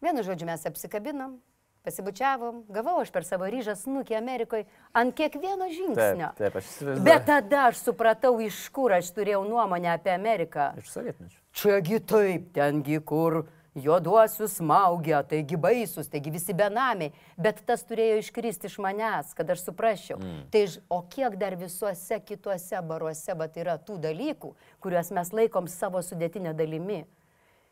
vienu 0.00 0.24
žodžiu, 0.26 0.48
mes 0.48 0.66
apsikabinam, 0.66 1.38
pasibučiavom, 1.84 2.64
gavau 2.68 2.98
aš 3.00 3.12
per 3.12 3.24
savo 3.24 3.48
ryžą 3.48 3.76
snukį 3.78 4.16
Amerikoje 4.18 4.66
ant 4.96 5.14
kiekvieno 5.16 5.68
žingsnio. 5.72 6.32
Taip, 6.36 6.40
taip, 6.40 6.58
aš 6.60 6.72
įsivaizduoju. 6.72 7.06
Bet 7.06 7.24
tada 7.28 7.62
aš 7.70 7.84
supratau, 7.86 8.34
iš 8.44 8.66
kur 8.74 8.96
aš 8.96 9.12
turėjau 9.16 9.44
nuomonę 9.48 9.94
apie 9.94 10.12
Ameriką. 10.12 10.72
Iš 10.80 10.92
sovietmečių. 10.92 11.40
Čiagi 11.60 12.02
taip, 12.04 12.50
tengi 12.56 13.00
kur 13.04 13.42
juoduosius 13.80 14.56
smaugia, 14.58 15.22
taigi 15.26 15.56
baisus, 15.60 16.08
taigi 16.10 16.32
visi 16.34 16.54
benamiai, 16.56 17.12
bet 17.38 17.62
tas 17.66 17.84
turėjo 17.86 18.18
iškristi 18.20 18.68
iš 18.68 18.76
manęs, 18.82 19.32
kad 19.38 19.50
aš 19.54 19.62
suprasčiau. 19.68 20.18
Mm. 20.20 20.42
Tai, 20.52 20.64
o 20.90 21.00
kiek 21.12 21.36
dar 21.40 21.56
visuose 21.58 22.18
kituose 22.26 22.82
baruose, 22.86 23.36
bet 23.38 23.56
yra 23.62 23.78
tų 23.78 24.00
dalykų, 24.02 24.52
kuriuos 24.82 25.12
mes 25.16 25.32
laikom 25.32 25.70
savo 25.70 26.02
sudėtinę 26.04 26.52
dalimi. 26.58 27.04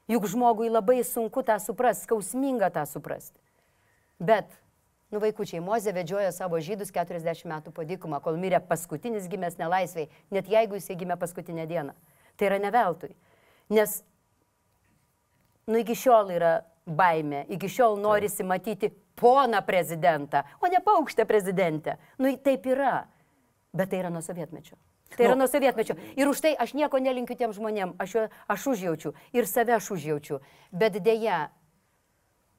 Juk 0.09 0.25
žmogui 0.31 0.71
labai 0.73 1.03
sunku 1.05 1.43
tą 1.45 1.59
suprasti, 1.61 2.07
skausminga 2.09 2.71
tą 2.73 2.87
suprasti. 2.89 3.37
Bet, 4.19 4.49
nu 5.13 5.21
vaikučiai, 5.21 5.61
Mozė 5.63 5.93
vedžiojo 5.95 6.31
savo 6.33 6.61
žydus 6.65 6.91
40 6.95 7.45
metų 7.51 7.73
po 7.77 7.85
dykumą, 7.85 8.23
kol 8.25 8.41
mirė 8.41 8.63
paskutinis 8.65 9.29
gimęs 9.29 9.59
nelaisviai, 9.61 10.09
net 10.33 10.49
jeigu 10.49 10.81
jis 10.81 10.89
gimė 10.97 11.19
paskutinę 11.21 11.69
dieną. 11.69 11.93
Tai 12.41 12.49
yra 12.49 12.59
ne 12.63 12.73
veltui. 12.73 13.13
Nes, 13.69 14.01
nu 15.69 15.83
iki 15.83 15.97
šiol 15.99 16.33
yra 16.33 16.55
baime, 16.89 17.45
iki 17.53 17.69
šiol 17.69 18.01
norisi 18.01 18.47
matyti 18.49 18.89
poną 19.19 19.61
prezidentą, 19.63 20.43
o 20.61 20.73
ne 20.73 20.81
paukštę 20.81 21.27
prezidentę. 21.27 21.99
Nu 22.19 22.33
taip 22.41 22.67
yra, 22.67 23.03
bet 23.75 23.91
tai 23.91 24.01
yra 24.01 24.11
nuo 24.11 24.23
sovietmečio. 24.25 24.79
Tai 25.17 25.25
yra 25.27 25.35
Nu. 25.35 25.39
nuo 25.45 25.49
sovietmečio. 25.49 25.97
Ir 26.17 26.29
už 26.29 26.41
tai 26.41 26.55
aš 26.59 26.75
nieko 26.75 26.99
nelinkiu 27.01 27.37
tiem 27.37 27.53
žmonėm, 27.53 27.95
aš, 27.99 28.15
jo- 28.15 28.29
aš 28.49 28.67
užjaučiu 28.67 29.15
ir 29.33 29.47
save 29.47 29.73
aš 29.75 29.91
užjaučiu. 29.91 30.41
Bet 30.73 30.93
dėja, 31.01 31.49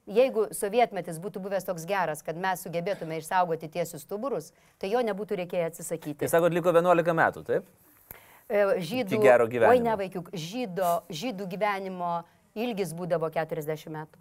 jeigu 0.10 0.48
sovietmetis 0.54 1.20
būtų 1.22 1.40
buvęs 1.44 1.66
toks 1.68 1.86
geras, 1.86 2.24
kad 2.26 2.36
mes 2.36 2.64
sugebėtume 2.66 3.20
išsaugoti 3.22 3.70
tiesius 3.70 4.02
stuburus, 4.02 4.52
tai 4.80 4.90
jo 4.90 5.00
nebūtų 5.06 5.38
reikėję 5.44 5.66
atsisakyti. 5.70 6.18
Tai 6.26 6.28
sakot, 6.32 6.52
liko 6.54 6.74
11 6.74 7.14
metų, 7.14 7.46
taip? 7.46 7.70
E, 8.50 8.64
Žydų, 8.82 9.14
Iki 9.14 9.22
gero 9.22 9.46
gyvenimo. 9.48 9.70
Oi, 9.70 9.80
ne 9.80 9.94
vaikiuk, 9.96 10.32
žydo, 10.34 11.04
žydų 11.14 11.46
gyvenimo 11.52 12.24
ilgis 12.58 12.94
būdavo 12.98 13.30
40 13.30 13.94
metų. 13.94 14.18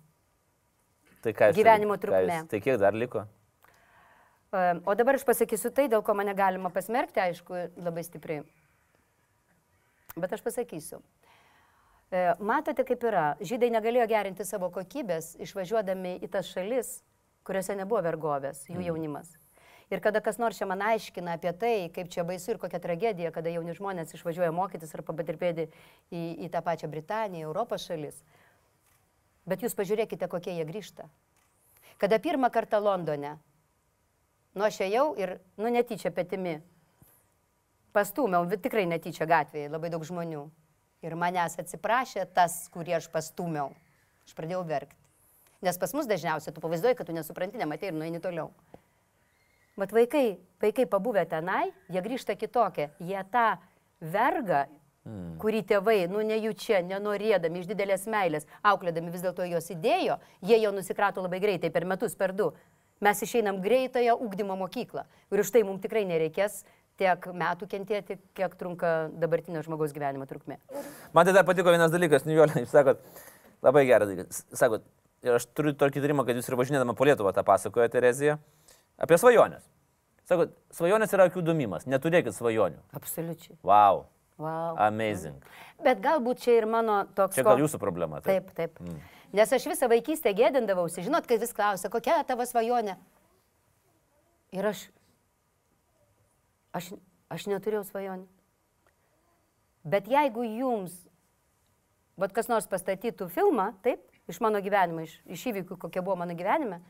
Tai 1.25 1.33
ką 1.33 1.49
Gyvenimo 1.57 1.97
trukmė. 1.99 2.43
Tai 2.49 2.61
kiek 2.61 2.77
dar 2.79 2.93
liko? 2.95 3.25
O 4.51 4.95
dabar 4.97 5.19
aš 5.19 5.27
pasakysiu 5.29 5.69
tai, 5.77 5.91
dėl 5.93 6.01
ko 6.05 6.15
mane 6.17 6.33
galima 6.33 6.71
pasmerkti, 6.73 7.21
aišku, 7.21 7.57
labai 7.85 8.05
stipriai. 8.07 8.47
Bet 10.17 10.33
aš 10.33 10.41
pasakysiu. 10.47 11.03
Matote, 12.41 12.87
kaip 12.89 13.03
yra. 13.05 13.27
Žydai 13.45 13.69
negalėjo 13.75 14.07
gerinti 14.09 14.47
savo 14.49 14.71
kokybės, 14.73 15.35
išvažiuodami 15.45 16.15
į 16.25 16.31
tas 16.33 16.49
šalis, 16.49 17.03
kuriuose 17.45 17.77
nebuvo 17.77 18.01
vergovės, 18.07 18.65
jų 18.73 18.87
jaunimas. 18.87 19.35
Ir 19.93 20.01
kada 20.05 20.21
kas 20.25 20.37
nors 20.41 20.57
čia 20.57 20.67
man 20.69 20.81
aiškina 20.85 21.37
apie 21.37 21.53
tai, 21.57 21.75
kaip 21.93 22.09
čia 22.13 22.25
baisu 22.29 22.55
ir 22.55 22.61
kokia 22.61 22.81
tragedija, 22.81 23.33
kada 23.33 23.53
jauni 23.53 23.77
žmonės 23.77 24.13
išvažiuoja 24.17 24.53
mokytis 24.53 24.93
ar 24.97 25.05
padirbėti 25.05 25.69
į, 26.13 26.23
į 26.45 26.49
tą 26.53 26.61
pačią 26.65 26.89
Britaniją, 26.93 27.49
Europos 27.49 27.85
šalis. 27.89 28.17
Bet 29.49 29.65
jūs 29.65 29.77
pažiūrėkite, 29.77 30.29
kokie 30.29 30.57
jie 30.57 30.65
grįžta. 30.69 31.09
Kada 32.01 32.21
pirmą 32.21 32.51
kartą 32.53 32.81
Londone, 32.85 33.39
nu 34.57 34.65
aš 34.69 34.81
ėjau 34.87 35.11
ir, 35.21 35.37
nu 35.61 35.73
netyčia 35.73 36.13
petimi, 36.15 36.59
pastūmiau, 37.97 38.47
tikrai 38.57 38.87
netyčia 38.89 39.29
gatvėje, 39.29 39.73
labai 39.73 39.91
daug 39.93 40.07
žmonių. 40.07 40.47
Ir 41.07 41.15
manęs 41.15 41.59
atsiprašė 41.63 42.25
tas, 42.35 42.65
kurį 42.75 42.97
aš 42.99 43.07
pastūmiau. 43.13 43.71
Aš 44.27 44.35
pradėjau 44.39 44.65
verkti. 44.67 44.99
Nes 45.63 45.79
pas 45.79 45.93
mus 45.95 46.07
dažniausiai 46.07 46.55
tu 46.55 46.63
pavaizduoji, 46.63 46.99
kad 46.99 47.09
tu 47.09 47.15
nesupranti, 47.15 47.59
nematai 47.59 47.91
ir 47.91 47.97
nueini 47.97 48.21
toliau. 48.23 48.53
Bet 49.79 49.95
vaikai, 49.95 50.39
vaikai 50.63 50.87
pabuvę 50.91 51.23
tenai, 51.31 51.69
jie 51.91 52.03
grįžta 52.03 52.35
kitokie. 52.39 52.89
Jie 52.99 53.21
tą 53.31 53.47
vergą, 54.03 54.65
mm. 55.07 55.37
kurį 55.43 55.63
tėvai, 55.71 55.99
nu 56.11 56.23
nejučia, 56.27 56.81
nenorėdami, 56.87 57.63
iš 57.63 57.71
didelės 57.71 58.07
meilės, 58.11 58.47
auklėdami 58.67 59.15
vis 59.15 59.23
dėlto 59.27 59.47
jos 59.47 59.71
įdėjo, 59.75 60.19
jie 60.51 60.59
jo 60.63 60.75
nusikrato 60.75 61.23
labai 61.23 61.41
greitai, 61.43 61.71
per 61.75 61.87
metus, 61.87 62.19
per 62.19 62.35
du. 62.35 62.51
Mes 63.05 63.23
išeinam 63.23 63.61
greitąją 63.63 64.17
ugdymo 64.19 64.57
mokyklą. 64.59 65.05
Ir 65.31 65.43
už 65.45 65.53
tai 65.55 65.63
mums 65.67 65.83
tikrai 65.85 66.03
nereikės 66.09 66.65
tiek 66.99 67.29
metų 67.31 67.69
kentėti, 67.71 68.19
kiek 68.35 68.55
trunka 68.59 68.93
dabartinio 69.23 69.63
žmogaus 69.63 69.95
gyvenimo 69.95 70.27
trukmė. 70.27 70.59
Man 71.15 71.29
tai 71.29 71.35
dar 71.37 71.47
patiko 71.47 71.71
vienas 71.71 71.93
dalykas, 71.95 72.27
Nijolė, 72.27 72.65
jūs 72.65 72.75
sakot, 72.75 73.03
labai 73.63 73.85
geras 73.87 74.11
dalykas. 74.11 74.43
Sakot, 74.59 74.87
ir 75.23 75.39
aš 75.39 75.47
turiu 75.55 75.77
tokį 75.79 76.03
tyrimą, 76.03 76.27
kad 76.27 76.39
jūs 76.39 76.51
ir 76.51 76.59
važinėdama 76.59 76.97
po 76.99 77.07
Lietuvą 77.07 77.31
tą 77.37 77.45
pasakojo 77.47 77.87
Terezija, 77.93 78.39
apie 78.99 79.19
svajonės. 79.21 79.63
Sakot, 80.29 80.53
svajonės 80.75 81.15
yra 81.15 81.29
akių 81.31 81.45
dumimas, 81.47 81.87
neturėkit 81.89 82.35
svajonių. 82.37 82.83
Absoliučiai. 82.99 83.57
Wow, 83.63 84.09
Wow. 84.39 84.77
amazing. 84.79 85.39
Bet 85.83 86.03
galbūt 86.03 86.43
čia 86.45 86.59
ir 86.61 86.67
mano 86.71 87.01
toks... 87.15 87.39
Čia 87.39 87.47
gal 87.47 87.63
jūsų 87.63 87.79
problema. 87.83 88.21
Taip, 88.27 88.51
taip. 88.59 88.77
Mm. 88.83 88.99
Nes 89.33 89.53
aš 89.53 89.67
visą 89.69 89.89
vaikystę 89.91 90.33
gėdindavausi, 90.37 91.05
žinot, 91.05 91.27
kai 91.29 91.37
vis 91.41 91.53
klausia, 91.57 91.91
kokia 91.93 92.23
tavo 92.29 92.47
svajonė. 92.49 92.97
Ir 94.57 94.69
aš, 94.71 94.87
aš, 96.73 96.93
aš 97.29 97.49
neturėjau 97.51 97.85
svajonių. 97.91 98.25
Bet 99.89 100.09
jeigu 100.09 100.45
jums, 100.47 100.95
vad 102.19 102.33
kas 102.37 102.49
nors 102.49 102.69
pastatytų 102.69 103.29
filmą, 103.33 103.71
taip, 103.85 104.01
iš 104.29 104.41
mano 104.45 104.61
gyvenimo, 104.65 105.05
iš, 105.05 105.19
iš 105.29 105.45
įvykių, 105.53 105.77
kokie 105.81 106.01
buvo 106.05 106.17
mano 106.21 106.37
gyvenime, 106.37 106.81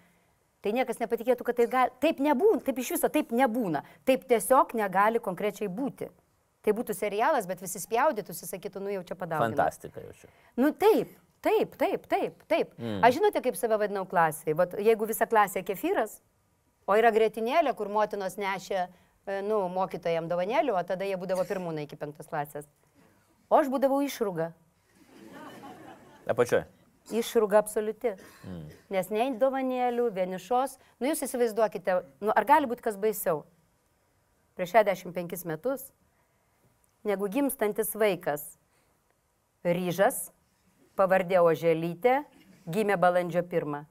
tai 0.63 0.73
niekas 0.75 1.03
nepatikėtų, 1.03 1.47
kad 1.47 1.59
tai 1.59 1.69
gali, 1.71 1.95
taip 2.03 2.23
nebūna, 2.23 2.63
taip 2.67 2.79
iš 2.83 2.95
viso 2.97 3.11
taip 3.13 3.35
nebūna, 3.35 3.85
taip 4.09 4.27
tiesiog 4.31 4.75
negali 4.79 5.23
konkrečiai 5.23 5.71
būti. 5.71 6.11
Tai 6.67 6.75
būtų 6.75 6.95
serialas, 6.97 7.47
bet 7.47 7.63
visi 7.63 7.81
spjaudytųsi, 7.81 8.47
sakytų, 8.49 8.83
nu 8.83 8.91
jau 8.93 9.05
čia 9.07 9.15
padauginau. 9.19 9.55
Fantastika 9.55 10.03
jaučiu. 10.03 10.31
Nu 10.59 10.73
taip, 10.75 11.15
taip, 11.45 11.75
taip, 11.81 12.07
taip, 12.11 12.41
taip. 12.51 12.73
Mm. 12.79 13.01
Aš 13.07 13.19
žinote, 13.19 13.43
kaip 13.45 13.59
save 13.59 13.79
vadinau 13.81 14.05
klasiai. 14.09 14.57
Vat, 14.59 14.77
jeigu 14.83 15.09
visa 15.09 15.29
klasė 15.31 15.65
kefyras, 15.67 16.19
o 16.89 16.97
yra 16.99 17.13
grėtinėlė, 17.15 17.75
kur 17.79 17.91
motinos 17.93 18.39
nešė, 18.41 18.87
e, 18.87 19.41
nu, 19.47 19.61
mokytojam 19.73 20.31
dovanėlių, 20.31 20.77
o 20.79 20.83
tada 20.87 21.09
jie 21.09 21.19
būdavo 21.21 21.45
pirmūnai 21.49 21.87
iki 21.89 21.99
penktos 22.01 22.31
klasės. 22.31 22.69
O 23.49 23.61
aš 23.61 23.71
būdavau 23.73 24.01
išrūga. 24.05 24.51
Apačioj. 26.29 26.67
Išrūga 27.09 27.63
absoliuti. 27.63 28.13
Mm. 28.45 28.65
Nes 28.93 29.09
nei 29.13 29.31
dovanėlių, 29.41 30.11
vienišos. 30.13 30.77
Nu 31.01 31.09
jūs 31.09 31.25
įsivaizduokite, 31.25 32.03
nu, 32.21 32.35
ar 32.35 32.49
gali 32.49 32.69
būti 32.69 32.85
kas 32.85 32.99
baisiau? 33.01 33.47
Prieš 34.59 34.75
65 34.75 35.47
metus, 35.49 35.87
negu 37.07 37.31
gimstantis 37.33 37.95
vaikas. 37.97 38.45
Ryžas, 39.65 40.29
pavardė 40.99 41.41
Oželytė, 41.41 42.23
gimė 42.67 42.99
balandžio 43.01 43.45
pirmą. 43.47 43.85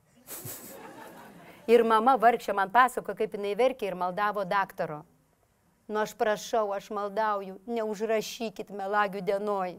Ir 1.68 1.84
mama 1.84 2.16
vargšė 2.20 2.56
man 2.56 2.72
pasako, 2.72 3.16
kaip 3.18 3.34
jinai 3.36 3.56
verkė 3.60 3.90
ir 3.90 3.96
maldavo 4.00 4.46
daktaro. 4.48 5.02
Nu 5.88 6.00
aš 6.04 6.14
prašau, 6.20 6.70
aš 6.76 6.90
maldauju, 6.96 7.58
neužrašykit 7.68 8.72
melagių 8.76 9.24
dienoj. 9.28 9.78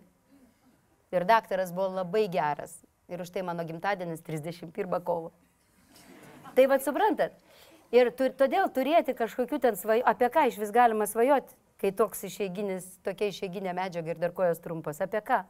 Ir 1.12 1.24
daktaras 1.28 1.72
buvo 1.72 1.88
labai 2.00 2.26
geras. 2.32 2.74
Ir 3.08 3.20
už 3.24 3.32
tai 3.32 3.44
mano 3.44 3.64
gimtadienis 3.64 4.20
31 4.24 5.00
kovo. 5.04 5.32
Tai 6.56 6.66
vad 6.68 6.84
suprantat. 6.84 7.36
Ir 7.92 8.10
tu, 8.12 8.28
todėl 8.36 8.68
turėti 8.72 9.14
kažkokių 9.16 9.60
ten 9.64 9.76
svajų, 9.80 10.04
apie 10.04 10.28
ką 10.32 10.44
iš 10.50 10.58
vis 10.60 10.72
galima 10.74 11.06
svajoti, 11.08 11.56
kai 11.80 11.92
toks 11.96 12.26
išeiginis, 12.28 12.88
tokia 13.06 13.30
išeiginė 13.32 13.72
medžiaga 13.76 14.12
ir 14.12 14.20
dar 14.20 14.34
kojos 14.36 14.60
trumpos, 14.60 15.00
apie 15.00 15.22
ką? 15.24 15.40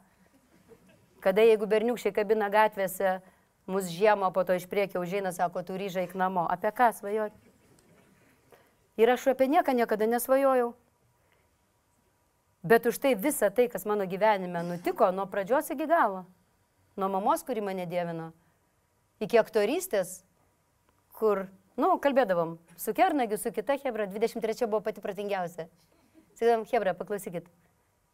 Kada 1.24 1.42
jeigu 1.42 1.66
berniukščiai 1.66 2.14
kabina 2.14 2.48
gatvėse, 2.52 3.18
mus 3.66 3.90
žiemą 3.90 4.30
po 4.32 4.44
to 4.46 4.54
iš 4.54 4.68
priekio 4.70 5.02
užeina, 5.02 5.32
sako, 5.34 5.64
tu 5.66 5.76
ryžai 5.78 6.06
į 6.06 6.18
namo, 6.18 6.46
apie 6.48 6.70
ką 6.72 6.92
svajoti? 6.94 7.54
Ir 8.98 9.10
aš 9.10 9.28
apie 9.34 9.46
nieką 9.50 9.74
niekada 9.74 10.06
nesvajojau. 10.10 10.72
Bet 12.62 12.86
už 12.86 12.98
tai 12.98 13.14
visa 13.14 13.50
tai, 13.50 13.68
kas 13.70 13.86
mano 13.86 14.06
gyvenime 14.06 14.62
nutiko 14.66 15.10
nuo 15.14 15.26
pradžios 15.30 15.70
iki 15.70 15.86
galo. 15.86 16.24
Nuo 16.98 17.08
mamos, 17.08 17.44
kuri 17.46 17.62
mane 17.62 17.86
dievino, 17.86 18.32
iki 19.22 19.38
aktorystės, 19.38 20.24
kur, 21.14 21.46
nu, 21.78 21.94
kalbėdavom 22.02 22.56
su 22.74 22.94
Kernagiu, 22.94 23.38
su 23.38 23.54
kita 23.54 23.78
Hebra, 23.84 24.08
23 24.10 24.66
buvo 24.66 24.82
pati 24.82 25.02
pratingiausia. 25.02 25.68
Sakydam, 26.34 26.66
Hebra, 26.66 26.94
paklausykit. 26.98 27.46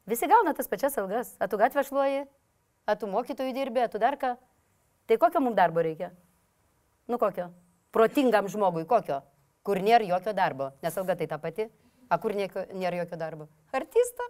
Visi 0.08 0.28
gauna 0.28 0.52
tas 0.52 0.68
pačias 0.68 0.96
algas. 1.00 1.32
A 1.40 1.48
tu 1.48 1.56
gatvę 1.60 1.84
šluoji, 1.88 2.26
a 2.86 2.96
tu 2.98 3.08
mokytojų 3.10 3.54
dirbi, 3.56 3.82
a 3.84 3.88
tu 3.90 4.00
dar 4.02 4.16
ką. 4.20 4.34
Tai 5.08 5.18
kokio 5.20 5.42
mums 5.44 5.56
darbo 5.56 5.82
reikia? 5.84 6.10
Nu 7.08 7.18
kokio? 7.20 7.50
Protingam 7.92 8.48
žmogui 8.48 8.86
kokio? 8.88 9.20
Kur 9.64 9.80
nėra 9.80 10.04
jokio 10.04 10.34
darbo, 10.36 10.72
nes 10.84 10.96
alga 11.00 11.16
tai 11.16 11.28
ta 11.28 11.38
pati. 11.40 11.68
A 12.12 12.18
kur 12.20 12.34
nieko, 12.36 12.66
nėra 12.76 13.02
jokio 13.02 13.18
darbo? 13.20 13.48
Artista? 13.72 14.26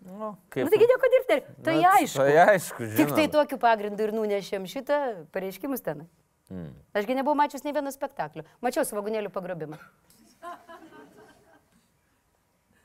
Nu, 0.00 0.32
Kaip? 0.48 0.64
Nu, 0.64 0.70
taigi 0.72 0.86
nieko 0.88 1.10
dirbti. 1.12 1.36
Tai 1.64 1.74
Na, 1.76 1.90
aišku. 1.98 2.22
Tai 2.24 2.36
aišku, 2.54 2.86
žinoma. 2.86 2.98
Tik 3.00 3.10
tai 3.18 3.26
tokiu 3.34 3.58
pagrindu 3.60 4.06
ir 4.06 4.14
nunešėm 4.16 4.64
šitą 4.70 5.00
pareiškimus 5.34 5.84
ten. 5.84 6.06
Mm. 6.50 6.70
Ašgi 6.96 7.18
nebuvau 7.18 7.36
mačius 7.38 7.66
nei 7.66 7.74
vieno 7.76 7.92
spektaklio. 7.94 8.46
Mačiau 8.64 8.86
svagūnėlių 8.88 9.30
pagrobimą. 9.34 9.76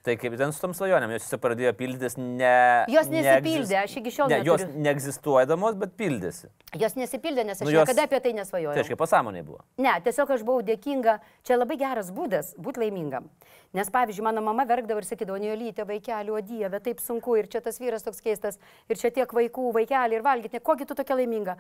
Tai 0.06 0.14
kaip 0.22 0.36
ten 0.38 0.52
su 0.54 0.62
tom 0.62 0.74
svajonėm, 0.78 1.16
jos 1.16 1.24
tiesiog 1.26 1.40
pradėjo 1.42 1.72
pildytis 1.80 2.14
ne... 2.22 2.50
Jos 2.94 3.08
neegzist- 3.10 3.26
nesipildė, 3.42 3.78
aš 3.80 3.94
iki 4.04 4.12
šiol 4.14 4.28
ne, 4.30 4.38
jos 4.46 4.62
neturiu. 4.62 4.82
neegzistuodamos, 4.86 5.78
bet 5.82 5.96
pildėsi. 5.98 6.50
Jos 6.78 6.94
nesipildė, 7.00 7.42
nes 7.50 7.58
aš 7.58 7.66
Nu, 7.66 7.72
jos- 7.74 7.88
niekada 7.90 8.06
apie 8.06 8.20
tai 8.22 8.34
nesvajojau. 8.38 8.76
Tai 8.78 8.84
aiškiai, 8.84 9.00
pasąmonė 9.02 9.42
buvo. 9.48 9.64
Ne, 9.82 9.96
tiesiog 10.06 10.34
aš 10.36 10.44
buvau 10.46 10.62
dėkinga. 10.68 11.16
Čia 11.50 11.58
labai 11.58 11.78
geras 11.82 12.12
būdas 12.14 12.52
būti 12.62 12.84
laimingam. 12.84 13.32
Nes, 13.74 13.90
pavyzdžiui, 13.90 14.28
mano 14.30 14.46
mama 14.46 14.68
verkdavo 14.70 15.02
ir 15.02 15.08
sakydavo, 15.10 15.40
neolytė 15.42 15.88
vaikelių, 15.90 16.38
o 16.38 16.44
dieve, 16.46 16.80
taip 16.86 17.02
sunku, 17.02 17.34
ir 17.42 17.50
čia 17.50 17.64
tas 17.66 17.82
vyras 17.82 18.06
toks 18.06 18.22
keistas, 18.22 18.62
ir 18.88 19.02
čia 19.02 19.10
tiek 19.12 19.34
vaikų, 19.34 19.72
vaikeliai, 19.80 20.20
ir 20.22 20.24
valgyti, 20.24 20.62
kogi 20.62 20.86
tu 20.86 20.94
tokia 20.96 21.18
laiminga. 21.18 21.58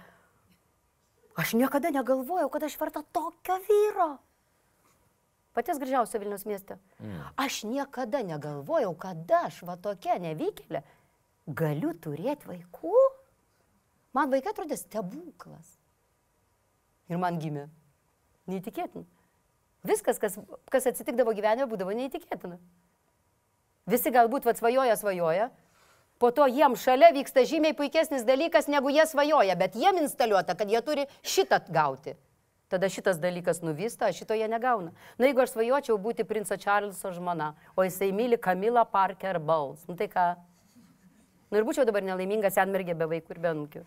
Aš 1.35 1.57
niekada 1.57 1.89
negalvojau, 1.91 2.47
kad 2.53 2.63
aš 2.69 2.77
verta 2.79 3.01
tokio 3.11 3.57
vyro. 3.67 4.11
Paties 5.55 5.79
gražiausio 5.79 6.19
Vilnius 6.19 6.43
mieste. 6.45 6.75
Mm. 6.99 7.21
Aš 7.39 7.63
niekada 7.63 8.19
negalvojau, 8.27 8.91
kad 8.99 9.31
aš 9.45 9.61
va 9.63 9.77
tokia 9.79 10.17
nevykėlė 10.19 10.83
galiu 11.47 11.93
turėti 11.95 12.49
vaikų. 12.49 12.95
Man 14.15 14.31
vaikai 14.31 14.51
atrodė 14.51 14.77
stebuklas. 14.79 15.77
Ir 17.11 17.21
man 17.21 17.39
gimė. 17.39 17.67
Neįtikėtina. 18.51 19.05
Viskas, 19.85 20.19
kas, 20.21 20.37
kas 20.73 20.87
atsitikdavo 20.89 21.33
gyvenime, 21.37 21.69
būdavo 21.69 21.93
neįtikėtina. 21.93 22.57
Visi 23.89 24.11
galbūt 24.11 24.47
vad 24.47 24.57
svajoja, 24.57 24.95
svajoja. 24.97 25.51
Po 26.17 26.31
to 26.33 26.47
jiem 26.49 26.77
šalia 26.79 27.11
vyksta 27.13 27.43
žymiai 27.45 27.75
puikesnis 27.77 28.23
dalykas, 28.25 28.69
negu 28.71 28.89
jie 28.89 29.03
svajoja, 29.05 29.57
bet 29.59 29.75
jiem 29.75 29.99
instaliuota, 30.01 30.55
kad 30.57 30.71
jie 30.71 30.81
turi 30.81 31.05
šitą 31.21 31.59
gauti. 31.69 32.15
Tada 32.69 32.89
šitas 32.89 33.19
dalykas 33.21 33.61
nuvysta, 33.61 34.09
šito 34.09 34.33
jie 34.33 34.47
negauna. 34.49 34.89
Na 35.21 35.29
jeigu 35.29 35.43
aš 35.43 35.53
svajočiau 35.53 35.99
būti 36.01 36.25
princo 36.25 36.57
Čarlzo 36.57 37.11
žmona, 37.13 37.53
o 37.77 37.85
jisai 37.85 38.09
myli 38.15 38.39
Kamilą 38.41 38.87
Parker 38.89 39.37
Bowles, 39.39 39.83
nu 39.85 39.93
tai 39.99 40.07
ką? 40.09 40.31
Nu 41.51 41.59
ir 41.59 41.67
būčiau 41.67 41.85
dabar 41.85 42.01
nelaiminga 42.01 42.49
senmergė 42.49 42.97
be 42.97 43.05
vaikų 43.11 43.35
ir 43.35 43.41
be 43.43 43.53
nukių. 43.59 43.83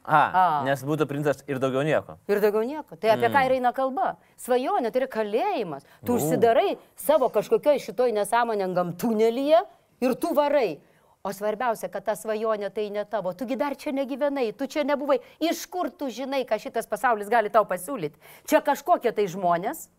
A, 0.00 0.20
A. 0.20 0.44
nes 0.64 0.80
būtų 0.84 1.04
princas 1.08 1.42
ir 1.48 1.58
daugiau 1.60 1.82
nieko. 1.84 2.16
Ir 2.28 2.40
daugiau 2.40 2.64
nieko. 2.64 2.96
Tai 2.96 3.12
apie 3.12 3.28
mm. 3.28 3.34
ką 3.34 3.42
ir 3.46 3.54
eina 3.58 3.72
kalba? 3.76 4.14
Svajonė 4.40 4.92
tai 4.92 5.02
yra 5.02 5.08
kalėjimas. 5.12 5.84
Tu 6.04 6.16
užsidarai 6.16 6.78
savo 6.98 7.28
kažkokioj 7.32 7.82
šitoj 7.84 8.14
nesąmoningam 8.16 8.94
tunelyje 9.00 9.60
ir 10.00 10.16
tu 10.20 10.32
varai. 10.36 10.78
O 11.22 11.32
svarbiausia, 11.36 11.90
kad 11.92 12.06
ta 12.06 12.14
svajonė 12.16 12.70
tai 12.72 12.86
ne 12.90 13.02
tavo. 13.04 13.34
Tugi 13.36 13.56
dar 13.60 13.74
čia 13.76 13.92
negyvenai, 13.92 14.54
tu 14.56 14.64
čia 14.66 14.86
nebuvai. 14.88 15.18
Iš 15.44 15.66
kur 15.68 15.90
tu 15.92 16.08
žinai, 16.08 16.46
ką 16.48 16.56
šitas 16.62 16.88
pasaulis 16.88 17.28
gali 17.28 17.50
tau 17.52 17.66
pasiūlyti? 17.68 18.16
Čia 18.48 18.62
kažkokie 18.64 19.12
tai 19.12 19.26
žmonės 19.28 19.90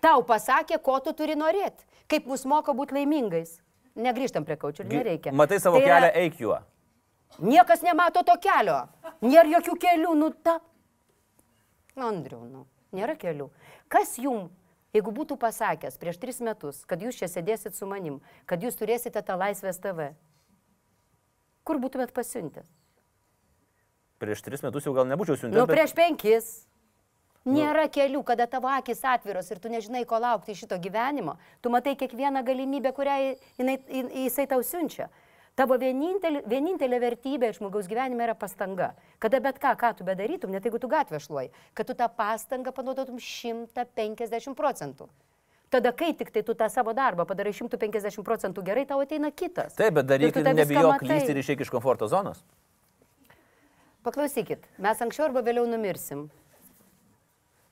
tau 0.00 0.22
pasakė, 0.24 0.78
ko 0.80 0.96
tu 1.04 1.12
turi 1.12 1.36
norėti. 1.36 1.84
Kaip 2.08 2.24
mus 2.26 2.46
moko 2.48 2.72
būti 2.72 2.96
laimingais. 2.96 3.58
Negrįžtam 4.00 4.46
prie 4.48 4.56
kaučių, 4.56 4.86
nereikia. 4.88 5.32
Matai 5.36 5.58
savo 5.60 5.76
Tai 5.76 5.84
yra- 5.84 5.98
kelią, 6.08 6.10
eik 6.24 6.40
juo. 6.40 6.56
Niekas 7.44 7.82
nemato 7.84 8.22
to 8.24 8.32
kelio. 8.40 8.78
Nėra 9.20 9.58
jokių 9.60 9.76
kelių, 9.82 10.14
nu 10.16 10.30
ta. 10.42 10.56
Andriu, 12.00 12.40
nu, 12.48 12.64
nėra 12.96 13.12
kelių. 13.18 13.50
Kas 13.92 14.16
jum, 14.16 14.48
jeigu 14.94 15.12
būtų 15.12 15.36
pasakęs 15.36 15.98
prieš 16.00 16.16
tris 16.22 16.40
metus, 16.40 16.80
kad 16.88 17.02
jūs 17.04 17.18
čia 17.20 17.28
sėdėsit 17.28 17.76
su 17.76 17.84
manim, 17.86 18.20
kad 18.46 18.62
jūs 18.64 18.78
turėsite 18.80 19.20
tą 19.22 19.36
laisvės 19.36 19.78
TV, 19.82 20.14
kur 21.64 21.78
būtumėt 21.82 22.12
pasiuntęs? 22.16 22.66
Prieš 24.20 24.42
tris 24.44 24.62
metus 24.62 24.84
jau 24.84 24.92
gal 24.96 25.06
nebūčiau 25.08 25.38
siuntęs. 25.40 25.56
Nu, 25.56 25.66
bet- 25.66 25.76
prieš 25.78 25.94
penkis. 25.96 26.50
Nėra 27.48 27.86
kelių, 27.88 28.20
kada 28.28 28.44
tavo 28.46 28.68
akis 28.68 29.00
atviros 29.02 29.48
ir 29.50 29.58
tu 29.58 29.70
nežinai, 29.72 30.04
ko 30.04 30.18
laukti 30.20 30.52
iš 30.52 30.66
šito 30.66 30.76
gyvenimo. 30.76 31.38
Tu 31.62 31.70
matai 31.72 31.94
kiekvieną 31.96 32.42
galimybę, 32.44 32.92
kurią 32.92 33.14
jinai, 33.58 33.78
jin- 33.88 34.10
jisai 34.12 34.46
tau 34.46 34.60
siunčia. 34.60 35.08
Tavo 35.56 35.78
vienintelė, 35.80 36.42
vienintelė 36.46 37.00
vertybė 37.00 37.48
žmogaus 37.56 37.88
gyvenime 37.88 38.22
yra 38.28 38.34
pastanga. 38.34 38.92
Kada 39.18 39.40
bet 39.40 39.58
ką, 39.58 39.72
ką 39.76 39.96
tu 39.96 40.04
bedarytum, 40.04 40.50
net 40.52 40.64
jeigu 40.64 40.78
tu 40.78 40.86
gatvę 40.88 41.16
šluoji, 41.18 41.50
kad 41.74 41.86
tu 41.88 41.94
tą 41.94 42.08
pastangą 42.08 42.72
panaudotum 42.76 43.16
150 43.18 44.54
procentų. 44.54 45.08
Tada, 45.70 45.92
kai 45.94 46.10
tik 46.18 46.32
tai 46.34 46.42
tu 46.42 46.54
tą 46.58 46.66
savo 46.72 46.90
darbą 46.96 47.22
padarai 47.30 47.52
150 47.54 48.24
procentų 48.26 48.64
gerai, 48.66 48.82
tau 48.90 48.98
ateina 49.04 49.30
kitas. 49.30 49.76
Taip, 49.78 50.00
bet 50.00 50.10
viską 50.18 50.42
nebijok 50.50 51.04
klysti 51.04 51.30
ir 51.30 51.38
išeik 51.44 51.62
iš 51.62 51.70
komforto 51.70 52.08
zonos. 52.10 52.42
Paklausykit, 54.02 54.64
mes 54.82 55.02
anksčiau 55.04 55.28
arba 55.28 55.44
vėliau 55.46 55.68
numirsim. 55.70 56.24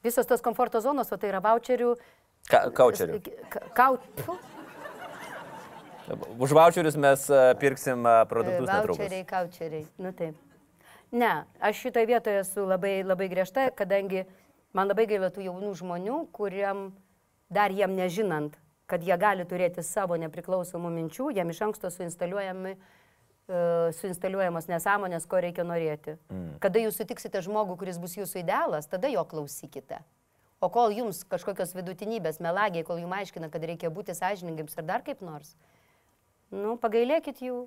Visos 0.04 0.28
tos 0.30 0.44
komforto 0.44 0.78
zonos, 0.84 1.10
o 1.10 1.18
tai 1.18 1.32
yra 1.32 1.40
voucherių. 1.42 1.96
Ka 2.48 2.68
kaučerių. 2.76 3.18
Ka- 3.50 3.64
Kau... 3.74 3.98
Pfu, 4.20 4.38
Už 6.38 6.52
voucherius 6.56 6.96
mes 6.96 7.26
e, 7.28 7.40
pirksim 7.60 8.06
e, 8.06 8.12
produktus 8.30 8.68
netrukus. 8.68 9.00
Voucheriai, 9.02 9.24
kaučeriai. 9.28 9.84
Nu 10.00 10.12
taip. 10.16 10.38
Ne, 11.12 11.44
aš 11.60 11.82
šitoje 11.82 12.08
vietoje 12.08 12.40
esu 12.44 12.64
labai, 12.68 13.02
labai 13.04 13.28
griežta, 13.28 13.66
kadangi 13.76 14.22
man 14.76 14.88
labai 14.88 15.04
gaila 15.10 15.28
tų 15.32 15.44
jaunų 15.48 15.74
žmonių, 15.82 16.22
kuriam 16.32 16.86
dar 17.52 17.72
jiem 17.74 17.96
nežinant, 17.96 18.56
kad 18.88 19.04
jie 19.04 19.16
gali 19.20 19.44
turėti 19.48 19.84
savo 19.84 20.16
nepriklausomų 20.20 20.90
minčių, 20.94 21.30
jiem 21.36 21.52
iš 21.52 21.60
anksto 21.68 21.90
suinstaliuojami 21.92 22.74
uh, 22.76 23.90
suinstaliuojamos 23.98 24.68
nesąmonės, 24.68 25.26
ko 25.28 25.40
reikia 25.44 25.64
norėti. 25.64 26.16
Mm. 26.32 26.54
Kada 26.62 26.82
jūs 26.82 27.00
sutiksite 27.00 27.42
žmogų, 27.44 27.78
kuris 27.80 28.00
bus 28.00 28.16
jūsų 28.18 28.42
idealas, 28.42 28.88
tada 28.88 29.10
jo 29.12 29.24
klausykite. 29.28 30.02
O 30.60 30.68
kol 30.74 30.90
jums 30.90 31.22
kažkokios 31.30 31.72
vidutinybės 31.76 32.40
melagiai, 32.42 32.84
kol 32.84 32.98
jums 32.98 33.20
aiškina, 33.20 33.50
kad 33.52 33.62
reikia 33.62 33.92
būti 33.94 34.16
sąžiningiams 34.18 34.74
ar 34.80 34.88
dar 34.88 35.04
kaip 35.06 35.20
nors, 35.22 35.52
nu, 36.50 36.74
pagailėkit 36.82 37.44
jų, 37.44 37.62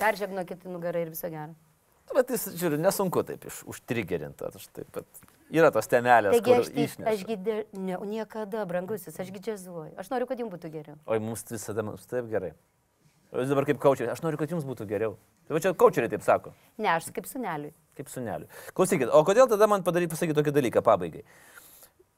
peržegnokit 0.00 0.66
nugarą 0.68 1.06
ir 1.06 1.12
viso 1.14 1.30
gero. 1.32 1.56
Nu, 2.10 2.16
Bet 2.18 2.32
jis, 2.34 2.48
žiūriu, 2.58 2.80
nesunku 2.82 3.22
taip 3.26 3.46
iš, 3.46 3.62
užtrigerinti. 3.70 4.50
Aš 4.50 4.66
taip 4.74 4.90
pat. 4.94 5.06
Yra 5.50 5.70
tos 5.74 5.88
temelės, 5.90 6.30
Taigi 6.36 6.44
kur 6.46 6.60
aš, 6.62 6.68
tai- 6.70 6.84
išneša. 6.84 7.12
ašgi 7.12 7.36
de, 7.42 7.54
ne, 7.74 7.96
niekada, 8.06 8.64
brangusis, 8.70 9.16
ašgi 9.18 9.40
džiazuoju. 9.42 9.94
Aš 9.98 10.10
noriu, 10.12 10.26
kad 10.30 10.38
jums 10.38 10.52
būtų 10.52 10.70
geriau. 10.70 10.96
Oi, 11.10 11.18
mums 11.18 11.42
visada 11.50 11.82
mums 11.82 12.06
taip 12.06 12.28
gerai. 12.30 12.52
O 13.32 13.38
jūs 13.42 13.48
dabar 13.50 13.64
kaip 13.66 13.78
kaučeriai, 13.82 14.12
aš 14.14 14.22
noriu, 14.22 14.38
kad 14.38 14.50
jums 14.50 14.64
būtų 14.64 14.86
geriau. 14.90 15.16
Tai 15.48 15.58
čia 15.58 15.72
kaučeriai 15.74 16.10
taip 16.10 16.22
sako, 16.22 16.52
Ne, 16.78 16.88
aš 16.88 17.10
kaip 17.10 17.26
suneliui. 17.26 17.72
kaip 17.96 18.06
suneliu. 18.06 18.46
Klausykit, 18.74 19.08
o 19.10 19.24
kodėl 19.24 19.48
tada 19.50 19.66
man 19.66 19.82
padaryti 19.82 20.10
pasakyti 20.14 20.38
tokį 20.38 20.52
dalyką 20.54 20.82
pabaigai? 20.82 21.24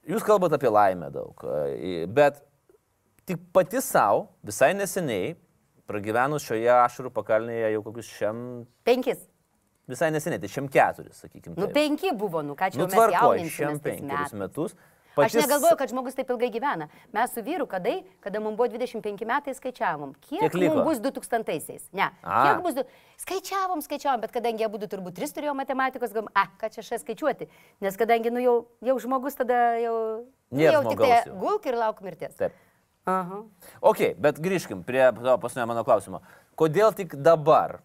Jūs 0.08 0.22
kalbate 0.26 0.54
apie 0.58 0.68
laimę 0.68 1.10
daug, 1.12 1.32
e, 1.44 2.06
bet 2.06 2.42
tik 3.24 3.38
pati 3.52 3.80
savo 3.80 4.28
visai 4.44 4.74
neseniai, 4.74 5.36
pragyvenus 5.86 6.44
šioje 6.44 6.68
ašarų 6.68 7.10
pakalnėje 7.12 7.72
jau 7.72 7.82
kokius 7.82 8.08
šiam, 8.18 8.66
Penkis. 8.84 9.18
Visai 9.90 10.10
neseniai, 10.14 10.40
tai 10.42 10.50
šiam 10.52 10.70
keturis, 10.70 11.20
sakykime. 11.24 11.58
Nu, 11.58 11.68
penki 11.72 12.12
buvo, 12.16 12.42
nu 12.46 12.56
ką 12.58 12.72
čia 12.72 12.80
Nu, 12.80 12.86
jau 12.86 12.90
mes 12.90 12.98
tvarkoj, 12.98 13.38
jauninsime 13.38 13.54
šiam 13.56 13.78
tais 13.78 13.82
penkerius 13.86 14.32
metais. 14.32 14.40
metus. 14.40 14.76
Aš 15.16 15.34
negalvoju, 15.36 15.76
kad 15.76 15.90
žmogus 15.92 16.14
taip 16.16 16.30
ilgai 16.32 16.48
gyvena. 16.48 16.86
Mes 17.12 17.34
su 17.34 17.42
vyru, 17.44 17.66
kada, 17.68 17.90
kada 18.24 18.40
mums 18.40 18.56
buvo 18.56 18.68
25 18.72 19.26
metai, 19.28 19.52
skaičiavom, 19.54 20.14
kiek, 20.24 20.40
Kiek 20.40 20.54
mums 20.56 20.86
bus 20.86 21.02
2000-aisiais. 21.04 21.84
Ne, 21.92 22.08
A. 22.22 22.38
kiek 22.46 22.62
bus, 22.64 22.78
du... 22.78 22.84
skaičiavom, 23.20 23.82
skaičiavom, 23.84 24.22
bet 24.24 24.32
kadangi 24.32 24.64
abu 24.64 24.80
turbūt 24.80 25.18
tris 25.18 25.36
turėjo 25.36 25.52
matematikos, 25.58 26.14
gam, 26.16 26.30
a, 26.32 26.46
ką 26.56 26.72
čia 26.72 26.86
šią 26.86 27.02
skaičiuoti, 27.04 27.50
nes 27.84 28.00
kadangi, 28.00 28.32
nu 28.32 28.40
jau, 28.40 28.56
jau 28.80 28.96
žmogus 29.04 29.36
tada 29.36 29.60
jau... 29.82 29.96
nu, 30.48 30.64
jau 30.64 30.82
tik 30.88 31.04
tai 31.04 31.20
gulk 31.44 31.68
ir 31.68 31.76
lauk 31.76 32.00
mirties. 32.00 32.32
Taip. 32.40 32.56
Aha. 33.04 33.42
Ok, 33.82 34.14
bet 34.16 34.38
grįžkim 34.40 34.84
prie 34.86 35.10
to 35.12 35.36
paskutinio 35.42 35.66
mano 35.68 35.82
klausimo. 35.84 36.22
Kodėl 36.56 36.94
tik 36.96 37.18
dabar 37.18 37.82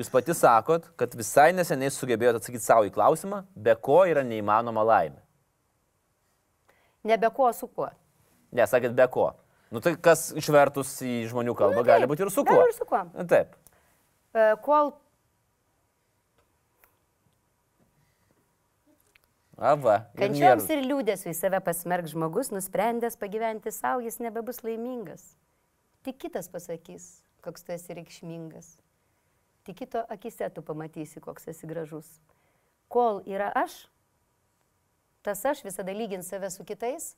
jūs 0.00 0.10
pati 0.12 0.34
sakot, 0.36 0.86
kad 1.00 1.12
visai 1.18 1.50
neseniai 1.56 1.90
sugebėjote 1.92 2.40
atsakyti 2.40 2.64
savo 2.64 2.86
į 2.88 2.92
klausimą, 2.94 3.42
be 3.54 3.74
ko 3.76 4.02
yra 4.08 4.22
neįmanoma 4.26 4.84
laimė? 4.88 5.20
Nebe 7.04 7.30
kuo 7.32 7.48
su 7.56 7.68
kuo. 7.68 7.88
Ne, 8.52 8.66
sakėt 8.68 8.92
be 8.98 9.06
ko. 9.12 9.30
Nu 9.70 9.78
tai 9.80 9.92
kas 10.02 10.30
išvertus 10.36 10.96
į 11.06 11.20
žmonių 11.30 11.52
kalbą 11.54 11.78
Nu, 11.78 11.86
gali 11.86 12.02
taip, 12.02 12.10
būti 12.10 12.24
ir 12.26 12.32
su 12.34 12.42
gali 12.44 12.58
kuo. 12.58 12.66
ir 12.66 12.74
su 12.74 12.86
kuo. 12.90 13.04
Na, 13.14 13.24
Taip. 13.30 13.52
E, 14.34 14.48
Kol 14.64 14.90
Ava. 19.60 19.94
ir 20.16 20.20
Kančioms 20.24 20.64
nėra. 20.66 20.76
ir 20.80 20.86
liūdėsiu 20.88 21.30
į 21.30 21.36
save 21.36 21.60
pasmerk 21.64 22.08
žmogus, 22.10 22.48
nusprendęs 22.50 23.18
pagyventi 23.20 23.70
savo, 23.76 24.00
jis 24.02 24.16
nebebus 24.24 24.62
laimingas. 24.64 25.34
Tik 26.02 26.16
kitas 26.26 26.48
pasakys, 26.48 27.20
koks 27.44 27.62
tu 27.66 27.74
esi 27.76 27.94
reikšmingas. 27.98 28.70
Tik 29.70 29.76
kito 29.78 30.00
akise 30.10 30.48
tu 30.50 30.64
pamatysi, 30.66 31.20
koks 31.22 31.46
esi 31.52 31.66
gražus. 31.70 32.06
Kol 32.90 33.20
yra 33.22 33.52
aš, 33.54 33.84
tas 35.22 35.44
aš 35.46 35.60
visada 35.62 35.94
lygins 35.94 36.26
save 36.26 36.48
su 36.50 36.64
kitais 36.66 37.12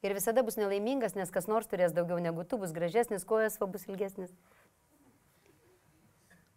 ir 0.00 0.14
visada 0.16 0.40
bus 0.40 0.56
nelaimingas, 0.56 1.12
nes 1.18 1.28
kas 1.28 1.50
nors 1.52 1.68
turės 1.68 1.92
daugiau 1.92 2.16
negu 2.16 2.46
tu, 2.48 2.56
bus 2.56 2.72
gražesnis, 2.72 3.26
kojas 3.28 3.60
va 3.60 3.68
bus 3.68 3.84
ilgesnis. 3.92 4.32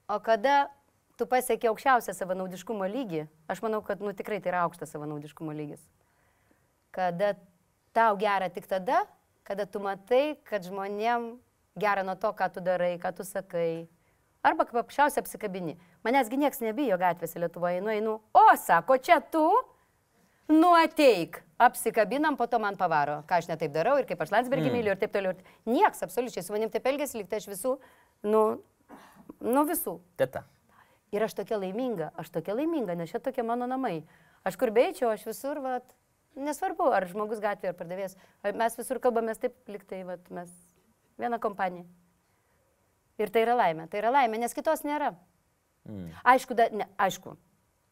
O 0.08 0.22
kada 0.24 0.70
tu 1.20 1.28
pasiekė 1.28 1.68
aukščiausią 1.74 2.16
savanaudiškumo 2.16 2.88
lygį, 2.88 3.26
aš 3.52 3.60
manau, 3.66 3.82
kad 3.84 4.00
nu, 4.00 4.14
tikrai 4.16 4.40
tai 4.40 4.54
yra 4.54 4.62
aukštas 4.70 4.96
savanaudiškumo 4.96 5.52
lygis. 5.58 5.84
Kada 6.96 7.34
tau 7.92 8.16
gera 8.24 8.48
tik 8.48 8.72
tada, 8.72 9.04
kada 9.44 9.68
tu 9.68 9.84
matai, 9.84 10.40
kad 10.48 10.64
žmonėm 10.64 11.34
gera 11.76 12.08
nuo 12.08 12.16
to, 12.16 12.32
ką 12.32 12.48
tu 12.56 12.64
darai, 12.64 12.94
ką 13.04 13.12
tu 13.20 13.28
sakai. 13.28 13.92
Arba 14.44 14.66
kaip 14.68 14.76
paprasčiausiai 14.76 15.24
apsikabini. 15.24 15.78
Manęsgi 16.04 16.38
niekas 16.40 16.60
nebijo 16.60 16.98
gatvėse 17.00 17.40
Lietuvoje, 17.40 17.80
nueinu, 17.84 18.18
o 18.36 18.44
sako, 18.60 18.98
čia 19.00 19.22
tu, 19.32 19.46
nu 20.52 20.74
ateik, 20.76 21.40
apsikabinam, 21.64 22.36
po 22.36 22.50
to 22.52 22.60
man 22.60 22.76
pavaro, 22.80 23.22
ką 23.30 23.40
aš 23.40 23.48
netaip 23.54 23.72
darau 23.72 23.96
ir 24.02 24.10
kaip 24.10 24.20
aš 24.26 24.34
Landsbergį 24.36 24.68
mm. 24.68 24.76
myliu 24.76 24.92
ir 24.92 25.00
taip 25.00 25.16
toliau. 25.16 25.38
Niekas 25.70 26.04
absoliučiai 26.04 26.44
su 26.44 26.56
manim 26.56 26.74
taip 26.74 26.92
elgesi, 26.92 27.22
lyg 27.22 27.32
tai 27.32 27.40
aš 27.40 27.48
visų, 27.54 27.78
nu, 28.28 28.44
nu 29.48 29.66
visų. 29.70 29.96
Teta. 30.20 30.44
Ir 31.16 31.24
aš 31.24 31.38
tokia 31.40 31.62
laiminga, 31.62 32.12
aš 32.20 32.34
tokia 32.36 32.58
laiminga, 32.58 32.98
nes 33.00 33.16
čia 33.16 33.24
tokie 33.24 33.48
mano 33.48 33.70
namai. 33.70 34.02
Aš 34.44 34.60
kur 34.60 34.74
beičiau, 34.76 35.14
aš 35.14 35.24
visur, 35.30 35.64
vat, 35.64 35.88
nesvarbu, 36.36 36.92
ar 36.92 37.08
žmogus 37.08 37.40
gatvėje, 37.40 37.72
ar 37.72 37.80
pardavėjas, 37.80 38.20
ar 38.44 38.60
mes 38.60 38.76
visur 38.76 39.00
kalbame 39.00 39.40
taip, 39.40 39.56
liktai, 39.72 40.04
vat, 40.10 40.26
mes 40.34 40.52
viena 41.22 41.40
kompanija. 41.40 41.88
Ir 43.22 43.30
tai 43.34 43.44
yra 43.46 43.56
laimė, 43.58 43.88
tai 43.92 44.02
yra 44.02 44.12
laimė, 44.14 44.40
nes 44.42 44.56
kitos 44.58 44.82
nėra. 44.88 45.12
Mm. 45.90 46.10
Aišku, 46.34 46.56
da, 46.58 46.70
ne, 46.74 46.88
aišku, 47.02 47.36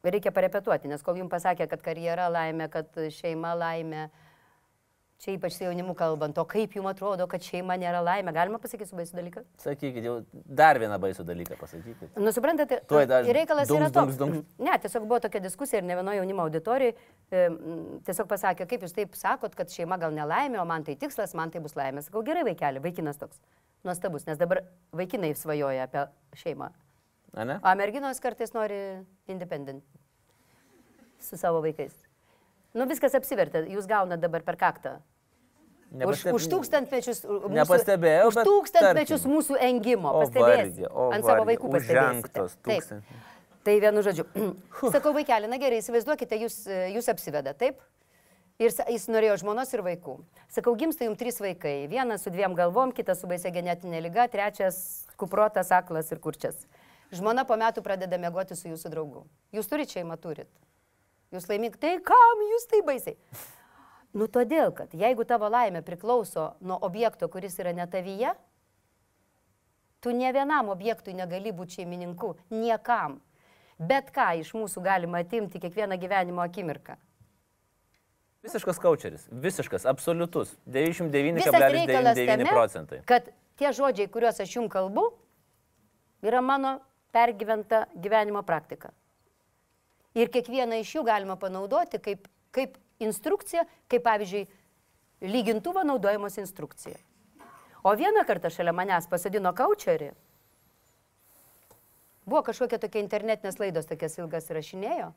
reikia 0.07 0.33
parepetuoti, 0.33 0.89
nes 0.89 1.03
kol 1.05 1.19
jums 1.19 1.31
pasakė, 1.33 1.67
kad 1.69 1.83
karjera 1.85 2.29
laimė, 2.31 2.69
kad 2.73 2.97
šeima 3.13 3.53
laimė, 3.57 4.07
čia 5.21 5.35
ypač 5.35 5.53
su 5.53 5.63
jaunimu 5.63 5.93
kalbant, 5.97 6.37
o 6.41 6.45
kaip 6.49 6.73
jums 6.73 6.89
atrodo, 6.95 7.27
kad 7.29 7.43
šeima 7.45 7.75
nėra 7.77 7.99
laimė, 8.01 8.33
galima 8.33 8.57
pasakyti 8.61 8.89
su 8.89 8.97
baisų 8.97 9.17
dalyką? 9.19 9.43
Sakykit, 9.61 10.07
jau 10.07 10.15
dar 10.33 10.79
vieną 10.81 10.97
baisų 11.01 11.25
dalyką 11.27 11.57
pasakykit. 11.59 12.17
Nu, 12.17 12.33
dar 13.11 13.29
ir 13.29 13.37
reikalas 13.37 13.69
dunks, 13.69 13.83
yra 13.83 13.89
toks. 13.93 14.17
dunks, 14.17 14.41
dunks. 14.41 14.55
Ne, 14.65 14.73
tiesiog 14.81 15.05
buvo 15.05 15.21
tokia 15.21 15.43
diskusija 15.43 15.81
ir 15.83 15.85
ne 15.85 15.99
vienoje 15.99 16.21
jaunimo 16.23 16.47
auditorijoje. 16.47 16.95
e, 17.29 17.43
Tiesiog 18.07 18.31
pasakė, 18.31 18.65
kaip 18.71 18.87
jūs 18.87 18.97
taip 18.97 19.13
sakot, 19.19 19.53
kad 19.57 19.69
šeima 19.69 19.99
gal 20.01 20.15
nelaimė, 20.15 20.57
o 20.61 20.65
man 20.65 20.87
tai 20.87 20.97
tikslas, 20.97 21.35
man 21.37 21.53
tai 21.53 21.61
bus 21.61 21.77
laimė. 21.77 22.01
Sakau, 22.07 22.25
gerai 22.25 22.47
vaikeli, 22.49 22.81
vaikinas 22.81 23.21
toks. 23.21 23.37
Nuostabus, 23.85 24.25
nes 24.25 24.41
dabar 24.41 24.63
vaikinai 24.97 25.35
svajoja 25.37 25.85
apie 25.85 26.07
šeimą. 26.41 26.71
A 27.37 27.45
ne? 27.45 27.61
O 27.61 27.75
merginos 27.77 28.19
kartais 28.21 28.53
nori 28.57 28.79
independent 29.29 29.85
su 31.21 31.37
savo 31.37 31.61
vaikais. 31.61 31.93
Nu, 32.73 32.85
viskas 32.89 33.13
apsivertė, 33.17 33.65
jūs 33.69 33.85
gaunat 33.89 34.21
dabar 34.23 34.41
per 34.47 34.57
kaktą 34.57 34.97
Nepasteb- 35.91 36.33
už 36.37 36.45
tūkstantmečius. 36.47 37.25
u- 37.27 37.39
mūsų- 37.49 37.57
Nepastebėjau, 37.57 38.27
Už 38.31 38.35
tūkstantmečius 38.47 39.21
tarkim. 39.25 39.33
mūsų 39.35 39.57
engimo. 39.59 40.13
O 40.91 41.09
Ant 41.11 41.25
savo 41.25 41.43
vaikų 41.49 41.67
tūkstančiai. 41.67 43.01
Tai 43.63 43.79
vienu 43.79 44.01
žodžiu. 44.01 44.25
Sakau, 44.95 45.11
vaikeli, 45.13 45.47
na 45.51 45.57
gerai, 45.61 45.81
įsivaizduokite, 45.83 46.39
jūs, 46.39 46.55
jūs 46.95 47.09
apsiveda, 47.11 47.53
taip? 47.53 47.81
Ir 48.61 48.69
jis 48.69 49.07
norėjo 49.09 49.35
žmonos 49.41 49.71
ir 49.73 49.81
vaikų. 49.81 50.15
Sakau, 50.49 50.75
gimsta 50.77 51.03
jums 51.05 51.17
trys 51.17 51.39
vaikai. 51.41 51.87
Vienas 51.89 52.21
su 52.23 52.29
dviem 52.29 52.53
galvom, 52.55 52.91
kitas 52.93 53.19
su 53.21 53.27
baisia 53.27 53.51
genetinė 53.51 54.01
lyga, 54.05 54.27
trečias 54.29 55.07
kuprotas, 55.17 55.71
aklas 55.73 56.11
ir 56.11 56.19
kurčias. 56.19 56.55
Žmona 57.11 57.43
po 57.45 57.57
metų 57.59 57.81
pradeda 57.83 58.17
mėgoti 58.21 58.55
su 58.55 58.69
jūsų 58.69 58.89
draugu. 58.93 59.25
Jūs 59.51 59.67
turite 59.67 59.91
šeimą, 59.97 60.15
turit. 60.21 60.47
Jūs 61.33 61.47
laimik, 61.49 61.77
tai 61.81 61.97
kam 61.99 62.45
jūs 62.53 62.67
tai 62.71 62.81
baisiai? 62.87 63.17
Nu 64.13 64.27
todėl, 64.27 64.73
kad 64.75 64.91
jeigu 64.97 65.23
tavo 65.27 65.47
laimė 65.51 65.81
priklauso 65.87 66.51
nuo 66.59 66.77
objekto, 66.83 67.29
kuris 67.31 67.55
yra 67.63 67.71
ne 67.75 67.85
tavyje, 67.87 68.33
tu 70.03 70.11
ne 70.11 70.31
vienam 70.35 70.71
objektui 70.73 71.13
negali 71.15 71.53
būti 71.55 71.79
šeimininku, 71.79 72.33
niekam. 72.51 73.21
Bet 73.79 74.11
ką 74.13 74.33
iš 74.41 74.51
mūsų 74.57 74.83
galima 74.83 75.23
atimti 75.23 75.61
kiekvieną 75.61 75.97
gyvenimo 76.01 76.43
akimirką. 76.43 76.97
Visiškas 78.43 78.79
kaučeris. 78.81 79.27
Visiškas, 79.31 79.85
absoliutus. 79.85 80.55
Visas 80.65 81.01
reikalas 81.05 82.17
99,99 82.17 82.27
tame, 82.27 82.49
procentai. 82.49 83.01
kad 83.05 83.29
tie 83.55 83.69
žodžiai, 83.73 84.09
kuriuos 84.09 84.41
aš 84.41 84.55
jums 84.55 84.71
kalbu, 84.73 85.05
yra 86.25 86.41
mano 86.41 86.79
pergyventa 87.13 87.85
gyvenimo 87.95 88.41
praktika. 88.43 88.89
Ir 90.17 90.31
kiekvieną 90.33 90.81
iš 90.81 90.95
jų 90.97 91.05
galima 91.07 91.37
panaudoti 91.39 92.01
kaip, 92.01 92.25
kaip 92.51 92.75
instrukcija, 93.03 93.65
kaip 93.91 94.03
pavyzdžiui, 94.05 94.47
lygintuvo 95.21 95.83
naudojamos 95.85 96.37
instrukcija. 96.41 96.97
O 97.83 97.95
vieną 97.97 98.25
kartą 98.27 98.51
šalia 98.53 98.73
manęs 98.77 99.09
pasadino 99.09 99.53
kaučerį. 99.57 100.11
Buvo 102.25 102.43
kažkokia 102.45 102.77
tokia 102.77 103.01
internetinės 103.01 103.57
laidos, 103.57 103.87
tokias 103.89 104.19
ilgas 104.19 104.51
rašinėjo. 104.53 105.07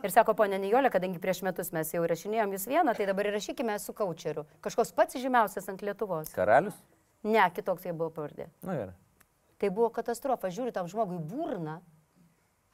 Ir 0.00 0.12
sako, 0.14 0.32
ponė 0.38 0.56
Nijolė, 0.62 0.88
kadangi 0.90 1.20
prieš 1.20 1.42
metus 1.44 1.68
mes 1.76 1.90
jau 1.92 2.00
rašinėjom 2.08 2.54
jūs 2.56 2.64
vieną, 2.70 2.94
tai 2.96 3.04
dabar 3.10 3.28
įrašykime 3.28 3.76
su 3.82 3.92
kaučeriu. 3.92 4.46
Kažkoks 4.64 4.94
pats 4.96 5.20
žymiausias 5.20 5.68
ant 5.68 5.84
Lietuvos. 5.84 6.32
Karalius? 6.32 6.78
Ne, 7.26 7.42
kitoks 7.52 7.84
tai 7.84 7.92
buvo 7.92 8.08
pavardė. 8.16 8.48
Na 8.64 8.78
gerai. 8.78 8.96
Tai 9.58 9.70
buvo 9.74 9.90
katastrofa. 9.92 10.48
Žiūri 10.54 10.72
tam 10.72 10.88
žmogui 10.88 11.18
į 11.18 11.26
burną. 11.28 11.76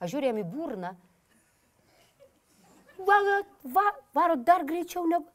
Aš 0.04 0.14
žiūrėjau 0.14 0.34
jam 0.34 0.40
į 0.42 0.46
burną. 0.52 0.94
Varo, 2.98 3.42
va, 3.74 3.84
varo 4.14 4.36
dar 4.36 4.64
greičiau 4.64 5.06
negu. 5.08 5.26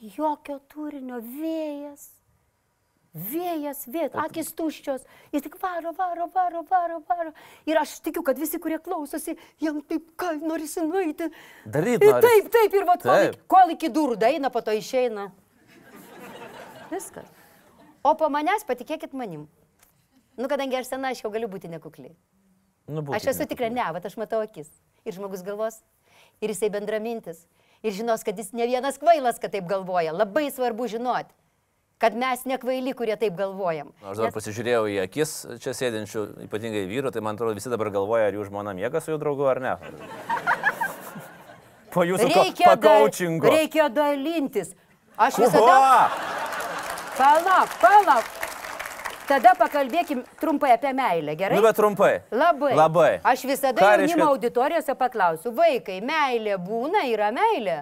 Jokio 0.00 0.58
turinio 0.68 1.20
vėjas. 1.22 2.10
Vėjas, 3.14 3.84
vėjas, 3.86 4.16
akis 4.24 4.48
tuščios. 4.58 5.04
Jis 5.30 5.44
tik 5.44 5.54
varo, 5.62 5.92
varo, 5.94 6.26
varo, 6.34 6.64
varo, 6.66 6.96
varo. 7.08 7.30
Ir 7.70 7.78
aš 7.78 8.00
tikiu, 8.02 8.24
kad 8.26 8.38
visi, 8.42 8.58
kurie 8.58 8.80
klausosi, 8.82 9.36
jam 9.62 9.78
taip, 9.86 10.08
ką 10.18 10.32
norisi 10.42 10.82
nueiti. 10.82 11.28
Daryt 11.64 12.02
Ir 12.02 12.10
norisi. 12.10 12.26
Taip, 12.26 12.50
taip, 12.56 12.74
ir 12.74 12.88
va, 12.88 12.96
kol, 12.98 13.12
Taip. 13.12 13.36
iki- 13.38 13.46
kol 13.54 13.70
iki 13.76 13.88
durų 13.94 14.18
eina, 14.26 14.50
po 14.50 14.60
to 14.66 14.74
išeina. 14.74 15.28
Viskas. 16.90 17.30
O 18.04 18.14
po 18.18 18.26
manęs 18.28 18.66
patikėkit 18.66 19.14
manim. 19.14 19.46
Nu, 20.36 20.48
kadangi 20.50 20.76
aš 20.76 20.90
sena, 20.90 21.14
aš 21.14 21.22
jau 21.22 21.30
galiu 21.30 21.48
būti 21.48 21.70
nekukli. 21.70 22.16
Nu, 22.90 23.00
Aš 23.14 23.30
esu 23.30 23.46
tikra, 23.46 23.70
ne, 23.70 23.86
bet 23.94 24.04
aš 24.04 24.16
matau 24.20 24.42
akis. 24.42 24.68
Ir 25.06 25.12
žmogus 25.12 25.42
galvos, 25.46 25.78
ir 26.42 26.52
jisai 26.54 26.70
bendramintis. 26.74 27.44
Ir 27.84 27.92
žinos, 27.92 28.24
kad 28.24 28.38
jis 28.40 28.54
ne 28.56 28.66
vienas 28.66 28.96
kvailas, 28.98 29.38
kad 29.42 29.52
taip 29.52 29.66
galvoja. 29.68 30.14
Labai 30.16 30.46
svarbu 30.50 30.86
žinoti, 30.88 31.28
kad 32.00 32.16
mes 32.16 32.46
nekvaili, 32.48 32.94
kurie 32.96 33.16
taip 33.20 33.36
galvojam. 33.36 33.92
Aš 34.08 34.22
dar 34.22 34.32
pasižiūrėjau 34.34 34.86
į 34.88 34.96
akis 35.04 35.34
čia 35.60 35.74
sėdinčių, 35.76 36.24
ypatingai 36.46 36.86
vyrų, 36.88 37.12
tai 37.12 37.20
man 37.24 37.36
atrodo 37.36 37.56
visi 37.58 37.72
dabar 37.72 37.92
galvoja, 37.94 38.30
ar 38.30 38.38
jų 38.38 38.48
žmona 38.48 38.72
miega 38.76 39.04
su 39.04 39.12
jų 39.12 39.20
draugu 39.20 39.46
ar 39.52 39.60
ne. 39.64 39.74
Po 41.94 42.02
jūsų 42.02 42.26
Reikia, 42.26 42.66
da, 42.66 42.74
pakaučingo. 42.74 43.50
reikia 43.54 43.84
dalintis. 43.92 44.72
Aš 45.14 45.36
visada... 45.44 46.08
Palauk, 47.14 47.76
palauk. 47.78 48.43
Tada 49.24 49.54
pakalbėkim 49.56 50.20
trumpai 50.40 50.74
apie 50.74 50.90
meilę, 50.92 51.32
gerai? 51.40 51.56
Nu, 51.56 51.62
bet 51.64 51.76
trumpai. 51.78 52.12
Labai. 52.34 52.74
Labai. 52.76 53.10
Aš 53.24 53.44
visada 53.48 53.80
Ką 53.80 53.94
jaunimo 53.94 54.18
reiškia- 54.20 54.28
auditorijose 54.34 54.94
paklausiu, 55.00 55.52
vaikai, 55.56 56.00
meilė 56.04 56.58
būna, 56.60 57.06
yra 57.08 57.30
meilė. 57.32 57.78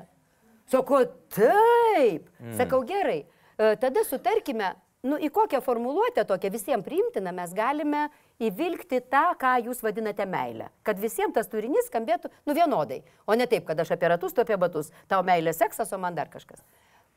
Sako, 0.70 1.00
taip. 1.34 2.28
Mm. 2.40 2.54
Sakau, 2.56 2.82
gerai. 2.86 3.24
E, 3.58 3.74
Tada 3.76 4.04
sutarkime, 4.06 4.74
nu, 5.02 5.18
į 5.18 5.30
kokią 5.34 5.60
formuluotę 5.62 6.24
tokią 6.24 6.50
visiems 6.54 6.84
priimtiną 6.86 7.32
mes 7.34 7.52
galime 7.52 8.04
įvilgti 8.40 9.00
tą, 9.10 9.34
ką 9.38 9.56
jūs 9.66 9.82
vadinate 9.82 10.24
meilę. 10.26 10.68
Kad 10.86 10.98
visiems 11.02 11.34
tas 11.34 11.48
turinys 11.50 11.90
skambėtų, 11.90 12.30
nu, 12.46 12.54
vienodai. 12.54 13.02
O 13.26 13.34
ne 13.34 13.46
taip, 13.46 13.66
kad 13.66 13.78
aš 13.82 13.90
apie 13.96 14.08
ratus, 14.08 14.32
tu 14.32 14.40
apie 14.40 14.56
batus. 14.56 14.92
Tau 15.08 15.22
meilė 15.26 15.52
seksas, 15.52 15.92
o 15.92 15.98
man 15.98 16.14
dar 16.14 16.30
kažkas. 16.30 16.62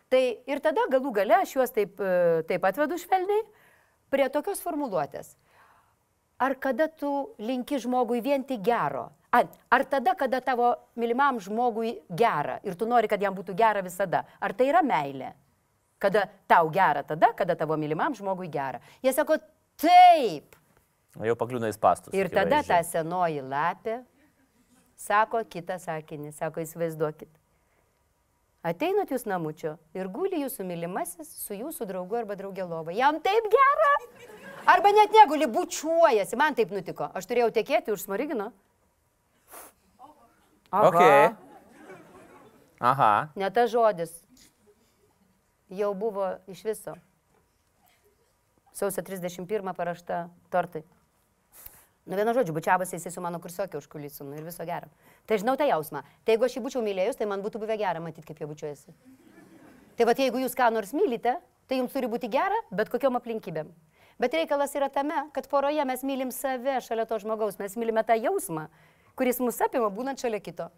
Tai 0.10 0.24
ir 0.46 0.60
tada 0.62 0.82
galų 0.92 1.14
gale 1.14 1.38
aš 1.44 1.54
juos 1.56 1.72
taip, 1.74 2.02
e, 2.02 2.42
taip 2.50 2.66
atvedu 2.66 2.98
švelniai 2.98 3.46
prie 4.12 4.28
tokios 4.34 4.62
formuluotės. 4.64 5.36
Ar 6.42 6.58
kada 6.60 6.88
tu 6.92 7.12
linki 7.40 7.80
žmogui 7.80 8.20
vien 8.24 8.44
tik 8.44 8.64
gero? 8.66 9.08
Ar, 9.36 9.48
ar 9.72 9.84
tada, 9.88 10.16
kada 10.20 10.42
tavo 10.44 10.74
mylimam 11.00 11.40
žmogui 11.44 11.98
gera 12.12 12.60
ir 12.64 12.76
tu 12.76 12.88
nori, 12.88 13.08
kad 13.12 13.22
jam 13.22 13.36
būtų 13.36 13.56
gera 13.56 13.84
visada? 13.84 14.26
Ar 14.40 14.56
tai 14.56 14.70
yra 14.72 14.84
meilė? 14.84 15.34
Kada 16.00 16.26
tau 16.48 16.70
gera 16.72 17.04
tada, 17.08 17.32
kada 17.36 17.56
tavo 17.56 17.78
mylimam 17.80 18.16
žmogui 18.16 18.50
gera? 18.52 18.82
Jie 19.04 19.16
sako, 19.16 19.40
taip. 19.80 20.56
Jau 21.24 21.38
pakliūna 21.40 21.72
į 21.72 21.80
pastus. 21.80 22.16
Ir 22.16 22.28
tada 22.32 22.60
ta 22.68 22.82
senoji 22.84 23.44
lapė 23.44 24.02
sako 25.00 25.44
kitą 25.50 25.78
sakinį, 25.80 26.32
sako, 26.36 26.64
įsivaizduokit. 26.64 27.30
Ateinat 28.66 29.12
jūs 29.14 29.28
namučio 29.30 29.76
ir 29.94 30.08
guli 30.10 30.40
jūsų 30.42 30.66
mylimasis 30.66 31.30
su 31.44 31.54
jūsų 31.54 31.86
draugu 31.86 32.18
arba 32.18 32.38
draugė 32.40 32.66
lova. 32.66 32.94
Jam 32.96 33.20
taip 33.22 33.46
gera. 33.54 33.92
Arba 34.66 34.90
net 34.90 35.14
neguli, 35.14 35.46
bučiuojasi. 35.46 36.38
Man 36.42 36.58
taip 36.58 36.74
nutiko. 36.74 37.12
Aš 37.14 37.30
turėjau 37.30 37.52
tekėti 37.54 37.94
už 37.94 38.08
smorigino. 38.08 38.50
Ok. 40.74 40.98
Aha. 42.82 43.12
Ne 43.38 43.52
tas 43.54 43.70
žodis. 43.70 44.18
Jau 45.70 45.94
buvo 45.98 46.34
iš 46.50 46.66
viso. 46.66 46.98
Sausio 48.76 49.06
31 49.06 49.74
parašta 49.78 50.26
tortai. 50.50 50.82
Nu 52.06 52.18
vienu 52.18 52.34
žodžiu, 52.38 52.54
bučiavosi 52.54 52.98
jisai 53.00 53.14
su 53.14 53.22
mano 53.24 53.40
kursiokė 53.42 53.80
už 53.80 53.88
kulisų 53.90 54.28
nu, 54.28 54.36
ir 54.38 54.46
viso 54.46 54.66
gero. 54.68 54.90
Tai 55.26 55.40
žinau 55.42 55.56
tą 55.58 55.66
jausmą. 55.66 56.04
Tai 56.24 56.36
jeigu 56.36 56.46
aš 56.46 56.58
jį 56.58 56.64
būčiau 56.66 56.84
mylėjus, 56.86 57.18
tai 57.18 57.28
man 57.30 57.42
būtų 57.42 57.62
buvę 57.64 57.78
gera 57.82 58.02
matyti, 58.04 58.28
kaip 58.28 58.42
jie 58.42 58.48
bučiuojasi. 58.50 58.94
Tai 59.98 60.06
va, 60.06 60.14
jeigu 60.14 60.42
jūs 60.44 60.56
ką 60.58 60.70
nors 60.76 60.94
mylite, 60.94 61.38
tai 61.66 61.80
jums 61.80 61.94
turi 61.96 62.10
būti 62.12 62.30
gera, 62.30 62.58
bet 62.70 62.92
kokiom 62.94 63.18
aplinkybėm. 63.18 63.72
Bet 64.22 64.36
reikalas 64.38 64.76
yra 64.78 64.88
tame, 64.94 65.26
kad 65.36 65.48
poroje 65.52 65.84
mes 65.88 66.04
mylim 66.08 66.32
save 66.32 66.78
šalia 66.86 67.08
to 67.10 67.18
žmogaus, 67.20 67.58
mes 67.60 67.74
mylime 67.76 68.04
tą 68.08 68.16
jausmą, 68.16 68.70
kuris 69.20 69.42
mus 69.44 69.60
apima 69.66 69.90
būnant 69.92 70.22
šalia 70.22 70.40
kito. 70.44 70.70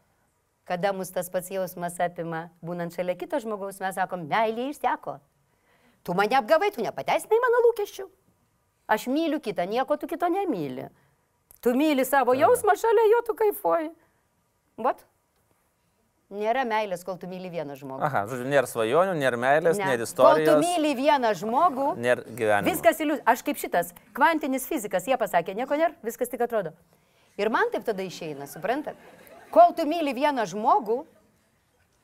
Kada 0.67 0.93
mus 0.93 1.11
tas 1.13 1.29
pats 1.31 1.51
jausmas 1.53 1.99
apima 2.01 2.47
būnant 2.65 2.95
šalia 2.95 3.13
kito 3.19 3.39
žmogaus, 3.43 3.77
mes 3.83 3.95
sakom, 3.99 4.25
meilė 4.29 4.71
išseko. 4.71 5.19
Tu 6.07 6.15
mane 6.17 6.39
apgavai, 6.39 6.71
tu 6.73 6.81
nepateisinai 6.81 7.39
mano 7.43 7.61
lūkesčių. 7.67 8.07
Aš 8.87 9.05
myliu 9.11 9.41
kitą, 9.43 9.67
nieko 9.67 9.97
tu 9.99 10.07
kito 10.07 10.29
nemyli. 10.31 10.87
Tu 11.61 11.73
myli 11.75 12.05
savo 12.07 12.33
jausmą, 12.37 12.77
šalia 12.79 13.05
jo 13.11 13.23
tu 13.27 13.35
kaifuoji. 13.37 13.89
Vat. 14.77 14.99
Nėra 16.27 16.65
meilės, 16.67 17.05
kol 17.07 17.15
tu 17.17 17.25
myli 17.31 17.47
vieną 17.49 17.77
žmogų. 17.79 18.03
Aha, 18.03 18.25
žodžiu, 18.27 18.45
nėra 18.51 18.67
svajonių, 18.67 19.13
nėra 19.15 19.37
meilės, 19.39 19.77
nėra 19.79 19.93
Kol 19.95 20.01
tu 20.01 20.05
istorijos. 20.09 20.59
myli 20.59 20.91
vieną 20.97 21.29
žmogų, 21.39 21.85
Nėra 22.03 22.25
gyvenimo. 22.27 22.67
viskas 22.67 22.99
iliuzija. 22.99 23.23
Aš 23.31 23.43
kaip 23.47 23.61
šitas, 23.61 23.93
kvantinis 24.13 24.67
fizikas, 24.67 25.07
jie 25.07 25.15
pasakė, 25.17 25.55
nieko 25.55 25.77
nėra, 25.79 25.95
viskas 26.03 26.27
tik 26.29 26.43
atrodo. 26.43 26.73
Ir 27.39 27.49
man 27.49 27.71
taip 27.71 27.85
tada 27.87 28.03
išeina, 28.03 28.45
suprantat? 28.51 28.99
Kol 29.55 29.71
tu 29.73 29.87
myli 29.87 30.11
vieną 30.13 30.43
žmogų, 30.51 30.99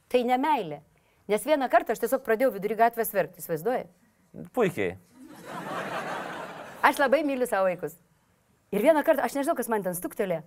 tai 0.07 0.23
ne 0.23 0.39
meilė. 0.39 0.79
Nes 1.27 1.43
vieną 1.43 1.67
kartą 1.69 1.91
aš 1.93 1.99
tiesiog 2.05 2.23
pradėjau 2.23 2.53
vidury 2.55 2.79
gatvės 2.79 3.11
verkti, 3.13 3.43
įsivaizduoji? 3.43 3.85
Puikiai. 4.55 4.95
Aš 6.81 6.97
labai 7.03 7.25
myliu 7.27 7.45
savo 7.47 7.67
vaikus. 7.67 7.99
Ir 8.71 8.81
vieną 8.87 9.03
kartą, 9.03 9.27
aš 9.27 9.35
nežinau, 9.35 9.55
kas 9.59 9.67
man 9.67 9.83
ten 9.83 9.93
stuktelė. 9.99 10.41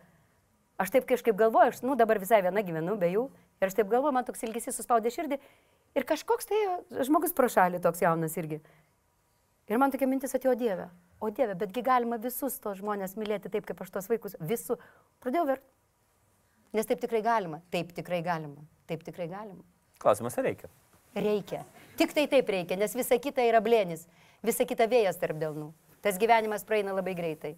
Aš 0.81 0.93
taip 0.93 1.07
kažkaip 1.09 1.37
galvoju, 1.39 1.73
aš, 1.73 1.81
nu, 1.87 1.95
dabar 1.97 2.21
visai 2.21 2.43
viena 2.45 2.63
gyvenu 2.65 2.99
be 3.01 3.09
jų. 3.09 3.27
Ir 3.63 3.71
aš 3.71 3.79
taip 3.79 3.89
galvoju, 3.89 4.13
man 4.13 4.27
toks 4.29 4.45
ilgesys 4.45 4.77
suspaudė 4.77 5.13
širdį. 5.15 5.39
Ir 5.97 6.05
kažkoks 6.05 6.51
tai 6.51 6.59
žmogus 7.09 7.33
pro 7.37 7.49
šalį 7.49 7.81
toks 7.85 8.05
jaunas 8.05 8.37
irgi. 8.37 8.61
Ir 9.73 9.81
man 9.81 9.95
tokia 9.95 10.09
mintis 10.11 10.37
atėjo 10.37 10.53
Dieve. 10.61 10.91
O 11.19 11.31
Dieve, 11.33 11.57
betgi 11.57 11.81
galima 11.83 12.19
visus 12.21 12.59
tos 12.61 12.77
žmonės 12.83 13.17
mylėti 13.17 13.49
taip, 13.53 13.65
kaip 13.69 13.81
aš 13.81 13.95
tos 13.95 14.11
vaikus. 14.13 14.37
Visų. 14.37 14.77
Pradėjau 15.25 15.47
verkti. 15.49 15.73
Nes 16.77 16.89
taip 16.89 17.01
tikrai 17.01 17.23
galima. 17.25 17.63
Taip 17.73 17.97
tikrai 17.97 18.21
galima. 18.23 18.67
Taip 18.87 19.01
tikrai 19.07 19.31
galima. 19.33 19.65
Klausimas, 20.03 20.37
ar 20.37 20.45
reikia? 20.45 20.69
Reikia. 21.17 21.63
Tik 21.97 22.13
tai 22.13 22.27
taip 22.29 22.53
reikia, 22.53 22.77
nes 22.77 22.93
visa 22.93 23.17
kita 23.17 23.45
yra 23.49 23.63
blėnis, 23.65 24.03
visa 24.45 24.67
kita 24.69 24.85
vėjas 24.93 25.17
tarp 25.17 25.39
delnų. 25.41 25.71
Tas 26.05 26.21
gyvenimas 26.21 26.67
praeina 26.69 26.93
labai 26.93 27.17
greitai. 27.17 27.55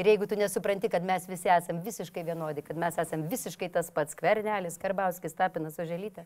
Ir 0.00 0.08
jeigu 0.08 0.26
tu 0.28 0.38
nesupranti, 0.40 0.88
kad 0.88 1.04
mes 1.04 1.26
visi 1.28 1.50
esame 1.52 1.82
visiškai 1.84 2.24
vienodi, 2.24 2.64
kad 2.64 2.78
mes 2.80 2.96
esame 2.98 3.28
visiškai 3.28 3.68
tas 3.74 3.90
pats 3.92 4.16
Kvernelis, 4.16 4.78
Karbauskis, 4.80 5.34
Tapinas, 5.36 5.76
Oželytė, 5.82 6.24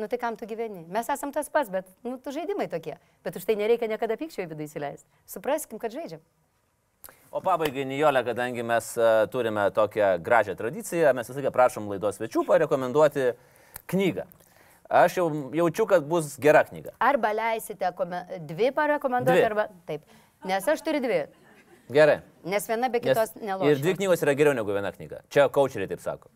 nu 0.00 0.08
tai 0.08 0.18
kam 0.20 0.38
tu 0.40 0.48
gyveni? 0.48 0.86
Mes 0.88 1.10
esame 1.12 1.34
tas 1.36 1.50
pats, 1.52 1.68
bet, 1.72 1.90
nu, 2.06 2.16
tu 2.16 2.32
žaidimai 2.32 2.70
tokie. 2.72 2.96
Bet 3.24 3.36
už 3.36 3.44
tai 3.48 3.58
nereikia 3.60 3.90
niekada 3.90 4.16
pykčio 4.16 4.46
į 4.46 4.48
vidų 4.54 4.64
įsileisti. 4.64 5.08
Supraskim, 5.28 5.80
kad 5.82 5.92
žaidžiam. 5.92 6.24
O 7.32 7.40
pabaigai, 7.40 7.84
Nijolė, 7.88 8.20
kadangi 8.26 8.64
mes 8.64 8.90
uh, 9.00 9.24
turime 9.32 9.70
tokią 9.72 10.14
gražią 10.24 10.56
tradiciją, 10.56 11.12
mes 11.16 11.28
visą 11.28 11.40
laiką 11.40 11.52
prašom 11.52 11.88
laidos 11.92 12.20
svečių 12.20 12.44
parekomenduoti 12.48 13.30
knygą. 13.92 14.26
Aš 14.92 15.16
jau 15.16 15.28
jaučiu, 15.56 15.86
kad 15.88 16.04
bus 16.04 16.34
gera 16.40 16.60
knyga. 16.68 16.92
Arba 17.00 17.30
leisite 17.32 17.88
dvi 18.44 18.68
parekomenduoti, 18.76 19.38
Dvi. 19.38 19.46
arba 19.48 19.64
taip. 19.88 20.04
Nes 20.44 20.68
aš 20.68 20.84
turiu 20.84 21.00
dvi. 21.00 21.22
Gerai. 21.92 22.20
Nes 22.44 22.66
viena 22.68 22.88
be 22.90 23.00
Nes 23.00 23.12
kitos 23.12 23.34
ir 23.36 23.46
nelošia. 23.46 23.80
dvi 23.82 23.96
knygos 24.00 24.22
yra 24.24 24.34
geriau 24.38 24.54
negu 24.56 24.74
viena 24.74 24.92
knyga. 24.92 25.22
Čia 25.30 25.48
coacheriai 25.52 25.90
taip 25.90 26.00
sako. 26.02 26.30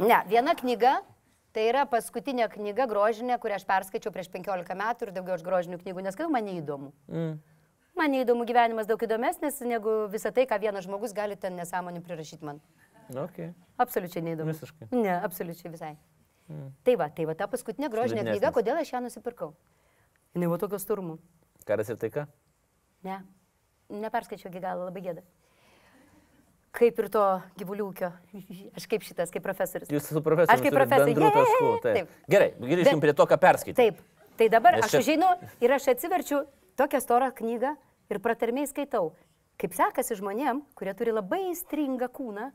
Ne, 0.00 0.22
viena 0.28 0.54
knyga. 0.58 1.00
Tai 1.52 1.64
yra 1.68 1.82
paskutinė 1.84 2.46
knyga 2.48 2.86
grožinė, 2.88 3.36
kurią 3.40 3.58
aš 3.58 3.64
perskaičiau 3.68 4.12
prieš 4.14 4.30
15 4.32 4.72
metų 4.78 5.04
ir 5.04 5.10
daugiau 5.12 5.34
aš 5.36 5.42
grožinių 5.44 5.78
knygų 5.82 6.04
neskaitau, 6.06 6.32
man 6.32 6.46
neįdomu. 6.48 6.94
Mm. 7.12 7.34
Man 8.00 8.14
neįdomu 8.14 8.46
gyvenimas 8.48 8.88
daug 8.88 9.02
įdomesnis 9.04 9.60
negu 9.68 10.06
visą 10.08 10.32
tai, 10.32 10.46
ką 10.48 10.56
vienas 10.62 10.86
žmogus 10.86 11.12
gali 11.12 11.36
ten 11.36 11.58
nesąmonių 11.60 12.00
prirašyti 12.06 12.48
man. 12.48 12.62
Okay. 13.12 13.50
Absoliučiai 13.76 14.24
neįdomu. 14.24 14.54
Visiškai. 14.54 14.88
Ne, 14.96 15.12
absoliučiai 15.12 15.74
visai. 15.74 15.92
Mm. 16.48 16.72
Tai 16.88 16.96
va, 17.02 17.10
tai 17.12 17.28
va, 17.28 17.36
ta 17.36 17.50
paskutinė 17.52 17.92
grožinė 17.92 18.22
Liūdnesnis. 18.22 18.40
knyga, 18.40 18.54
kodėl 18.56 18.80
aš 18.80 18.94
ją 18.94 19.02
nusipirkau? 19.04 19.52
Ne, 20.32 20.48
va 20.48 20.56
tokios 20.62 20.88
turmų. 20.88 21.18
Karas 21.68 21.92
ir 21.92 22.00
taika? 22.00 22.24
Ne, 23.04 23.20
neperskaičiau 24.00 24.50
iki 24.52 24.60
galo, 24.64 24.86
labai 24.88 25.02
gėda. 25.04 25.22
Kaip 26.72 26.98
ir 27.02 27.08
to 27.12 27.22
gyvulių 27.60 27.86
ūkio. 27.90 28.08
Aš 28.80 28.86
kaip 28.88 29.02
šitas, 29.04 29.28
kaip 29.34 29.44
profesorius. 29.44 29.90
Jūs 29.92 30.06
su 30.08 30.22
profesoriumi 30.24 30.54
Aš 30.56 30.62
kaip 30.64 30.72
profesorius. 30.78 31.18
bendrų 31.18 31.32
taškų. 31.34 31.72
Taip. 31.84 32.14
Gerai, 32.32 32.50
grįžkim 32.62 33.02
prie 33.04 33.12
to, 33.18 33.26
ką 33.28 33.36
perskaitai. 33.42 33.76
Taip, 33.90 34.00
tai 34.40 34.48
dabar 34.48 34.78
Nes 34.78 34.86
aš 34.86 34.94
čia- 34.94 35.02
užeinu 35.04 35.28
ir 35.60 35.74
aš 35.76 35.88
atsiverčiu 35.92 36.46
tokią 36.80 37.00
storą 37.04 37.28
knygą 37.36 37.74
ir 38.08 38.18
pratarmiai 38.24 38.66
skaitau. 38.70 39.12
Kaip 39.60 39.74
sekasi 39.76 40.16
žmonėm, 40.16 40.62
kurie 40.74 40.94
turi 40.96 41.12
labai 41.12 41.42
įstringą 41.52 42.08
kūną, 42.08 42.48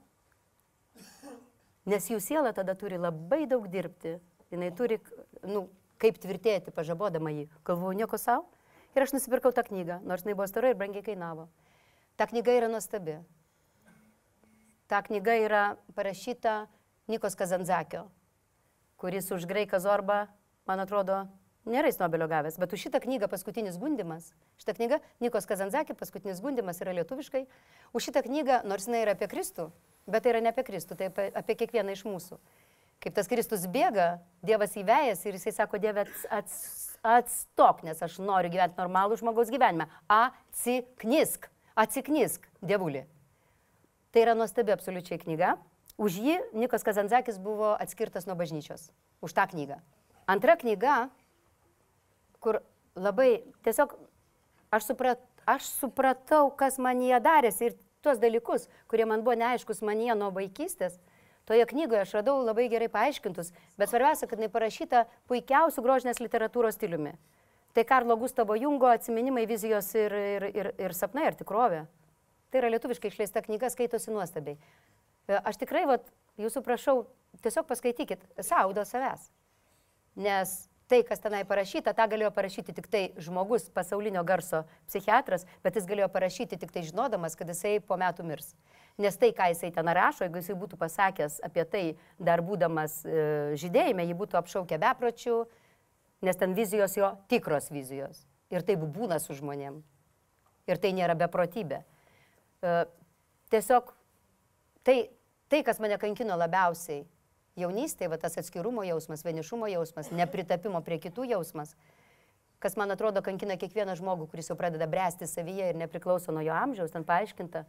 nes 1.88 2.09
jų 2.09 2.17
siela 2.19 2.51
tada 2.57 2.73
turi 2.75 2.97
labai 2.97 3.45
daug 3.47 3.67
dirbti. 3.71 4.17
Jis 4.49 4.73
turi, 4.79 4.97
nu, 5.43 5.67
kaip 5.99 6.17
tvirtėti, 6.23 6.71
pažabodama 6.73 7.29
jį. 7.35 7.47
Galvoju, 7.67 7.97
nieko 8.01 8.17
savo. 8.17 8.47
Ir 8.97 9.05
aš 9.05 9.13
nusipirkau 9.13 9.53
tą 9.53 9.61
knygą, 9.61 9.99
nors 10.09 10.23
jinai 10.25 10.33
buvo 10.33 10.47
stora 10.49 10.71
ir 10.73 10.77
brangiai 10.79 11.05
kainavo. 11.05 11.43
Ta 12.17 12.25
knyga 12.25 12.55
yra 12.57 12.69
nuostabi. 12.71 13.19
Ta 14.89 15.03
knyga 15.05 15.35
yra 15.37 15.63
parašyta 15.93 16.63
Nikos 17.07 17.37
Kazanzakio, 17.37 18.07
kuris 18.97 19.29
už 19.31 19.45
Graiką 19.45 19.77
Zorbą, 19.83 20.25
man 20.65 20.81
atrodo, 20.81 21.27
nėra 21.69 21.91
jis 21.91 21.99
Nobelio 22.01 22.25
gavęs, 22.31 22.57
bet 22.57 22.73
už 22.73 22.87
šitą 22.87 23.03
knygą 23.03 23.29
paskutinis 23.29 23.77
gundimas, 23.77 24.31
šitą 24.57 24.73
knygą 24.79 24.99
Nikos 25.21 25.45
Kazanzakė 25.45 25.93
paskutinis 25.93 26.41
gundimas 26.41 26.81
yra 26.81 26.97
lietuviškai, 26.97 27.45
už 27.93 28.09
šitą 28.09 28.25
knygą, 28.25 28.63
nors 28.65 28.89
jinai 28.89 29.05
yra 29.05 29.13
apie 29.13 29.29
Kristų, 29.29 29.69
bet 30.09 30.25
tai 30.25 30.33
yra 30.33 30.41
ne 30.41 30.55
apie 30.55 30.65
Kristų, 30.65 30.97
tai 30.97 31.11
apie, 31.11 31.29
apie 31.37 31.59
kiekvieną 31.61 31.93
iš 31.93 32.07
mūsų. 32.09 32.41
Kaip 33.03 33.13
tas 33.13 33.29
Kristus 33.29 33.69
bėga, 33.69 34.17
Dievas 34.41 34.73
įvėjęs 34.73 35.21
ir 35.27 35.37
jisai 35.37 35.53
sako, 35.53 35.77
Dieve, 35.77 36.07
ats, 36.07 36.25
ats, 36.33 36.55
atstok, 37.07 37.83
nes 37.87 38.01
aš 38.03 38.17
noriu 38.19 38.51
gyventi 38.51 38.79
normalų 38.81 39.17
žmogaus 39.21 39.51
gyvenimą. 39.53 39.87
Atsiknisk, 40.11 41.47
atsiknisk, 41.79 42.47
Dievulį. 42.61 43.05
Tai 44.11 44.23
yra 44.23 44.35
nuostabi 44.37 44.73
absoliučiai 44.73 45.21
knyga. 45.21 45.55
Už 45.97 46.19
jį 46.21 46.37
Nikas 46.57 46.85
Kazanzakis 46.85 47.39
buvo 47.41 47.73
atskirtas 47.77 48.27
nuo 48.29 48.37
bažnyčios. 48.37 48.89
Už 49.21 49.33
tą 49.33 49.47
knygą. 49.49 49.79
Antra 50.29 50.57
knyga, 50.59 51.07
kur 52.43 52.61
labai 52.97 53.41
tiesiog 53.65 53.95
aš, 54.73 54.89
suprat, 54.91 55.21
aš 55.47 55.69
supratau, 55.79 56.51
kas 56.53 56.77
man 56.81 57.01
jie 57.01 57.17
darėsi 57.23 57.69
ir 57.69 57.77
tuos 58.05 58.19
dalykus, 58.21 58.67
kurie 58.91 59.07
man 59.09 59.23
buvo 59.25 59.37
neaiškus 59.39 59.81
man 59.85 60.01
jie 60.03 60.13
nuo 60.17 60.29
vaikystės. 60.35 60.99
Toje 61.47 61.63
knygoje 61.65 62.03
aš 62.03 62.13
radau 62.19 62.41
labai 62.43 62.67
gerai 62.67 62.89
paaiškintus, 62.91 63.53
bet 63.79 63.91
svarbiausia, 63.91 64.27
kad 64.27 64.39
jinai 64.39 64.51
parašyta 64.51 65.05
puikiausių 65.31 65.83
grožinės 65.85 66.19
literatūros 66.19 66.75
stiliumi. 66.75 67.13
Tai 67.77 67.85
Karlo 67.87 68.17
Gustavo 68.19 68.55
Jungo 68.59 68.89
atsiminimai, 68.91 69.45
vizijos 69.47 69.93
ir, 69.95 70.11
ir, 70.11 70.45
ir, 70.51 70.69
ir 70.81 70.95
sapnai, 70.97 71.29
ir 71.29 71.37
tikrovė. 71.39 71.85
Tai 72.51 72.59
yra 72.59 72.71
lietuviškai 72.73 73.11
išleista 73.13 73.43
knyga, 73.45 73.69
skaitosi 73.71 74.11
nuostabiai. 74.11 74.57
E, 75.27 75.37
Aš 75.37 75.59
tikrai, 75.61 75.85
vat, 75.87 76.07
jūsų 76.41 76.63
prašau, 76.65 76.97
tiesiog 77.45 77.67
paskaitykit 77.69 78.23
dėl 78.35 78.87
savęs. 78.87 79.29
Nes 80.17 80.55
tai, 80.87 81.03
kas 81.07 81.21
tenai 81.23 81.43
parašyta, 81.47 81.93
tą 81.95 82.07
galėjo 82.11 82.31
parašyti 82.35 82.75
tik 82.75 82.87
tai 82.91 83.03
žmogus, 83.21 83.67
pasaulinio 83.75 84.23
garso 84.27 84.63
psichiatras, 84.87 85.45
bet 85.63 85.79
jis 85.79 85.87
galėjo 85.87 86.07
parašyti 86.11 86.59
tik 86.59 86.71
tai 86.75 86.83
žinodamas, 86.87 87.35
kad 87.39 87.47
jisai 87.51 87.77
po 87.83 87.99
metų 87.99 88.25
mirs. 88.27 88.53
Nes 88.97 89.17
tai, 89.21 89.29
ką 89.37 89.51
jisai 89.51 89.69
ten 89.73 89.89
rašo, 89.93 90.25
jeigu 90.25 90.41
jisai 90.41 90.55
būtų 90.57 90.79
pasakęs 90.81 91.37
apie 91.45 91.65
tai, 91.69 91.83
dar 92.17 92.41
būdamas 92.41 93.03
e, 93.05 93.17
žydėjime, 93.61 94.07
jį 94.07 94.15
būtų 94.17 94.39
apšaukę 94.39 94.79
bepročių, 94.81 95.35
nes 96.25 96.39
ten 96.39 96.55
vizijos 96.57 96.97
jo 96.97 97.11
tikros 97.29 97.69
vizijos. 97.69 98.23
Ir 98.49 98.65
taip 98.65 98.81
būna 98.81 99.19
su 99.21 99.37
žmonėm. 99.37 99.83
Ir 100.67 100.81
tai 100.81 100.95
nėra 100.97 101.13
beprotybė. 101.19 101.83
E, 101.83 102.73
tiesiog 103.53 103.93
tai, 104.81 104.97
tai, 105.51 105.61
kas 105.67 105.77
mane 105.83 105.99
kankino 106.01 106.33
labiausiai 106.39 107.03
jaunystėje, 107.57 108.09
va 108.09 108.17
tas 108.21 108.37
atskirumo 108.41 108.85
jausmas, 108.87 109.21
vienišumo 109.25 109.69
jausmas, 109.71 110.09
nepritapimo 110.13 110.81
prie 110.85 110.99
kitų 111.03 111.25
jausmas, 111.33 111.75
kas 112.63 112.77
man 112.79 112.93
atrodo 112.93 113.21
kankina 113.25 113.57
kiekvieną 113.61 113.97
žmogų, 113.99 114.29
kuris 114.31 114.49
jau 114.49 114.57
pradeda 114.57 114.87
bręsti 114.89 115.29
savyje 115.29 115.71
ir 115.71 115.77
nepriklauso 115.77 116.33
nuo 116.33 116.41
jo 116.45 116.53
amžiaus, 116.57 116.93
ten 116.93 117.05
paaiškinta, 117.05 117.65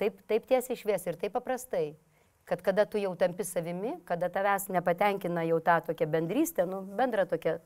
taip, 0.00 0.18
taip 0.30 0.48
tiesiai 0.50 0.78
išviesi 0.78 1.12
ir 1.12 1.20
taip 1.20 1.34
paprastai, 1.36 1.94
kad 2.48 2.62
kada 2.64 2.84
tu 2.86 3.00
jau 3.00 3.14
tampi 3.16 3.46
savimi, 3.46 3.96
kada 4.08 4.28
tavęs 4.32 4.68
nepatenkina 4.74 5.46
jau 5.48 5.60
tą 5.64 5.80
tokią 5.90 6.10
bendrystę, 6.10 6.66
nu, 6.68 6.82
bendrą 6.98 7.26
tokią 7.30 7.58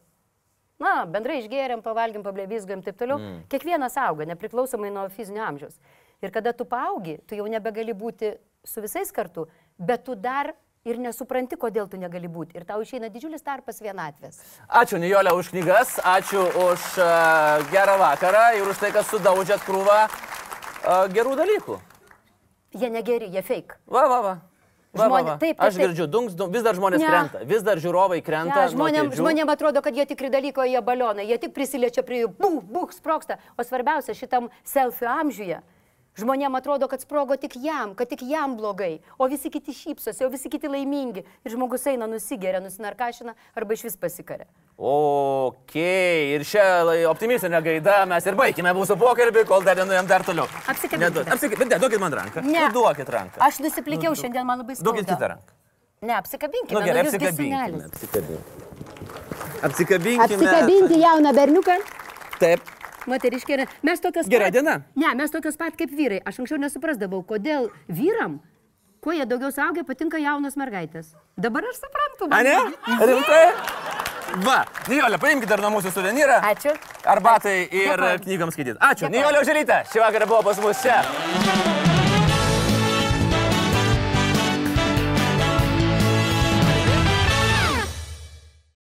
Na, 0.79 1.03
bendrai 1.11 1.41
išgėrėm, 1.43 1.81
pavalgėm, 1.83 2.23
pablevysgėm, 2.23 2.85
taip 2.87 2.99
toliau. 3.01 3.19
Mm. 3.19 3.39
Kiekvienas 3.51 3.97
auga, 3.99 4.29
nepriklausomai 4.31 4.93
nuo 4.95 5.09
fizinio 5.11 5.43
amžiaus. 5.43 5.75
Ir 6.23 6.31
kada 6.35 6.53
tu 6.55 6.67
paaugi, 6.71 7.17
tu 7.27 7.35
jau 7.39 7.47
nebegali 7.51 7.95
būti 7.99 8.37
su 8.67 8.83
visais 8.85 9.11
kartu, 9.15 9.49
bet 9.75 10.05
tu 10.07 10.15
dar 10.15 10.53
ir 10.87 11.01
nesupranti, 11.03 11.59
kodėl 11.59 11.91
tu 11.91 11.99
negali 11.99 12.31
būti. 12.31 12.55
Ir 12.59 12.67
tau 12.69 12.79
išeina 12.83 13.11
didžiulis 13.11 13.43
tarpas 13.43 13.83
vienatvės. 13.83 14.39
Ačiū 14.71 15.03
Nijolė 15.03 15.35
už 15.35 15.51
knygas, 15.51 15.99
ačiū 16.07 16.47
už 16.47 16.89
uh, 17.03 17.67
gerą 17.75 17.99
vakarą 17.99 18.47
ir 18.61 18.71
už 18.71 18.79
tai, 18.79 18.95
kad 18.95 19.07
sudaužėt 19.11 19.67
krūvą 19.67 20.01
uh, 20.07 21.07
gerų 21.11 21.35
dalykų. 21.43 21.79
Jie 22.75 22.91
negeri, 22.91 23.31
jie 23.33 23.43
fake. 23.43 23.79
Va, 23.87 24.07
va, 24.09 24.21
va. 24.21 24.35
Va, 24.93 25.05
va, 25.05 25.09
Žmonė- 25.09 25.25
va. 25.25 25.37
taip, 25.39 25.57
taip, 25.57 25.61
Aš 25.69 25.77
girdžiu, 25.77 26.07
dungs, 26.09 26.35
dungs, 26.35 26.53
vis 26.53 26.63
dar 26.65 26.75
žmonės 26.75 26.99
Ne. 27.01 27.07
krenta, 27.07 27.39
vis 27.45 27.63
dar 27.63 27.77
žiūrovai 27.77 28.23
krenta. 28.25 28.63
Ja, 28.65 28.69
žmonėm, 28.73 29.11
žmonėm 29.15 29.49
atrodo, 29.53 29.83
kad 29.83 29.95
jie 29.95 30.07
tikri 30.07 30.31
dalyko, 30.33 30.65
jie 30.65 30.81
balionai, 30.81 31.27
jie 31.29 31.39
tik 31.39 31.53
prisiliečia 31.55 32.03
prie 32.03 32.25
jų, 32.25 32.29
buh, 32.39 32.63
buh, 32.65 32.89
sproksta. 32.93 33.37
O 33.59 33.63
svarbiausia, 33.63 34.15
šitam 34.17 34.49
selfie 34.65 35.07
amžiuje. 35.07 35.61
Žmonėm 36.19 36.57
atrodo, 36.59 36.89
kad 36.91 36.99
sprogo 37.03 37.37
tik 37.39 37.55
jam, 37.63 37.93
kad 37.95 38.09
tik 38.11 38.23
jam 38.27 38.57
blogai, 38.59 38.99
o 39.23 39.29
visi 39.31 39.51
kiti 39.55 39.71
šypsosi, 39.77 40.25
o 40.27 40.29
visi 40.33 40.51
kiti 40.51 40.67
laimingi. 40.71 41.23
Ir 41.47 41.53
žmogus 41.55 41.85
eina 41.87 42.09
nusigeria, 42.11 42.59
nusinarkašina 42.65 43.35
arba 43.55 43.77
iš 43.77 43.85
vis 43.87 43.97
pasikarė. 44.03 44.49
Ok, 44.79 45.75
ir 46.35 46.43
šią 46.47 46.65
optimistinę 47.11 47.61
gaidą 47.63 48.01
mes 48.11 48.27
ir 48.27 48.35
baigime 48.39 48.73
mūsų 48.75 48.97
pokalbį, 48.99 49.45
kol 49.47 49.63
dar 49.67 49.79
nenuėjom 49.79 50.09
dar 50.11 50.25
toliau. 50.27 50.47
Apsikabinkite. 50.67 51.05
Nedu- 51.23 51.25
Apsikabink, 51.37 51.71
ne, 51.71 51.79
duokit 51.85 52.01
man 52.03 52.13
ranką. 52.21 52.43
Ne. 52.47 52.65
Nu, 52.67 52.73
duokit 52.81 53.09
ranką. 53.15 53.39
Aš 53.49 53.61
nusiplikiau 53.63 54.15
šiandien, 54.19 54.47
man 54.47 54.59
labai 54.65 54.75
skauda. 54.79 54.91
Duokit 54.91 55.07
kitą 55.13 55.29
ranką. 55.35 55.55
Ne, 56.03 56.15
apsikabinkime. 56.19 56.79
Nu 56.79 56.87
gerai. 56.87 57.07
Apsikabinkime. 57.07 57.85
Apsikabinkime. 59.63 60.25
Apsikabinti 60.25 61.01
jauną 61.03 61.33
berniuką. 61.35 61.79
Taip. 62.39 62.61
Moteriškė 63.09 63.57
yra. 63.57 63.67
Mes 63.83 64.01
tokios 64.05 64.29
Gera 64.29 64.47
pat- 64.51 64.53
diena. 64.59 64.77
Ne, 64.97 65.15
mes 65.17 65.31
tokios 65.35 65.57
pat 65.57 65.77
kaip 65.79 65.91
vyrai. 65.97 66.21
Aš 66.29 66.41
anksčiau 66.43 66.59
nesuprasdavau, 66.61 67.23
kodėl 67.27 67.71
vyram, 67.89 68.39
kuo 69.01 69.13
jie 69.17 69.25
daugiau 69.27 69.51
saugia, 69.55 69.85
patinka 69.89 70.19
jaunos 70.21 70.57
mergaitės. 70.61 71.15
Dabar 71.39 71.63
aš 71.71 71.81
suprantu. 71.83 72.29
A 72.35 72.43
ne? 72.43 72.57
Rimtai? 73.01 73.45
Va, 74.45 74.59
Nijolė, 74.91 75.17
paimkite 75.19 75.49
dar 75.49 75.63
nuo 75.65 75.71
mūsų 75.79 75.93
suvenyrą. 75.95 76.43
Ačiū. 76.45 76.75
Arbatai 77.09 77.63
ir 77.73 77.97
Dėkoju. 77.97 78.25
knygams 78.27 78.59
skaityti. 78.59 78.77
Ačiū. 78.79 79.07
Dėkoju. 79.09 79.15
Nijolė 79.17 79.41
Uželytė, 79.47 79.81
šį 79.89 80.05
vakarą 80.05 80.29
buvo 80.29 80.43
pas 80.51 80.61
mus 80.61 80.83
čia. 80.85 81.88